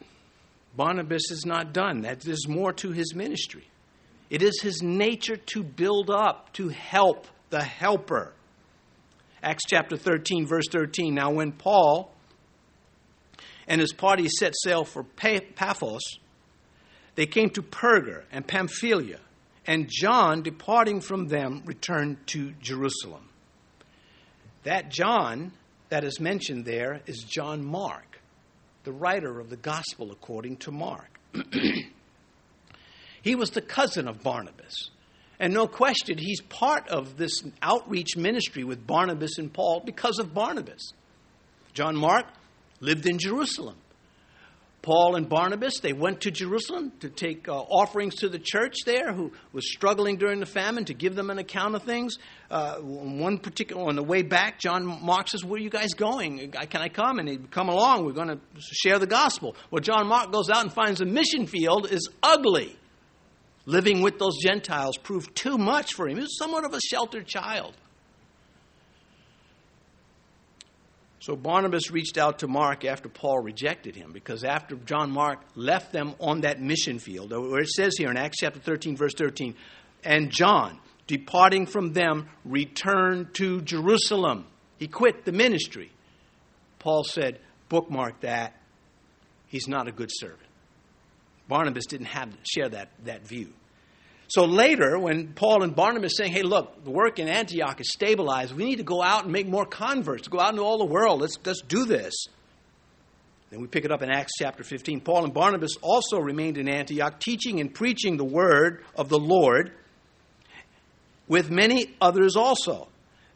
Barnabas 0.76 1.30
is 1.30 1.44
not 1.46 1.72
done. 1.72 2.02
That 2.02 2.20
there's 2.20 2.46
more 2.46 2.72
to 2.74 2.92
his 2.92 3.14
ministry. 3.14 3.68
It 4.28 4.42
is 4.42 4.60
his 4.60 4.82
nature 4.82 5.36
to 5.36 5.62
build 5.62 6.10
up, 6.10 6.52
to 6.54 6.68
help 6.68 7.26
the 7.50 7.62
helper. 7.62 8.32
Acts 9.42 9.64
chapter 9.68 9.96
13, 9.96 10.46
verse 10.46 10.66
13. 10.70 11.14
Now, 11.14 11.30
when 11.30 11.52
Paul 11.52 12.12
and 13.68 13.80
his 13.80 13.92
party 13.92 14.28
set 14.28 14.54
sail 14.64 14.84
for 14.84 15.04
Paphos, 15.04 16.18
they 17.14 17.26
came 17.26 17.50
to 17.50 17.62
Perga 17.62 18.24
and 18.32 18.46
Pamphylia 18.46 19.20
and 19.66 19.88
John, 19.88 20.42
departing 20.42 21.00
from 21.00 21.26
them, 21.26 21.62
returned 21.64 22.18
to 22.28 22.52
Jerusalem. 22.60 23.28
That 24.62 24.90
John 24.90 25.52
that 25.88 26.04
is 26.04 26.20
mentioned 26.20 26.64
there 26.64 27.00
is 27.06 27.22
John 27.22 27.64
Mark, 27.64 28.15
the 28.86 28.92
writer 28.92 29.40
of 29.40 29.50
the 29.50 29.56
gospel 29.56 30.12
according 30.12 30.56
to 30.58 30.70
Mark. 30.70 31.18
he 33.20 33.34
was 33.34 33.50
the 33.50 33.60
cousin 33.60 34.06
of 34.06 34.22
Barnabas. 34.22 34.90
And 35.40 35.52
no 35.52 35.66
question, 35.66 36.18
he's 36.18 36.40
part 36.40 36.88
of 36.88 37.16
this 37.16 37.42
outreach 37.60 38.16
ministry 38.16 38.62
with 38.62 38.86
Barnabas 38.86 39.38
and 39.38 39.52
Paul 39.52 39.82
because 39.84 40.20
of 40.20 40.32
Barnabas. 40.32 40.92
John 41.74 41.96
Mark 41.96 42.26
lived 42.78 43.06
in 43.06 43.18
Jerusalem. 43.18 43.74
Paul 44.86 45.16
and 45.16 45.28
Barnabas, 45.28 45.80
they 45.80 45.92
went 45.92 46.20
to 46.20 46.30
Jerusalem 46.30 46.92
to 47.00 47.10
take 47.10 47.48
uh, 47.48 47.54
offerings 47.54 48.14
to 48.20 48.28
the 48.28 48.38
church 48.38 48.76
there 48.86 49.12
who 49.12 49.32
was 49.52 49.68
struggling 49.68 50.16
during 50.16 50.38
the 50.38 50.46
famine 50.46 50.84
to 50.84 50.94
give 50.94 51.16
them 51.16 51.28
an 51.28 51.38
account 51.38 51.74
of 51.74 51.82
things. 51.82 52.18
Uh, 52.52 52.76
one 52.76 53.38
particular, 53.38 53.82
on 53.82 53.96
the 53.96 54.02
way 54.04 54.22
back, 54.22 54.60
John 54.60 54.86
Mark 55.02 55.26
says, 55.26 55.44
Where 55.44 55.56
are 55.56 55.60
you 55.60 55.70
guys 55.70 55.94
going? 55.94 56.52
Can 56.52 56.82
I 56.82 56.88
come? 56.88 57.18
And 57.18 57.28
he'd 57.28 57.50
come 57.50 57.68
along. 57.68 58.04
We're 58.04 58.12
going 58.12 58.28
to 58.28 58.38
share 58.60 59.00
the 59.00 59.08
gospel. 59.08 59.56
Well, 59.72 59.80
John 59.80 60.06
Mark 60.06 60.30
goes 60.30 60.48
out 60.48 60.62
and 60.62 60.72
finds 60.72 61.00
the 61.00 61.06
mission 61.06 61.48
field 61.48 61.90
is 61.90 62.08
ugly. 62.22 62.78
Living 63.64 64.02
with 64.02 64.20
those 64.20 64.36
Gentiles 64.40 64.96
proved 64.98 65.34
too 65.34 65.58
much 65.58 65.94
for 65.94 66.06
him. 66.06 66.14
He 66.14 66.22
was 66.22 66.38
somewhat 66.38 66.64
of 66.64 66.72
a 66.74 66.80
sheltered 66.80 67.26
child. 67.26 67.74
So 71.26 71.34
Barnabas 71.34 71.90
reached 71.90 72.18
out 72.18 72.38
to 72.38 72.46
Mark 72.46 72.84
after 72.84 73.08
Paul 73.08 73.40
rejected 73.40 73.96
him, 73.96 74.12
because 74.12 74.44
after 74.44 74.76
John 74.76 75.10
Mark 75.10 75.40
left 75.56 75.90
them 75.90 76.14
on 76.20 76.42
that 76.42 76.60
mission 76.60 77.00
field, 77.00 77.32
where 77.32 77.62
it 77.62 77.68
says 77.68 77.96
here 77.98 78.12
in 78.12 78.16
Acts 78.16 78.36
chapter 78.38 78.60
13, 78.60 78.96
verse 78.96 79.12
13, 79.12 79.56
and 80.04 80.30
John, 80.30 80.78
departing 81.08 81.66
from 81.66 81.94
them, 81.94 82.28
returned 82.44 83.34
to 83.34 83.60
Jerusalem. 83.62 84.46
He 84.78 84.86
quit 84.86 85.24
the 85.24 85.32
ministry. 85.32 85.90
Paul 86.78 87.02
said, 87.02 87.40
bookmark 87.68 88.20
that. 88.20 88.54
He's 89.48 89.66
not 89.66 89.88
a 89.88 89.92
good 89.92 90.10
servant. 90.12 90.48
Barnabas 91.48 91.86
didn't 91.86 92.06
have 92.06 92.32
share 92.44 92.68
that, 92.68 92.90
that 93.04 93.26
view. 93.26 93.52
So 94.28 94.44
later, 94.44 94.98
when 94.98 95.28
Paul 95.34 95.62
and 95.62 95.74
Barnabas 95.74 96.16
saying, 96.16 96.32
hey, 96.32 96.42
look, 96.42 96.84
the 96.84 96.90
work 96.90 97.18
in 97.18 97.28
Antioch 97.28 97.80
is 97.80 97.92
stabilized, 97.92 98.54
we 98.54 98.64
need 98.64 98.76
to 98.76 98.82
go 98.82 99.02
out 99.02 99.24
and 99.24 99.32
make 99.32 99.46
more 99.46 99.64
converts, 99.64 100.26
go 100.26 100.40
out 100.40 100.50
into 100.50 100.62
all 100.62 100.78
the 100.78 100.84
world, 100.84 101.20
let's, 101.20 101.38
let's 101.44 101.62
do 101.62 101.84
this. 101.84 102.26
Then 103.50 103.60
we 103.60 103.68
pick 103.68 103.84
it 103.84 103.92
up 103.92 104.02
in 104.02 104.10
Acts 104.10 104.32
chapter 104.38 104.64
15. 104.64 105.00
Paul 105.00 105.24
and 105.24 105.32
Barnabas 105.32 105.76
also 105.80 106.18
remained 106.18 106.58
in 106.58 106.68
Antioch, 106.68 107.20
teaching 107.20 107.60
and 107.60 107.72
preaching 107.72 108.16
the 108.16 108.24
word 108.24 108.82
of 108.96 109.08
the 109.08 109.18
Lord 109.18 109.72
with 111.28 111.50
many 111.50 111.94
others 112.00 112.34
also. 112.34 112.88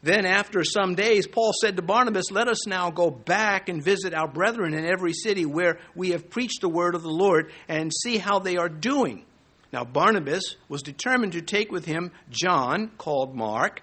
Then, 0.03 0.25
after 0.25 0.63
some 0.63 0.95
days, 0.95 1.27
Paul 1.27 1.51
said 1.61 1.75
to 1.75 1.83
Barnabas, 1.83 2.31
Let 2.31 2.47
us 2.47 2.65
now 2.65 2.89
go 2.89 3.11
back 3.11 3.69
and 3.69 3.83
visit 3.83 4.15
our 4.15 4.27
brethren 4.27 4.73
in 4.73 4.83
every 4.83 5.13
city 5.13 5.45
where 5.45 5.79
we 5.95 6.09
have 6.09 6.29
preached 6.29 6.61
the 6.61 6.69
word 6.69 6.95
of 6.95 7.03
the 7.03 7.09
Lord 7.09 7.51
and 7.67 7.91
see 7.93 8.17
how 8.17 8.39
they 8.39 8.57
are 8.57 8.67
doing. 8.67 9.25
Now, 9.73 9.85
Barnabas 9.85 10.55
was 10.67 10.81
determined 10.81 11.33
to 11.33 11.41
take 11.41 11.71
with 11.71 11.85
him 11.85 12.11
John, 12.29 12.91
called 12.97 13.35
Mark. 13.35 13.81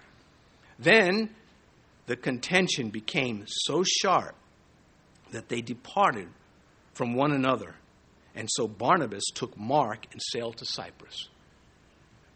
Then 0.77 1.29
the 2.05 2.15
contention 2.15 2.89
became 2.89 3.45
so 3.47 3.83
sharp 3.83 4.35
that 5.31 5.49
they 5.49 5.61
departed 5.61 6.27
from 6.93 7.15
one 7.15 7.31
another. 7.31 7.75
And 8.35 8.47
so 8.51 8.67
Barnabas 8.67 9.23
took 9.33 9.57
Mark 9.57 10.05
and 10.11 10.21
sailed 10.31 10.57
to 10.57 10.65
Cyprus. 10.65 11.27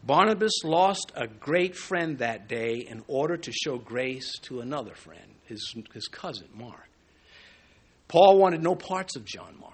Barnabas 0.04 0.64
lost 0.64 1.12
a 1.14 1.26
great 1.26 1.74
friend 1.74 2.18
that 2.18 2.46
day 2.46 2.76
in 2.76 3.02
order 3.08 3.36
to 3.36 3.52
show 3.52 3.78
grace 3.78 4.30
to 4.42 4.60
another 4.60 4.94
friend, 4.94 5.34
his, 5.46 5.74
his 5.94 6.08
cousin, 6.08 6.48
Mark. 6.52 6.88
Paul 8.08 8.38
wanted 8.38 8.62
no 8.62 8.74
parts 8.74 9.16
of 9.16 9.24
John 9.24 9.56
Mark. 9.58 9.73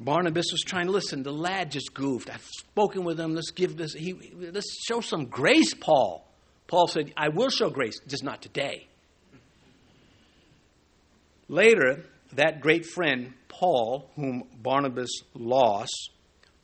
Barnabas 0.00 0.46
was 0.52 0.62
trying 0.64 0.86
to 0.86 0.92
listen. 0.92 1.22
The 1.22 1.32
lad 1.32 1.72
just 1.72 1.92
goofed. 1.92 2.30
I've 2.30 2.44
spoken 2.44 3.04
with 3.04 3.18
him. 3.18 3.34
Let's 3.34 3.50
give 3.50 3.76
this. 3.76 3.94
He, 3.94 4.14
let's 4.36 4.84
show 4.86 5.00
some 5.00 5.26
grace, 5.26 5.74
Paul. 5.74 6.24
Paul 6.68 6.86
said, 6.86 7.12
I 7.16 7.30
will 7.30 7.50
show 7.50 7.70
grace, 7.70 7.98
just 8.06 8.22
not 8.22 8.42
today. 8.42 8.86
Later, 11.48 12.04
that 12.34 12.60
great 12.60 12.84
friend, 12.84 13.32
Paul, 13.48 14.10
whom 14.14 14.44
Barnabas 14.62 15.10
lost, 15.34 16.10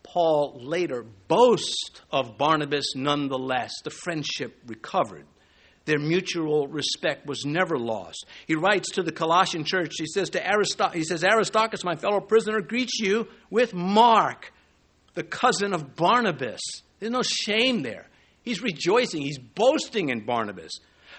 Paul 0.03 0.61
later 0.62 1.05
boasts 1.26 2.01
of 2.12 2.37
Barnabas 2.37 2.95
nonetheless. 2.95 3.72
The 3.82 3.91
friendship 3.91 4.57
recovered. 4.66 5.24
Their 5.87 5.99
mutual 5.99 6.66
respect 6.66 7.26
was 7.26 7.45
never 7.45 7.78
lost. 7.78 8.26
He 8.47 8.55
writes 8.55 8.91
to 8.93 9.03
the 9.03 9.12
Colossian 9.12 9.64
church, 9.64 9.95
he 9.99 10.07
says 10.07 10.30
to 10.30 10.47
Aristarchus, 10.47 10.97
he 10.97 11.05
says, 11.05 11.22
Aristarchus, 11.22 11.85
my 11.85 11.97
fellow 11.97 12.20
prisoner, 12.20 12.62
greets 12.62 12.99
you 12.99 13.28
with 13.51 13.74
Mark, 13.74 14.53
the 15.12 15.22
cousin 15.22 15.74
of 15.74 15.95
Barnabas. 15.95 16.61
There's 17.01 17.12
no 17.12 17.22
shame 17.22 17.82
there. 17.82 18.07
He's 18.43 18.62
rejoicing, 18.62 19.22
he's 19.22 19.39
boasting 19.39 20.09
in 20.09 20.24
Barnabas, 20.24 20.72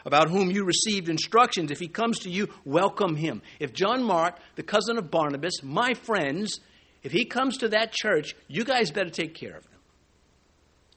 about 0.04 0.30
whom 0.30 0.52
you 0.52 0.64
received 0.64 1.10
instructions. 1.10 1.72
If 1.72 1.80
he 1.80 1.88
comes 1.88 2.20
to 2.20 2.30
you, 2.30 2.50
welcome 2.64 3.16
him. 3.16 3.42
If 3.60 3.74
John 3.74 4.04
Mark, 4.04 4.38
the 4.56 4.64
cousin 4.64 4.98
of 4.98 5.12
Barnabas, 5.12 5.64
my 5.64 5.94
friends, 5.94 6.60
if 7.04 7.12
he 7.12 7.26
comes 7.26 7.58
to 7.58 7.70
that 7.70 7.92
church, 7.92 8.36
you 8.48 8.64
guys 8.64 8.90
better 8.90 9.10
take 9.12 9.36
care 9.36 9.56
of 9.58 9.64
him. 9.66 9.80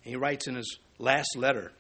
And 0.05 0.13
he 0.13 0.17
writes 0.17 0.47
in 0.47 0.55
his 0.55 0.79
last 0.99 1.37
letter, 1.37 1.73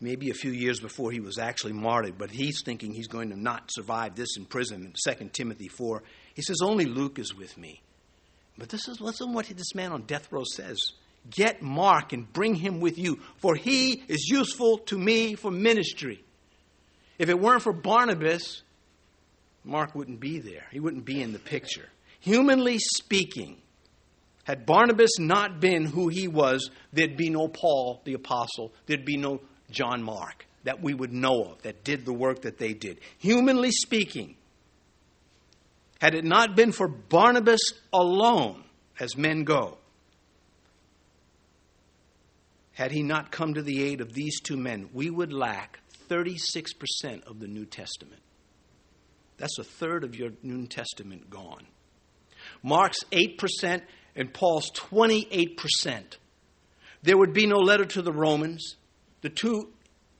maybe 0.00 0.30
a 0.30 0.34
few 0.34 0.50
years 0.50 0.80
before 0.80 1.10
he 1.10 1.20
was 1.20 1.38
actually 1.38 1.72
martyred, 1.72 2.18
but 2.18 2.30
he's 2.30 2.62
thinking 2.64 2.92
he's 2.92 3.08
going 3.08 3.30
to 3.30 3.40
not 3.40 3.70
survive 3.72 4.14
this 4.14 4.36
in 4.36 4.44
prison 4.44 4.92
in 5.06 5.14
2 5.14 5.30
Timothy 5.32 5.68
4. 5.68 6.02
He 6.34 6.42
says, 6.42 6.58
Only 6.62 6.84
Luke 6.84 7.18
is 7.18 7.34
with 7.34 7.56
me. 7.56 7.82
But 8.56 8.68
this 8.68 8.88
is 8.88 9.00
listen 9.00 9.32
what 9.32 9.46
this 9.46 9.74
man 9.74 9.92
on 9.92 10.02
death 10.02 10.30
row 10.30 10.44
says. 10.44 10.78
Get 11.30 11.62
Mark 11.62 12.12
and 12.12 12.30
bring 12.32 12.54
him 12.54 12.80
with 12.80 12.98
you, 12.98 13.20
for 13.38 13.54
he 13.54 14.04
is 14.08 14.28
useful 14.28 14.78
to 14.78 14.98
me 14.98 15.34
for 15.34 15.50
ministry. 15.50 16.22
If 17.18 17.28
it 17.28 17.40
weren't 17.40 17.62
for 17.62 17.72
Barnabas, 17.72 18.62
Mark 19.64 19.94
wouldn't 19.94 20.20
be 20.20 20.38
there. 20.38 20.66
He 20.70 20.80
wouldn't 20.80 21.04
be 21.04 21.22
in 21.22 21.32
the 21.32 21.38
picture. 21.38 21.88
Humanly 22.20 22.78
speaking, 22.78 23.56
had 24.44 24.66
Barnabas 24.66 25.18
not 25.18 25.60
been 25.60 25.86
who 25.86 26.08
he 26.08 26.28
was, 26.28 26.70
there'd 26.92 27.16
be 27.16 27.30
no 27.30 27.48
Paul 27.48 28.02
the 28.04 28.14
apostle, 28.14 28.72
there'd 28.86 29.04
be 29.04 29.16
no 29.16 29.40
John 29.70 30.02
Mark 30.02 30.46
that 30.64 30.82
we 30.82 30.94
would 30.94 31.12
know 31.12 31.44
of 31.44 31.62
that 31.62 31.84
did 31.84 32.04
the 32.04 32.12
work 32.12 32.42
that 32.42 32.58
they 32.58 32.72
did. 32.72 33.00
Humanly 33.18 33.70
speaking, 33.70 34.34
had 36.00 36.14
it 36.14 36.24
not 36.24 36.56
been 36.56 36.72
for 36.72 36.88
Barnabas 36.88 37.60
alone, 37.92 38.64
as 38.98 39.16
men 39.16 39.44
go, 39.44 39.78
had 42.72 42.90
he 42.90 43.02
not 43.02 43.30
come 43.30 43.54
to 43.54 43.62
the 43.62 43.82
aid 43.84 44.00
of 44.00 44.12
these 44.12 44.40
two 44.40 44.56
men, 44.56 44.88
we 44.92 45.08
would 45.08 45.32
lack 45.32 45.78
36% 46.08 47.24
of 47.24 47.38
the 47.40 47.46
New 47.46 47.64
Testament. 47.64 48.20
That's 49.36 49.58
a 49.58 49.64
third 49.64 50.04
of 50.04 50.14
your 50.14 50.30
New 50.42 50.66
Testament 50.66 51.30
gone. 51.30 51.66
Mark's 52.62 53.02
8% 53.12 53.82
and 54.16 54.32
Paul's 54.32 54.70
28%. 54.72 56.16
There 57.02 57.16
would 57.16 57.32
be 57.32 57.46
no 57.46 57.56
letter 57.56 57.84
to 57.84 58.02
the 58.02 58.12
Romans. 58.12 58.76
The 59.24 59.30
two 59.30 59.70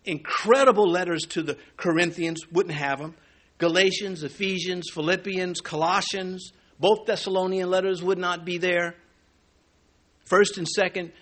incredible 0.07 0.91
letters 0.91 1.25
to 1.27 1.43
the 1.43 1.59
Corinthians 1.77 2.41
wouldn't 2.51 2.75
have 2.75 3.01
them. 3.01 3.15
Galatians, 3.59 4.23
Ephesians, 4.23 4.89
Philippians, 4.91 5.61
Colossians, 5.61 6.53
both 6.81 7.05
Thessalonian 7.05 7.69
letters 7.69 8.03
would 8.03 8.17
not 8.17 8.47
be 8.47 8.57
there. 8.57 8.95
First 10.25 10.57
and 10.57 10.67
second 10.67 11.13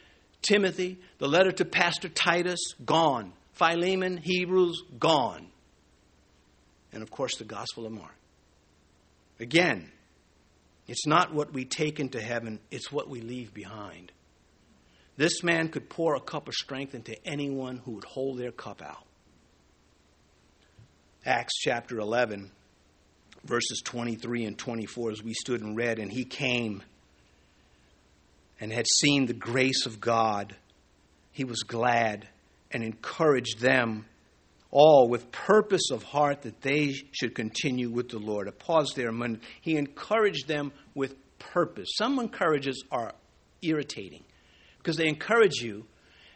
Timothy, 0.43 1.01
the 1.19 1.27
letter 1.27 1.51
to 1.51 1.65
Pastor 1.65 2.09
Titus, 2.09 2.61
gone. 2.85 3.33
Philemon, 3.55 4.17
Hebrews, 4.17 4.81
gone. 5.01 5.49
And 6.93 7.03
of 7.03 7.11
course, 7.11 7.37
the 7.37 7.45
Gospel 7.45 7.85
of 7.85 7.91
Mark. 7.91 8.15
Again, 9.41 9.91
it's 10.87 11.05
not 11.05 11.35
what 11.35 11.53
we 11.53 11.65
take 11.65 11.99
into 11.99 12.21
heaven, 12.21 12.61
it's 12.71 12.93
what 12.93 13.09
we 13.09 13.23
leave 13.23 13.53
behind. 13.53 14.13
This 15.17 15.43
man 15.43 15.69
could 15.69 15.89
pour 15.89 16.15
a 16.15 16.21
cup 16.21 16.49
of 16.49 16.55
strength 16.55 16.95
into 16.95 17.17
anyone 17.27 17.79
who 17.85 17.93
would 17.93 18.05
hold 18.05 18.39
their 18.39 18.53
cup 18.53 18.83
out. 18.83 19.05
Acts 21.25 21.59
chapter 21.61 21.99
11, 21.99 22.51
verses 23.45 23.83
23 23.85 24.47
and 24.47 24.59
24, 24.59 25.11
as 25.13 25.23
we 25.23 25.35
stood 25.35 25.61
and 25.61 25.77
read, 25.77 25.99
and 25.99 26.11
he 26.11 26.25
came 26.25 26.83
and 28.59 28.73
had 28.73 28.87
seen 29.01 29.27
the 29.27 29.35
grace 29.35 29.87
of 29.87 30.01
God, 30.01 30.57
he 31.31 31.45
was 31.45 31.63
glad 31.63 32.27
and 32.71 32.83
encouraged 32.83 33.61
them 33.61 34.07
all 34.71 35.09
with 35.09 35.31
purpose 35.31 35.91
of 35.91 36.03
heart 36.03 36.43
that 36.43 36.63
they 36.63 36.93
should 37.13 37.35
continue 37.35 37.91
with 37.91 38.09
the 38.09 38.19
Lord. 38.19 38.49
A 38.49 38.53
pause 38.53 38.93
there 38.97 39.13
a. 39.13 39.41
He 39.61 39.77
encouraged 39.77 40.49
them 40.49 40.73
with 40.95 41.15
purpose. 41.39 41.91
Some 41.97 42.19
encourages 42.19 42.83
are 42.91 43.13
irritating 43.61 44.25
because 44.83 44.97
they 44.97 45.07
encourage 45.07 45.61
you 45.63 45.85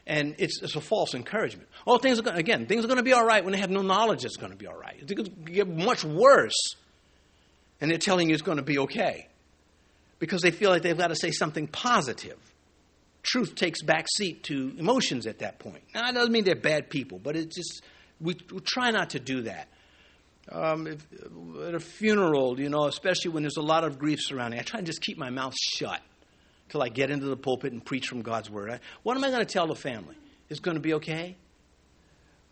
and 0.07 0.37
it's, 0.39 0.63
it's, 0.63 0.77
a 0.77 0.81
false 0.81 1.15
encouragement. 1.15 1.69
Oh, 1.87 1.99
things 1.99 2.19
are 2.19 2.23
going 2.23 2.37
again, 2.37 2.67
things 2.67 2.85
are 2.85 2.89
going 2.89 2.99
to 2.99 3.03
be 3.03 3.13
all 3.13 3.27
right 3.27 3.43
when 3.43 3.53
they 3.53 3.59
have 3.59 3.71
no 3.71 3.83
knowledge 3.83 4.25
it's 4.25 4.37
going 4.37 4.53
to 4.53 4.59
be 4.59 4.67
all 4.67 4.79
right. 4.79 4.97
It's 5.01 5.13
going 5.13 5.25
to 5.27 5.53
get 5.53 5.69
much 5.69 6.05
worse, 6.05 6.77
and 7.81 7.91
they're 7.91 7.99
telling 7.99 8.29
you 8.29 8.35
it's 8.35 8.43
going 8.43 8.59
to 8.59 8.65
be 8.65 8.79
okay 8.79 9.29
because 10.19 10.43
they 10.43 10.53
feel 10.53 10.71
like 10.71 10.83
they've 10.83 10.97
got 10.97 11.09
to 11.09 11.17
say 11.17 11.31
something 11.31 11.67
positive. 11.67 12.39
Truth 13.23 13.57
takes 13.57 13.83
back 13.83 14.07
seat 14.17 14.45
to 14.45 14.73
emotions 14.79 15.27
at 15.27 15.41
that 15.41 15.59
point. 15.59 15.83
Now, 15.93 16.03
that 16.03 16.15
doesn't 16.15 16.33
mean 16.33 16.45
they're 16.45 16.55
bad 16.55 16.89
people, 16.89 17.19
but 17.19 17.37
it's 17.37 17.57
just, 17.57 17.83
we, 18.21 18.37
we 18.53 18.61
try 18.61 18.93
not 18.93 19.11
to 19.11 19.19
do 19.19 19.43
that. 19.43 19.69
Um, 20.51 20.87
if, 20.87 21.05
at 21.67 21.75
a 21.75 21.81
funeral, 21.81 22.61
you 22.61 22.69
know, 22.69 22.87
especially 22.87 23.33
when 23.33 23.43
there's 23.43 23.57
a 23.57 23.63
lot 23.63 23.83
of 23.83 23.99
grief 23.99 24.21
surrounding, 24.23 24.61
I 24.61 24.63
try 24.63 24.79
and 24.79 24.87
just 24.87 25.01
keep 25.01 25.19
my 25.19 25.31
mouth 25.31 25.55
shut 25.75 26.01
till 26.69 26.83
I 26.83 26.89
get 26.89 27.11
into 27.11 27.27
the 27.27 27.37
pulpit 27.37 27.73
and 27.73 27.85
preach 27.85 28.09
from 28.09 28.23
God's 28.23 28.51
word. 28.51 28.81
What 29.03 29.17
am 29.17 29.25
I 29.25 29.31
going 29.31 29.45
to 29.45 29.53
tell 29.53 29.67
the 29.67 29.75
family? 29.75 30.17
It's 30.49 30.61
going 30.61 30.77
to 30.77 30.81
be 30.81 30.95
okay? 30.95 31.37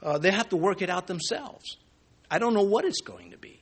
Uh, 0.02 0.18
they 0.18 0.30
have 0.30 0.48
to 0.50 0.56
work 0.56 0.82
it 0.82 0.90
out 0.90 1.06
themselves. 1.06 1.78
I 2.30 2.38
don't 2.38 2.54
know 2.54 2.62
what 2.62 2.84
it's 2.84 3.00
going 3.00 3.30
to 3.30 3.38
be. 3.38 3.60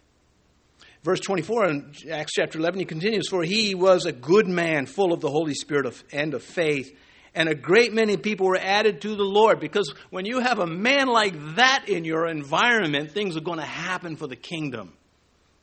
Verse 1.03 1.20
24 1.20 1.66
in 1.66 1.94
Acts 2.11 2.32
chapter 2.32 2.59
11, 2.59 2.78
he 2.78 2.86
continues, 2.86 3.28
For 3.28 3.42
he 3.42 3.74
was 3.74 4.07
a 4.07 4.12
good 4.12 4.46
man, 4.46 4.86
full 4.86 5.12
of 5.12 5.20
the 5.20 5.30
Holy 5.30 5.55
Spirit 5.55 5.86
of, 5.86 6.03
and 6.12 6.32
of 6.34 6.42
faith, 6.42 6.96
and 7.34 7.48
a 7.48 7.55
great 7.55 7.92
many 7.92 8.16
people 8.16 8.46
were 8.46 8.59
added 8.59 9.00
to 9.03 9.16
the 9.16 9.24
Lord. 9.24 9.59
Because 9.59 9.92
when 10.11 10.26
you 10.26 10.40
have 10.40 10.59
a 10.59 10.66
man 10.66 11.09
like 11.09 11.57
that 11.57 11.88
in 11.88 12.05
your 12.05 12.26
environment, 12.26 13.12
things 13.12 13.36
are 13.36 13.40
going 13.40 13.59
to 13.59 13.64
happen 13.64 14.16
for 14.16 14.26
the 14.26 14.36
kingdom. 14.36 14.92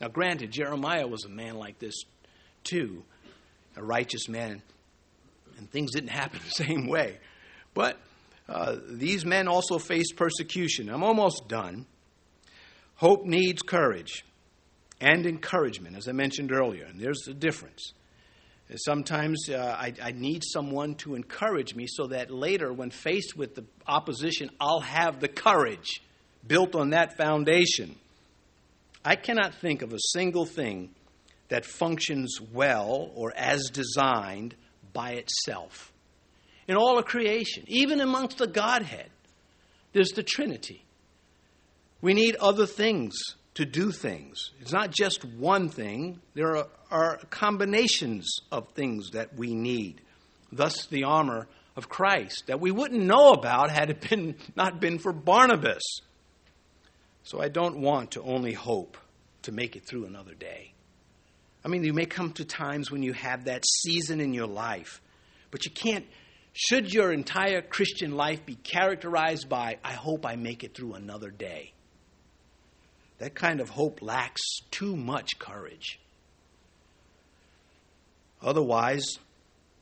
Now, 0.02 0.08
granted, 0.08 0.52
Jeremiah 0.52 1.08
was 1.08 1.26
a 1.26 1.30
man 1.30 1.56
like 1.56 1.80
this 1.80 2.04
too, 2.64 3.04
a 3.76 3.84
righteous 3.84 4.28
man, 4.28 4.62
and 5.60 5.70
things 5.70 5.92
didn't 5.92 6.10
happen 6.10 6.40
the 6.44 6.64
same 6.64 6.88
way. 6.88 7.18
But 7.74 8.00
uh, 8.48 8.78
these 8.88 9.26
men 9.26 9.48
also 9.48 9.78
faced 9.78 10.16
persecution. 10.16 10.90
I'm 10.90 11.04
almost 11.04 11.48
done. 11.48 11.86
Hope 12.96 13.26
needs 13.26 13.62
courage 13.62 14.26
and 15.00 15.26
encouragement, 15.26 15.96
as 15.96 16.08
I 16.08 16.12
mentioned 16.12 16.52
earlier. 16.52 16.86
And 16.86 17.00
there's 17.00 17.28
a 17.28 17.34
difference. 17.34 17.94
Sometimes 18.76 19.50
uh, 19.50 19.56
I, 19.80 19.94
I, 20.02 20.12
need 20.12 20.44
someone 20.46 20.94
to 20.96 21.16
encourage 21.16 21.74
me 21.74 21.88
so 21.88 22.08
that 22.08 22.30
later, 22.30 22.72
when 22.72 22.92
faced 22.92 23.36
with 23.36 23.56
the 23.56 23.64
opposition, 23.88 24.52
I'll 24.60 24.82
have 24.82 25.20
the 25.20 25.28
courage 25.28 26.02
built 26.46 26.76
on 26.76 26.92
that 26.92 27.18
foundation. 27.18 27.96
I 29.04 29.16
cannot 29.16 29.56
think 29.56 29.82
of 29.82 29.92
a 29.92 30.00
single 30.14 30.46
thing 30.46 30.92
that 31.48 31.66
functions 31.66 32.40
well 32.54 33.10
or 33.16 33.34
as 33.36 33.72
designed 33.72 34.56
by 34.94 35.12
itself. 35.12 35.92
In 36.68 36.76
all 36.76 36.98
of 36.98 37.06
creation, 37.06 37.64
even 37.68 38.00
amongst 38.00 38.38
the 38.38 38.48
Godhead, 38.48 39.10
there's 39.94 40.12
the 40.12 40.24
Trinity. 40.24 40.84
We 42.02 42.14
need 42.14 42.36
other 42.36 42.66
things 42.66 43.18
to 43.56 43.66
do 43.66 43.92
things. 43.92 44.52
It's 44.62 44.72
not 44.72 44.92
just 44.92 45.26
one 45.26 45.70
thing, 45.70 46.22
there 46.34 46.58
are, 46.58 46.68
are 46.92 47.18
combinations 47.30 48.30
of 48.52 48.70
things 48.70 49.12
that 49.12 49.36
we 49.36 49.54
need. 49.54 50.02
Thus, 50.52 50.86
the 50.86 51.04
armor 51.04 51.48
of 51.76 51.90
Christ 51.90 52.44
that 52.48 52.60
we 52.60 52.72
wouldn't 52.72 53.02
know 53.02 53.32
about 53.32 53.70
had 53.70 53.90
it 53.90 54.10
been, 54.10 54.36
not 54.56 54.80
been 54.80 55.00
for 55.00 55.12
Barnabas. 55.12 55.84
So 57.24 57.42
I 57.42 57.50
don't 57.50 57.80
want 57.80 58.12
to 58.12 58.22
only 58.22 58.54
hope 58.54 58.98
to 59.44 59.52
make 59.52 59.76
it 59.76 59.86
through 59.86 60.06
another 60.06 60.34
day. 60.34 60.74
I 61.70 61.72
mean, 61.72 61.84
you 61.84 61.94
may 61.94 62.06
come 62.06 62.32
to 62.34 62.46
times 62.46 62.90
when 62.90 63.04
you 63.04 63.14
have 63.14 63.46
that 63.46 63.64
season 63.84 64.20
in 64.20 64.34
your 64.34 64.48
life, 64.48 65.02
but 65.52 65.66
you 65.66 65.72
can't. 65.72 66.06
Should 66.54 66.92
your 66.92 67.14
entire 67.14 67.62
Christian 67.62 68.18
life 68.18 68.44
be 68.44 68.56
characterized 68.56 69.48
by, 69.48 69.78
I 69.84 69.94
hope 69.94 70.26
I 70.26 70.36
make 70.36 70.64
it 70.64 70.74
through 70.74 70.96
another 70.96 71.30
day? 71.30 71.74
that 73.20 73.36
kind 73.36 73.60
of 73.62 73.70
hope 73.70 74.02
lacks 74.02 74.42
too 74.72 74.96
much 74.96 75.38
courage. 75.38 76.00
Otherwise, 78.42 79.06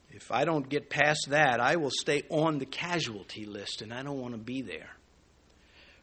if 0.09 0.31
I 0.31 0.43
don't 0.43 0.67
get 0.67 0.89
past 0.89 1.27
that, 1.29 1.59
I 1.59 1.75
will 1.75 1.91
stay 1.91 2.23
on 2.29 2.57
the 2.57 2.65
casualty 2.65 3.45
list, 3.45 3.81
and 3.83 3.93
I 3.93 4.01
don't 4.01 4.19
want 4.19 4.33
to 4.33 4.39
be 4.39 4.63
there. 4.63 4.89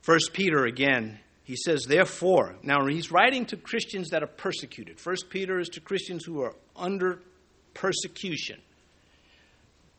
First 0.00 0.32
Peter 0.32 0.64
again, 0.64 1.18
he 1.44 1.56
says, 1.56 1.84
therefore, 1.84 2.56
now 2.62 2.86
he's 2.86 3.12
writing 3.12 3.44
to 3.46 3.58
Christians 3.58 4.08
that 4.10 4.22
are 4.22 4.26
persecuted. 4.26 4.98
First 4.98 5.28
Peter 5.28 5.58
is 5.60 5.68
to 5.70 5.80
Christians 5.80 6.24
who 6.24 6.40
are 6.40 6.54
under 6.74 7.20
persecution. 7.74 8.60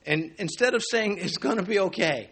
And 0.08 0.34
instead 0.39 0.74
of 0.74 0.84
saying 0.84 1.20
it's 1.20 1.38
going 1.38 1.58
to 1.58 1.64
be 1.64 1.80
okay, 1.80 2.32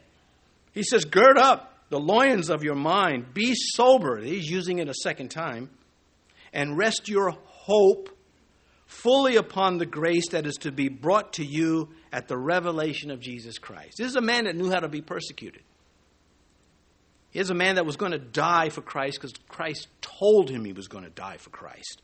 he 0.73 0.81
says, 0.81 1.05
Gird 1.05 1.37
up 1.37 1.73
the 1.89 1.99
loins 1.99 2.49
of 2.49 2.63
your 2.63 2.75
mind, 2.75 3.35
be 3.35 3.53
sober. 3.53 4.19
He's 4.19 4.49
using 4.49 4.79
it 4.79 4.89
a 4.89 4.95
second 5.03 5.29
time, 5.29 5.69
and 6.51 6.75
rest 6.75 7.07
your 7.07 7.35
hope 7.45 8.09
fully 8.87 9.35
upon 9.35 9.77
the 9.77 9.85
grace 9.85 10.29
that 10.29 10.47
is 10.47 10.55
to 10.55 10.71
be 10.71 10.89
brought 10.89 11.33
to 11.33 11.45
you 11.45 11.89
at 12.11 12.27
the 12.27 12.37
revelation 12.37 13.11
of 13.11 13.19
Jesus 13.19 13.59
Christ. 13.59 13.97
This 13.97 14.07
is 14.07 14.15
a 14.15 14.21
man 14.21 14.45
that 14.45 14.55
knew 14.55 14.71
how 14.71 14.79
to 14.79 14.87
be 14.87 15.01
persecuted. 15.01 15.61
Here's 17.33 17.49
a 17.49 17.55
man 17.55 17.75
that 17.75 17.85
was 17.85 17.97
going 17.97 18.11
to 18.11 18.19
die 18.19 18.69
for 18.69 18.81
Christ 18.81 19.17
because 19.19 19.33
Christ 19.49 19.87
told 20.01 20.49
him 20.49 20.63
he 20.63 20.71
was 20.71 20.87
going 20.87 21.03
to 21.03 21.09
die 21.09 21.37
for 21.37 21.49
Christ. 21.49 22.03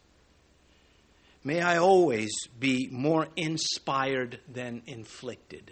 May 1.43 1.61
I 1.61 1.77
always 1.77 2.31
be 2.59 2.89
more 2.91 3.27
inspired 3.35 4.39
than 4.51 4.81
inflicted. 4.87 5.71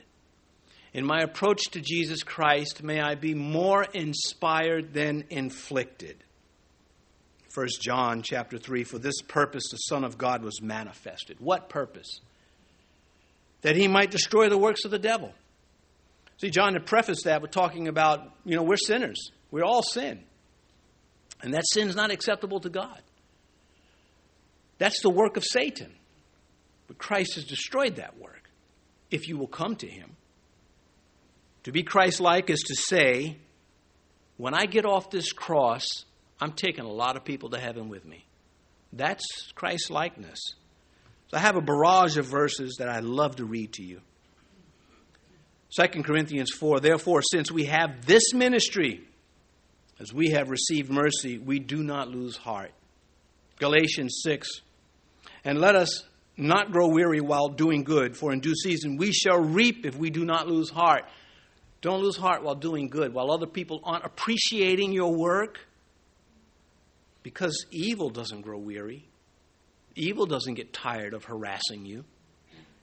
In 0.94 1.06
my 1.06 1.22
approach 1.22 1.64
to 1.72 1.82
Jesus 1.82 2.24
Christ, 2.24 2.84
may 2.84 3.02
I 3.02 3.16
be 3.16 3.34
more 3.34 3.84
inspired 3.84 4.94
than 4.94 5.26
inflicted. 5.32 6.24
1 7.54 7.68
John 7.82 8.22
chapter 8.22 8.60
3 8.60 8.84
For 8.84 9.00
this 9.00 9.22
purpose 9.24 9.64
the 9.72 9.78
Son 9.78 10.04
of 10.04 10.20
God 10.20 10.44
was 10.44 10.62
manifested. 10.62 11.38
What 11.40 11.68
purpose? 11.68 12.22
That 13.62 13.76
he 13.76 13.88
might 13.88 14.12
destroy 14.12 14.50
the 14.50 14.58
works 14.58 14.86
of 14.86 14.92
the 14.92 15.00
devil. 15.00 15.34
See, 16.38 16.52
John 16.52 16.74
had 16.74 16.86
prefaced 16.86 17.24
that 17.24 17.42
with 17.42 17.50
talking 17.50 17.88
about, 17.88 18.32
you 18.46 18.56
know, 18.56 18.62
we're 18.62 18.78
sinners. 18.78 19.32
We 19.52 19.62
all 19.62 19.84
sin. 19.84 20.24
And 21.42 21.54
that 21.54 21.64
sin 21.72 21.88
is 21.88 21.96
not 21.96 22.12
acceptable 22.12 22.60
to 22.62 22.70
God. 22.70 23.02
That's 24.78 25.02
the 25.02 25.10
work 25.10 25.38
of 25.38 25.44
Satan. 25.44 25.94
But 26.88 26.98
Christ 26.98 27.36
has 27.36 27.44
destroyed 27.44 27.98
that 27.98 28.18
work 28.18 28.50
if 29.12 29.28
you 29.28 29.38
will 29.38 29.48
come 29.48 29.76
to 29.78 29.88
him. 29.88 30.16
To 31.64 31.72
be 31.72 31.84
Christ 31.84 32.20
like 32.20 32.50
is 32.50 32.62
to 32.62 32.76
say, 32.76 33.38
when 34.38 34.54
I 34.54 34.66
get 34.66 34.86
off 34.86 35.10
this 35.10 35.32
cross, 35.32 35.88
I'm 36.40 36.54
taking 36.54 36.86
a 36.86 36.92
lot 36.92 37.18
of 37.18 37.26
people 37.26 37.50
to 37.50 37.60
heaven 37.60 37.90
with 37.90 38.06
me. 38.06 38.26
That's 38.94 39.26
Christ 39.54 39.90
likeness. 39.90 40.40
So 41.30 41.38
I 41.38 41.42
have 41.42 41.58
a 41.58 41.62
barrage 41.62 42.18
of 42.18 42.26
verses 42.26 42.78
that 42.80 42.88
I 42.88 43.00
love 43.00 43.38
to 43.38 43.46
read 43.46 43.74
to 43.74 43.84
you. 43.84 44.02
2 45.78 46.04
Corinthians 46.04 46.52
4 46.52 46.80
Therefore, 46.80 47.22
since 47.22 47.52
we 47.52 47.66
have 47.66 48.06
this 48.06 48.34
ministry, 48.34 49.02
as 50.00 50.14
we 50.14 50.32
have 50.32 50.50
received 50.50 50.92
mercy, 50.92 51.38
we 51.38 51.60
do 51.60 51.84
not 51.84 52.10
lose 52.10 52.38
heart. 52.38 52.72
Galatians 53.60 54.22
6 54.24 54.48
And 55.44 55.60
let 55.60 55.76
us 55.76 56.04
not 56.38 56.72
grow 56.72 56.88
weary 56.88 57.20
while 57.20 57.50
doing 57.50 57.84
good, 57.84 58.16
for 58.16 58.32
in 58.32 58.40
due 58.40 58.56
season 58.56 58.98
we 58.98 59.12
shall 59.12 59.40
reap 59.40 59.86
if 59.86 59.96
we 59.98 60.10
do 60.10 60.24
not 60.24 60.48
lose 60.48 60.70
heart. 60.70 61.06
Don't 61.82 62.02
lose 62.02 62.18
heart 62.18 62.44
while 62.44 62.56
doing 62.56 62.90
good, 62.90 63.14
while 63.14 63.32
other 63.32 63.48
people 63.48 63.82
aren't 63.84 64.06
appreciating 64.06 64.94
your 64.94 65.14
work. 65.14 65.60
Because 67.24 67.66
evil 67.72 68.10
doesn't 68.10 68.42
grow 68.42 68.58
weary, 68.58 69.06
evil 69.96 70.26
doesn't 70.26 70.54
get 70.54 70.72
tired 70.72 71.14
of 71.14 71.26
harassing 71.26 71.86
you. 71.86 72.06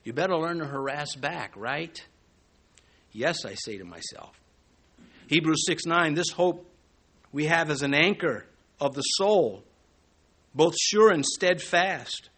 You 0.03 0.12
better 0.12 0.37
learn 0.37 0.59
to 0.59 0.67
harass 0.67 1.15
back, 1.15 1.57
right? 1.57 1.99
Yes, 3.12 3.45
I 3.47 3.55
say 3.55 3.79
to 3.79 3.85
myself. 3.85 4.39
Hebrews 5.29 5.65
6 5.67 5.87
9, 5.87 6.15
this 6.15 6.31
hope 6.31 6.69
we 7.35 7.45
have 7.47 7.68
as 7.68 7.82
an 7.82 7.93
anchor 7.93 8.47
of 8.80 8.95
the 8.95 9.03
soul, 9.03 9.62
both 10.55 10.74
sure 10.80 11.11
and 11.11 11.26
steadfast, 11.26 12.30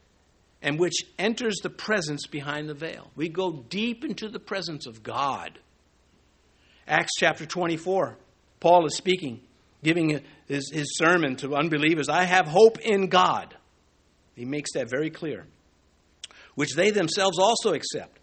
and 0.61 0.81
which 0.81 1.05
enters 1.19 1.59
the 1.63 1.71
presence 1.71 2.27
behind 2.27 2.69
the 2.69 2.75
veil. 2.75 3.13
We 3.15 3.29
go 3.29 3.53
deep 3.53 4.05
into 4.05 4.29
the 4.29 4.41
presence 4.41 4.87
of 4.87 5.05
God 5.05 5.61
Acts 6.89 7.13
chapter 7.19 7.45
24, 7.47 8.17
Paul 8.61 8.87
is 8.87 8.97
speaking, 8.97 9.41
giving 9.83 10.21
his, 10.47 10.71
his 10.73 10.97
sermon 10.97 11.35
to 11.37 11.57
unbelievers. 11.57 12.09
I 12.09 12.25
have 12.25 12.47
hope 12.47 12.79
in 12.79 13.09
God. 13.09 13.57
He 14.37 14.45
makes 14.45 14.73
that 14.75 14.89
very 14.89 15.11
clear, 15.11 15.47
which 16.55 16.75
they 16.75 16.91
themselves 16.91 17.39
also 17.39 17.75
accept 17.75 18.21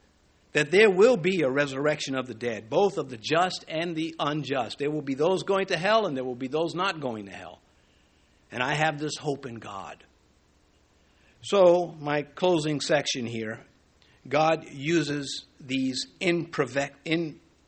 that 0.53 0.71
there 0.71 0.89
will 0.89 1.17
be 1.17 1.41
a 1.41 1.49
resurrection 1.49 2.15
of 2.15 2.27
the 2.27 2.33
dead, 2.33 2.69
both 2.69 2.97
of 2.97 3.09
the 3.09 3.17
just 3.17 3.65
and 3.67 3.95
the 3.95 4.15
unjust. 4.19 4.77
There 4.77 4.91
will 4.91 5.01
be 5.01 5.15
those 5.15 5.43
going 5.43 5.67
to 5.67 5.77
hell, 5.77 6.05
and 6.05 6.15
there 6.15 6.23
will 6.23 6.35
be 6.35 6.47
those 6.47 6.75
not 6.75 7.01
going 7.01 7.25
to 7.25 7.31
hell. 7.31 7.59
And 8.51 8.61
I 8.61 8.75
have 8.75 8.99
this 8.99 9.17
hope 9.17 9.45
in 9.45 9.55
God. 9.55 10.03
So, 11.41 11.95
my 11.99 12.21
closing 12.21 12.79
section 12.79 13.25
here 13.25 13.59
God 14.27 14.65
uses 14.71 15.45
these 15.59 16.07
imperfect, 16.19 17.09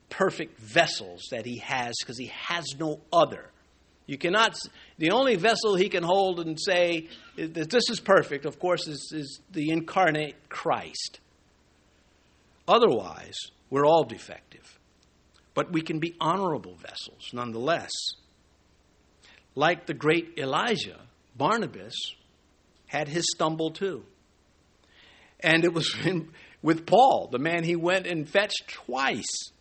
perfect 0.09 0.59
vessels 0.59 1.23
that 1.31 1.45
he 1.45 1.57
has 1.57 1.95
because 1.99 2.17
he 2.17 2.31
has 2.33 2.65
no 2.79 3.01
other. 3.11 3.51
You 4.07 4.17
cannot, 4.17 4.55
the 4.97 5.11
only 5.11 5.35
vessel 5.35 5.75
he 5.75 5.89
can 5.89 6.03
hold 6.03 6.39
and 6.39 6.59
say 6.59 7.07
that 7.37 7.69
this 7.69 7.89
is 7.89 7.99
perfect, 7.99 8.45
of 8.45 8.59
course, 8.59 8.87
is, 8.87 9.11
is 9.13 9.41
the 9.51 9.71
incarnate 9.71 10.35
Christ. 10.47 11.19
Otherwise, 12.67 13.35
we're 13.69 13.85
all 13.85 14.03
defective. 14.03 14.79
But 15.53 15.71
we 15.71 15.81
can 15.81 15.99
be 15.99 16.15
honorable 16.19 16.75
vessels 16.75 17.29
nonetheless. 17.33 17.91
Like 19.55 19.85
the 19.85 19.93
great 19.93 20.37
Elijah, 20.37 20.99
Barnabas 21.37 21.95
had 22.87 23.07
his 23.07 23.25
stumble 23.33 23.71
too. 23.71 24.03
And 25.39 25.63
it 25.63 25.73
was 25.73 25.95
in, 26.05 26.29
with 26.61 26.85
Paul, 26.85 27.29
the 27.31 27.39
man 27.39 27.63
he 27.63 27.75
went 27.75 28.07
and 28.07 28.27
fetched 28.27 28.67
twice 28.67 29.51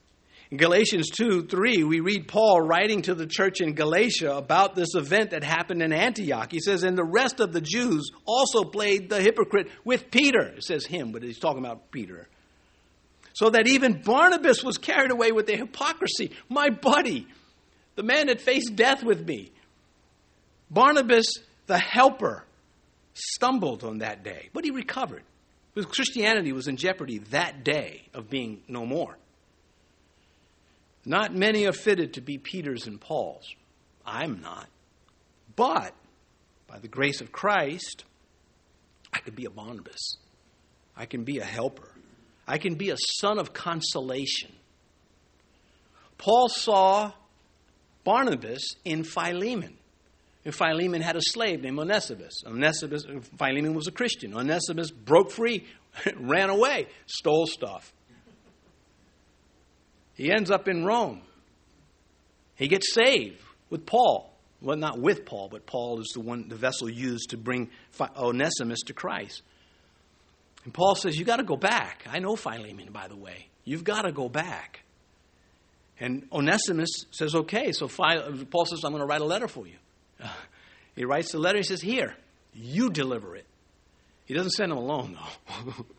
in 0.55 0.59
Galatians 0.59 1.11
2 1.11 1.47
3, 1.47 1.83
we 1.83 1.99
read 1.99 2.29
Paul 2.29 2.61
writing 2.61 3.03
to 3.03 3.15
the 3.15 3.27
church 3.27 3.61
in 3.61 3.75
Galatia 3.75 4.37
about 4.37 4.77
this 4.77 4.95
event 4.95 5.31
that 5.31 5.43
happened 5.43 5.83
in 5.83 5.93
Antioch. 5.93 6.53
He 6.53 6.61
says, 6.61 6.85
And 6.85 6.97
the 6.97 7.05
rest 7.05 7.41
of 7.41 7.53
the 7.53 7.61
Jews 7.61 8.11
also 8.25 8.63
played 8.63 9.09
the 9.09 9.21
hypocrite 9.21 9.69
with 9.85 10.13
Peter. 10.13 10.43
It 10.43 10.63
says 10.63 10.87
him, 10.87 11.11
but 11.11 11.25
he's 11.25 11.41
talking 11.41 11.59
about 11.59 11.91
Peter. 11.91 12.29
So 13.35 13.51
that 13.51 13.67
even 13.67 14.01
Barnabas 14.03 14.63
was 14.63 14.79
carried 14.79 15.11
away 15.11 15.33
with 15.33 15.47
their 15.47 15.57
hypocrisy. 15.57 16.31
My 16.49 16.71
buddy, 16.71 17.27
the 17.97 18.03
man 18.03 18.29
that 18.29 18.41
faced 18.41 18.75
death 18.77 19.03
with 19.03 19.27
me, 19.27 19.51
Barnabas, 20.71 21.27
the 21.67 21.79
helper, 21.79 22.45
stumbled 23.13 23.85
on 23.85 23.99
that 23.99 24.23
day, 24.25 24.49
but 24.53 24.65
he 24.65 24.71
recovered. 24.71 25.23
Because 25.75 25.91
Christianity 25.91 26.53
was 26.53 26.69
in 26.69 26.77
jeopardy 26.77 27.19
that 27.31 27.65
day 27.65 28.03
of 28.15 28.31
being 28.31 28.63
no 28.69 28.87
more. 28.87 29.19
Not 31.05 31.35
many 31.35 31.67
are 31.67 31.73
fitted 31.73 32.15
to 32.15 32.21
be 32.21 32.39
Peters 32.39 32.87
and 32.87 33.01
Pauls. 33.01 33.53
I'm 34.07 34.41
not. 34.41 34.69
But 35.57 35.93
by 36.69 36.79
the 36.79 36.89
grace 36.89 37.21
of 37.21 37.33
Christ, 37.33 38.05
I 39.13 39.19
could 39.19 39.35
be 39.35 39.45
a 39.45 39.51
Barnabas. 39.51 40.17
I 40.97 41.07
can 41.07 41.25
be 41.25 41.39
a 41.39 41.45
helper. 41.45 41.91
I 42.47 42.59
can 42.59 42.75
be 42.75 42.91
a 42.91 42.97
son 43.19 43.39
of 43.39 43.53
consolation. 43.53 44.53
Paul 46.19 46.49
saw 46.49 47.13
Barnabas 48.05 48.63
in 48.85 49.03
Philemon. 49.05 49.77
And 50.45 50.55
Philemon 50.55 51.01
had 51.01 51.17
a 51.17 51.23
slave 51.23 51.63
named 51.63 51.79
Onesimus. 51.79 52.43
Onesimus, 52.47 53.07
Philemon 53.39 53.75
was 53.75 53.87
a 53.87 53.93
Christian. 53.93 54.35
Onesimus 54.35 54.91
broke 54.91 55.31
free, 55.31 55.67
ran 56.17 56.51
away, 56.51 56.87
stole 57.07 57.47
stuff. 57.47 57.93
He 60.15 60.31
ends 60.31 60.51
up 60.51 60.69
in 60.69 60.85
Rome. 60.85 61.23
He 62.57 62.69
gets 62.69 62.93
saved 62.93 63.41
with 63.71 63.87
Paul. 63.87 64.31
Well, 64.61 64.77
not 64.77 64.99
with 64.99 65.27
Paul, 65.27 65.49
but 65.51 65.67
Paul 65.67 66.01
is 66.01 66.11
the 66.15 66.21
one, 66.21 66.49
the 66.49 66.57
vessel 66.57 66.89
used 66.89 67.31
to 67.31 67.37
bring 67.37 67.71
Onesimus 68.17 68.81
to 68.83 68.93
Christ. 68.93 69.43
And 70.65 70.73
Paul 70.73 70.95
says, 70.95 71.19
You 71.19 71.25
got 71.25 71.37
to 71.37 71.45
go 71.45 71.57
back. 71.57 72.05
I 72.11 72.19
know 72.19 72.37
Philemon, 72.37 72.91
by 72.93 73.09
the 73.09 73.17
way. 73.17 73.49
You've 73.65 73.85
got 73.85 74.03
to 74.03 74.13
go 74.13 74.29
back. 74.29 74.81
And 76.01 76.27
Onesimus 76.33 76.91
says, 77.11 77.35
Okay. 77.35 77.73
So 77.73 77.89
Paul 77.89 78.67
says, 78.67 78.85
I'm 78.85 78.93
going 78.93 79.03
to 79.03 79.07
write 79.07 79.21
a 79.21 79.27
letter 79.27 79.49
for 79.49 79.67
you. 79.67 79.77
he 80.97 81.05
writes 81.05 81.33
the 81.33 81.39
letter. 81.39 81.59
He 81.59 81.65
says, 81.65 81.81
Here, 81.81 82.17
you 82.55 82.91
deliver 82.91 83.37
it. 83.37 83.47
He 84.25 84.35
doesn't 84.35 84.53
send 84.53 84.73
him 84.73 84.79
alone, 84.79 85.17
though. 85.19 85.87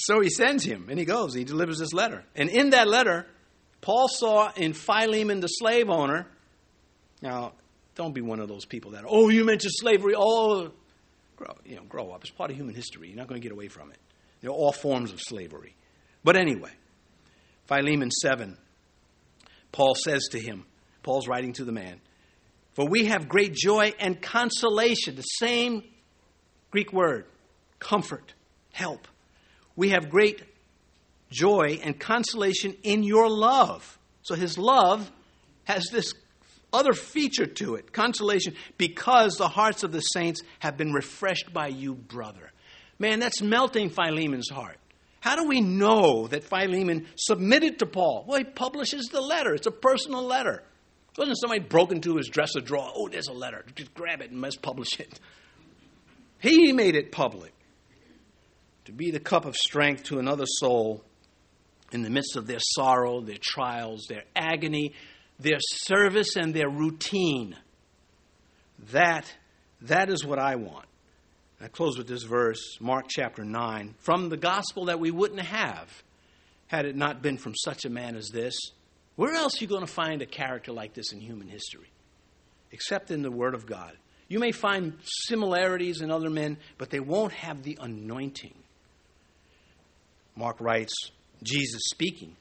So 0.00 0.20
he 0.20 0.30
sends 0.30 0.64
him, 0.64 0.86
and 0.88 0.98
he 0.98 1.04
goes. 1.04 1.34
He 1.34 1.42
delivers 1.42 1.78
this 1.78 1.92
letter. 1.92 2.24
And 2.36 2.48
in 2.48 2.70
that 2.70 2.86
letter, 2.86 3.26
Paul 3.80 4.06
saw 4.08 4.52
in 4.54 4.72
Philemon, 4.72 5.40
the 5.40 5.48
slave 5.48 5.90
owner. 5.90 6.28
Now, 7.20 7.54
don't 7.96 8.14
be 8.14 8.20
one 8.20 8.38
of 8.38 8.48
those 8.48 8.64
people 8.64 8.92
that, 8.92 9.04
oh, 9.06 9.28
you 9.28 9.44
mentioned 9.44 9.72
slavery. 9.74 10.14
Oh, 10.16 10.70
grow, 11.38 11.54
you 11.64 11.76
know, 11.76 11.84
grow 11.84 12.10
up. 12.10 12.22
It's 12.22 12.30
part 12.30 12.50
of 12.50 12.56
human 12.56 12.74
history. 12.74 13.08
You're 13.08 13.16
not 13.16 13.28
going 13.28 13.40
to 13.40 13.42
get 13.44 13.52
away 13.52 13.68
from 13.68 13.90
it. 13.90 13.98
There 14.40 14.50
are 14.50 14.54
all 14.54 14.72
forms 14.72 15.12
of 15.12 15.20
slavery. 15.20 15.74
But 16.22 16.36
anyway, 16.36 16.70
Philemon 17.66 18.10
7, 18.10 18.56
Paul 19.72 19.94
says 19.94 20.28
to 20.32 20.40
him, 20.40 20.66
Paul's 21.02 21.26
writing 21.26 21.52
to 21.54 21.64
the 21.64 21.72
man, 21.72 22.00
For 22.74 22.86
we 22.86 23.06
have 23.06 23.28
great 23.28 23.54
joy 23.54 23.94
and 23.98 24.20
consolation, 24.20 25.16
the 25.16 25.22
same 25.22 25.82
Greek 26.70 26.92
word, 26.92 27.26
comfort, 27.78 28.34
help 28.72 29.08
we 29.78 29.90
have 29.90 30.10
great 30.10 30.42
joy, 31.30 31.78
and 31.84 32.00
consolation 32.00 32.74
in 32.82 33.04
your 33.04 33.30
love. 33.30 33.96
So 34.22 34.34
his 34.34 34.58
love 34.58 35.08
has 35.62 35.86
this 35.92 36.14
other 36.72 36.92
feature 36.92 37.46
to 37.46 37.76
it 37.76 37.92
consolation 37.92 38.54
because 38.76 39.36
the 39.36 39.48
hearts 39.48 39.82
of 39.84 39.92
the 39.92 40.00
saints 40.00 40.42
have 40.58 40.76
been 40.76 40.92
refreshed 40.92 41.52
by 41.52 41.68
you, 41.68 41.94
brother. 41.94 42.50
Man, 42.98 43.20
that's 43.20 43.40
melting 43.40 43.90
Philemon's 43.90 44.50
heart. 44.50 44.76
How 45.20 45.36
do 45.36 45.48
we 45.48 45.60
know 45.60 46.26
that 46.28 46.44
Philemon 46.44 47.06
submitted 47.16 47.80
to 47.80 47.86
Paul? 47.86 48.24
Well, 48.26 48.38
he 48.38 48.44
publishes 48.44 49.06
the 49.06 49.20
letter. 49.20 49.54
It's 49.54 49.66
a 49.66 49.72
personal 49.72 50.22
letter. 50.22 50.62
It 51.12 51.18
wasn't 51.18 51.38
somebody 51.40 51.60
broke 51.60 51.90
into 51.90 52.16
his 52.16 52.28
dresser 52.28 52.60
drawer. 52.60 52.90
Oh, 52.94 53.08
there's 53.08 53.28
a 53.28 53.32
letter. 53.32 53.64
Just 53.74 53.94
grab 53.94 54.20
it 54.20 54.30
and 54.30 54.40
let's 54.40 54.56
publish 54.56 55.00
it. 55.00 55.18
He 56.40 56.72
made 56.72 56.94
it 56.94 57.10
public 57.10 57.52
to 58.84 58.92
be 58.92 59.10
the 59.10 59.20
cup 59.20 59.44
of 59.44 59.56
strength 59.56 60.04
to 60.04 60.18
another 60.18 60.46
soul 60.46 61.04
in 61.90 62.02
the 62.02 62.10
midst 62.10 62.36
of 62.36 62.46
their 62.46 62.60
sorrow, 62.60 63.20
their 63.20 63.38
trials, 63.40 64.06
their 64.08 64.22
agony, 64.36 64.94
their 65.38 65.58
service, 65.60 66.36
and 66.36 66.52
their 66.52 66.68
routine. 66.68 67.56
That, 68.92 69.32
that 69.82 70.10
is 70.10 70.24
what 70.24 70.38
I 70.38 70.56
want. 70.56 70.86
I 71.60 71.68
close 71.68 71.98
with 71.98 72.06
this 72.06 72.22
verse, 72.22 72.78
Mark 72.80 73.06
chapter 73.08 73.44
9, 73.44 73.94
from 73.98 74.28
the 74.28 74.36
gospel 74.36 74.86
that 74.86 75.00
we 75.00 75.10
wouldn't 75.10 75.40
have 75.40 76.02
had 76.68 76.86
it 76.86 76.94
not 76.94 77.22
been 77.22 77.36
from 77.36 77.54
such 77.54 77.84
a 77.84 77.90
man 77.90 78.14
as 78.16 78.28
this. 78.28 78.54
Where 79.16 79.34
else 79.34 79.56
are 79.56 79.64
you 79.64 79.66
going 79.66 79.86
to 79.86 79.92
find 79.92 80.22
a 80.22 80.26
character 80.26 80.70
like 80.70 80.94
this 80.94 81.12
in 81.12 81.20
human 81.20 81.48
history? 81.48 81.90
Except 82.70 83.10
in 83.10 83.22
the 83.22 83.30
Word 83.30 83.54
of 83.54 83.66
God. 83.66 83.92
You 84.28 84.38
may 84.38 84.52
find 84.52 84.98
similarities 85.02 86.00
in 86.02 86.10
other 86.10 86.30
men, 86.30 86.58
but 86.76 86.90
they 86.90 87.00
won't 87.00 87.32
have 87.32 87.62
the 87.62 87.78
anointing. 87.80 88.54
Mark 90.36 90.60
writes, 90.60 90.92
Jesus 91.42 91.80
speaking, 91.86 92.36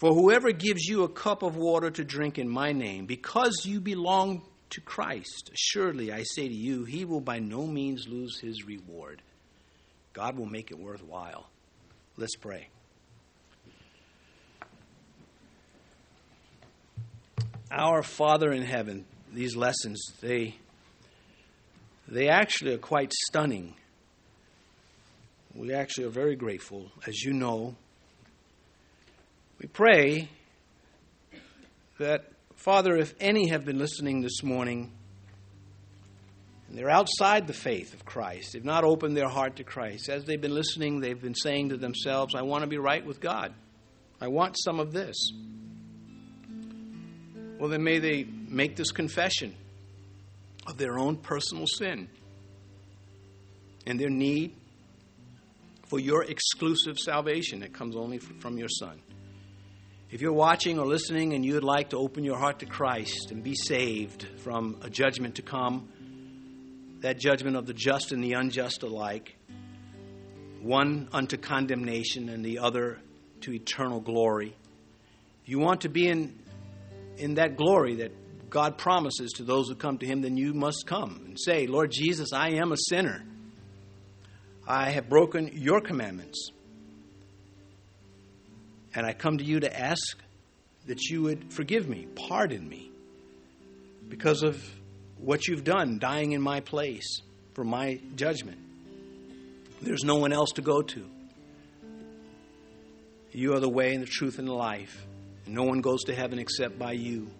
For 0.00 0.14
whoever 0.14 0.50
gives 0.50 0.86
you 0.86 1.02
a 1.02 1.10
cup 1.10 1.42
of 1.42 1.56
water 1.56 1.90
to 1.90 2.04
drink 2.04 2.38
in 2.38 2.48
my 2.48 2.72
name, 2.72 3.04
because 3.04 3.66
you 3.66 3.82
belong 3.82 4.40
to 4.70 4.80
Christ, 4.80 5.50
assuredly 5.52 6.10
I 6.10 6.22
say 6.22 6.48
to 6.48 6.54
you, 6.54 6.84
he 6.84 7.04
will 7.04 7.20
by 7.20 7.38
no 7.38 7.66
means 7.66 8.08
lose 8.08 8.40
his 8.40 8.64
reward. 8.64 9.20
God 10.14 10.38
will 10.38 10.46
make 10.46 10.70
it 10.70 10.78
worthwhile. 10.78 11.50
Let's 12.16 12.34
pray. 12.34 12.68
Our 17.70 18.02
Father 18.02 18.52
in 18.52 18.62
heaven, 18.62 19.04
these 19.34 19.54
lessons, 19.54 20.02
they, 20.22 20.56
they 22.08 22.28
actually 22.28 22.72
are 22.72 22.78
quite 22.78 23.12
stunning. 23.28 23.74
We 25.54 25.74
actually 25.74 26.06
are 26.06 26.10
very 26.10 26.36
grateful. 26.36 26.90
As 27.06 27.22
you 27.22 27.34
know, 27.34 27.76
pray 29.72 30.28
that 31.98 32.24
Father, 32.56 32.96
if 32.96 33.14
any 33.20 33.48
have 33.48 33.64
been 33.64 33.78
listening 33.78 34.20
this 34.20 34.42
morning 34.42 34.92
and 36.68 36.76
they're 36.76 36.90
outside 36.90 37.46
the 37.46 37.52
faith 37.52 37.94
of 37.94 38.04
Christ, 38.04 38.52
they've 38.52 38.64
not 38.64 38.84
opened 38.84 39.16
their 39.16 39.28
heart 39.28 39.56
to 39.56 39.64
Christ, 39.64 40.08
as 40.08 40.24
they've 40.24 40.40
been 40.40 40.54
listening, 40.54 41.00
they've 41.00 41.20
been 41.20 41.34
saying 41.34 41.70
to 41.70 41.76
themselves, 41.76 42.34
I 42.34 42.42
want 42.42 42.62
to 42.62 42.68
be 42.68 42.78
right 42.78 43.04
with 43.04 43.20
God. 43.20 43.54
I 44.20 44.28
want 44.28 44.56
some 44.58 44.78
of 44.78 44.92
this. 44.92 45.16
Well, 47.58 47.70
then 47.70 47.82
may 47.82 47.98
they 47.98 48.24
make 48.24 48.76
this 48.76 48.90
confession 48.90 49.54
of 50.66 50.76
their 50.76 50.98
own 50.98 51.16
personal 51.16 51.66
sin 51.66 52.08
and 53.86 53.98
their 53.98 54.10
need 54.10 54.54
for 55.88 55.98
your 55.98 56.24
exclusive 56.24 56.98
salvation 56.98 57.60
that 57.60 57.72
comes 57.72 57.96
only 57.96 58.18
from 58.18 58.58
your 58.58 58.68
Son. 58.68 59.00
If 60.12 60.20
you're 60.20 60.32
watching 60.32 60.80
or 60.80 60.86
listening 60.86 61.34
and 61.34 61.46
you 61.46 61.54
would 61.54 61.62
like 61.62 61.90
to 61.90 61.96
open 61.96 62.24
your 62.24 62.36
heart 62.36 62.58
to 62.58 62.66
Christ 62.66 63.30
and 63.30 63.44
be 63.44 63.54
saved 63.54 64.26
from 64.38 64.76
a 64.82 64.90
judgment 64.90 65.36
to 65.36 65.42
come, 65.42 65.88
that 66.98 67.20
judgment 67.20 67.56
of 67.56 67.64
the 67.64 67.74
just 67.74 68.10
and 68.10 68.22
the 68.22 68.32
unjust 68.32 68.82
alike, 68.82 69.36
one 70.60 71.08
unto 71.12 71.36
condemnation 71.36 72.28
and 72.28 72.44
the 72.44 72.58
other 72.58 72.98
to 73.42 73.54
eternal 73.54 74.00
glory. 74.00 74.56
If 75.44 75.48
you 75.48 75.60
want 75.60 75.82
to 75.82 75.88
be 75.88 76.08
in, 76.08 76.36
in 77.16 77.34
that 77.34 77.56
glory 77.56 77.94
that 77.96 78.10
God 78.50 78.78
promises 78.78 79.30
to 79.34 79.44
those 79.44 79.68
who 79.68 79.76
come 79.76 79.98
to 79.98 80.06
Him, 80.06 80.22
then 80.22 80.36
you 80.36 80.52
must 80.54 80.88
come 80.88 81.22
and 81.24 81.38
say, 81.38 81.68
Lord 81.68 81.92
Jesus, 81.92 82.32
I 82.32 82.54
am 82.54 82.72
a 82.72 82.76
sinner. 82.88 83.22
I 84.66 84.90
have 84.90 85.08
broken 85.08 85.50
your 85.54 85.80
commandments. 85.80 86.50
And 88.94 89.06
I 89.06 89.12
come 89.12 89.38
to 89.38 89.44
you 89.44 89.60
to 89.60 89.80
ask 89.80 90.18
that 90.86 91.02
you 91.04 91.22
would 91.22 91.52
forgive 91.52 91.88
me, 91.88 92.06
pardon 92.14 92.68
me, 92.68 92.90
because 94.08 94.42
of 94.42 94.62
what 95.18 95.46
you've 95.46 95.64
done, 95.64 95.98
dying 95.98 96.32
in 96.32 96.40
my 96.40 96.60
place 96.60 97.20
for 97.54 97.64
my 97.64 98.00
judgment. 98.16 98.58
There's 99.82 100.04
no 100.04 100.16
one 100.16 100.32
else 100.32 100.52
to 100.52 100.62
go 100.62 100.82
to. 100.82 101.06
You 103.32 103.54
are 103.54 103.60
the 103.60 103.68
way 103.68 103.94
and 103.94 104.02
the 104.02 104.08
truth 104.08 104.38
and 104.38 104.48
the 104.48 104.52
life. 104.52 105.06
And 105.46 105.54
no 105.54 105.62
one 105.62 105.80
goes 105.80 106.02
to 106.04 106.14
heaven 106.14 106.38
except 106.38 106.78
by 106.78 106.92
you. 106.92 107.30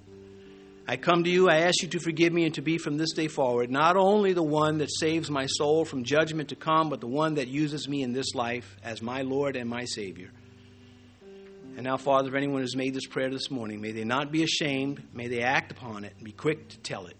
I 0.87 0.97
come 0.97 1.25
to 1.25 1.31
you, 1.31 1.49
I 1.49 1.59
ask 1.59 1.83
you 1.83 1.89
to 1.89 2.01
forgive 2.01 2.33
me 2.33 2.47
and 2.47 2.55
to 2.55 2.63
be 2.63 2.77
from 2.79 2.97
this 2.97 3.13
day 3.13 3.29
forward 3.29 3.71
not 3.71 3.97
only 3.97 4.33
the 4.33 4.43
one 4.43 4.79
that 4.79 4.91
saves 4.93 5.31
my 5.31 5.47
soul 5.47 5.85
from 5.85 6.03
judgment 6.03 6.49
to 6.49 6.57
come, 6.57 6.89
but 6.89 7.01
the 7.01 7.07
one 7.07 7.35
that 7.35 7.47
uses 7.47 7.89
me 7.89 8.03
in 8.03 8.13
this 8.13 8.35
life 8.35 8.77
as 8.83 9.01
my 9.01 9.23
Lord 9.23 9.55
and 9.55 9.71
my 9.71 9.85
Savior. 9.85 10.31
And 11.81 11.87
now, 11.87 11.97
Father, 11.97 12.29
if 12.29 12.35
anyone 12.35 12.61
has 12.61 12.77
made 12.77 12.93
this 12.93 13.07
prayer 13.07 13.31
this 13.31 13.51
morning, 13.51 13.81
may 13.81 13.93
they 13.93 14.05
not 14.05 14.31
be 14.31 14.43
ashamed, 14.43 15.03
may 15.15 15.29
they 15.29 15.41
act 15.41 15.73
upon 15.73 16.05
it 16.05 16.13
and 16.15 16.23
be 16.27 16.33
quick 16.33 16.69
to 16.69 16.79
tell 16.81 17.07
it. 17.07 17.17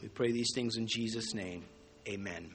We 0.00 0.06
pray 0.06 0.30
these 0.30 0.52
things 0.54 0.76
in 0.76 0.86
Jesus' 0.86 1.34
name. 1.34 1.64
Amen. 2.06 2.54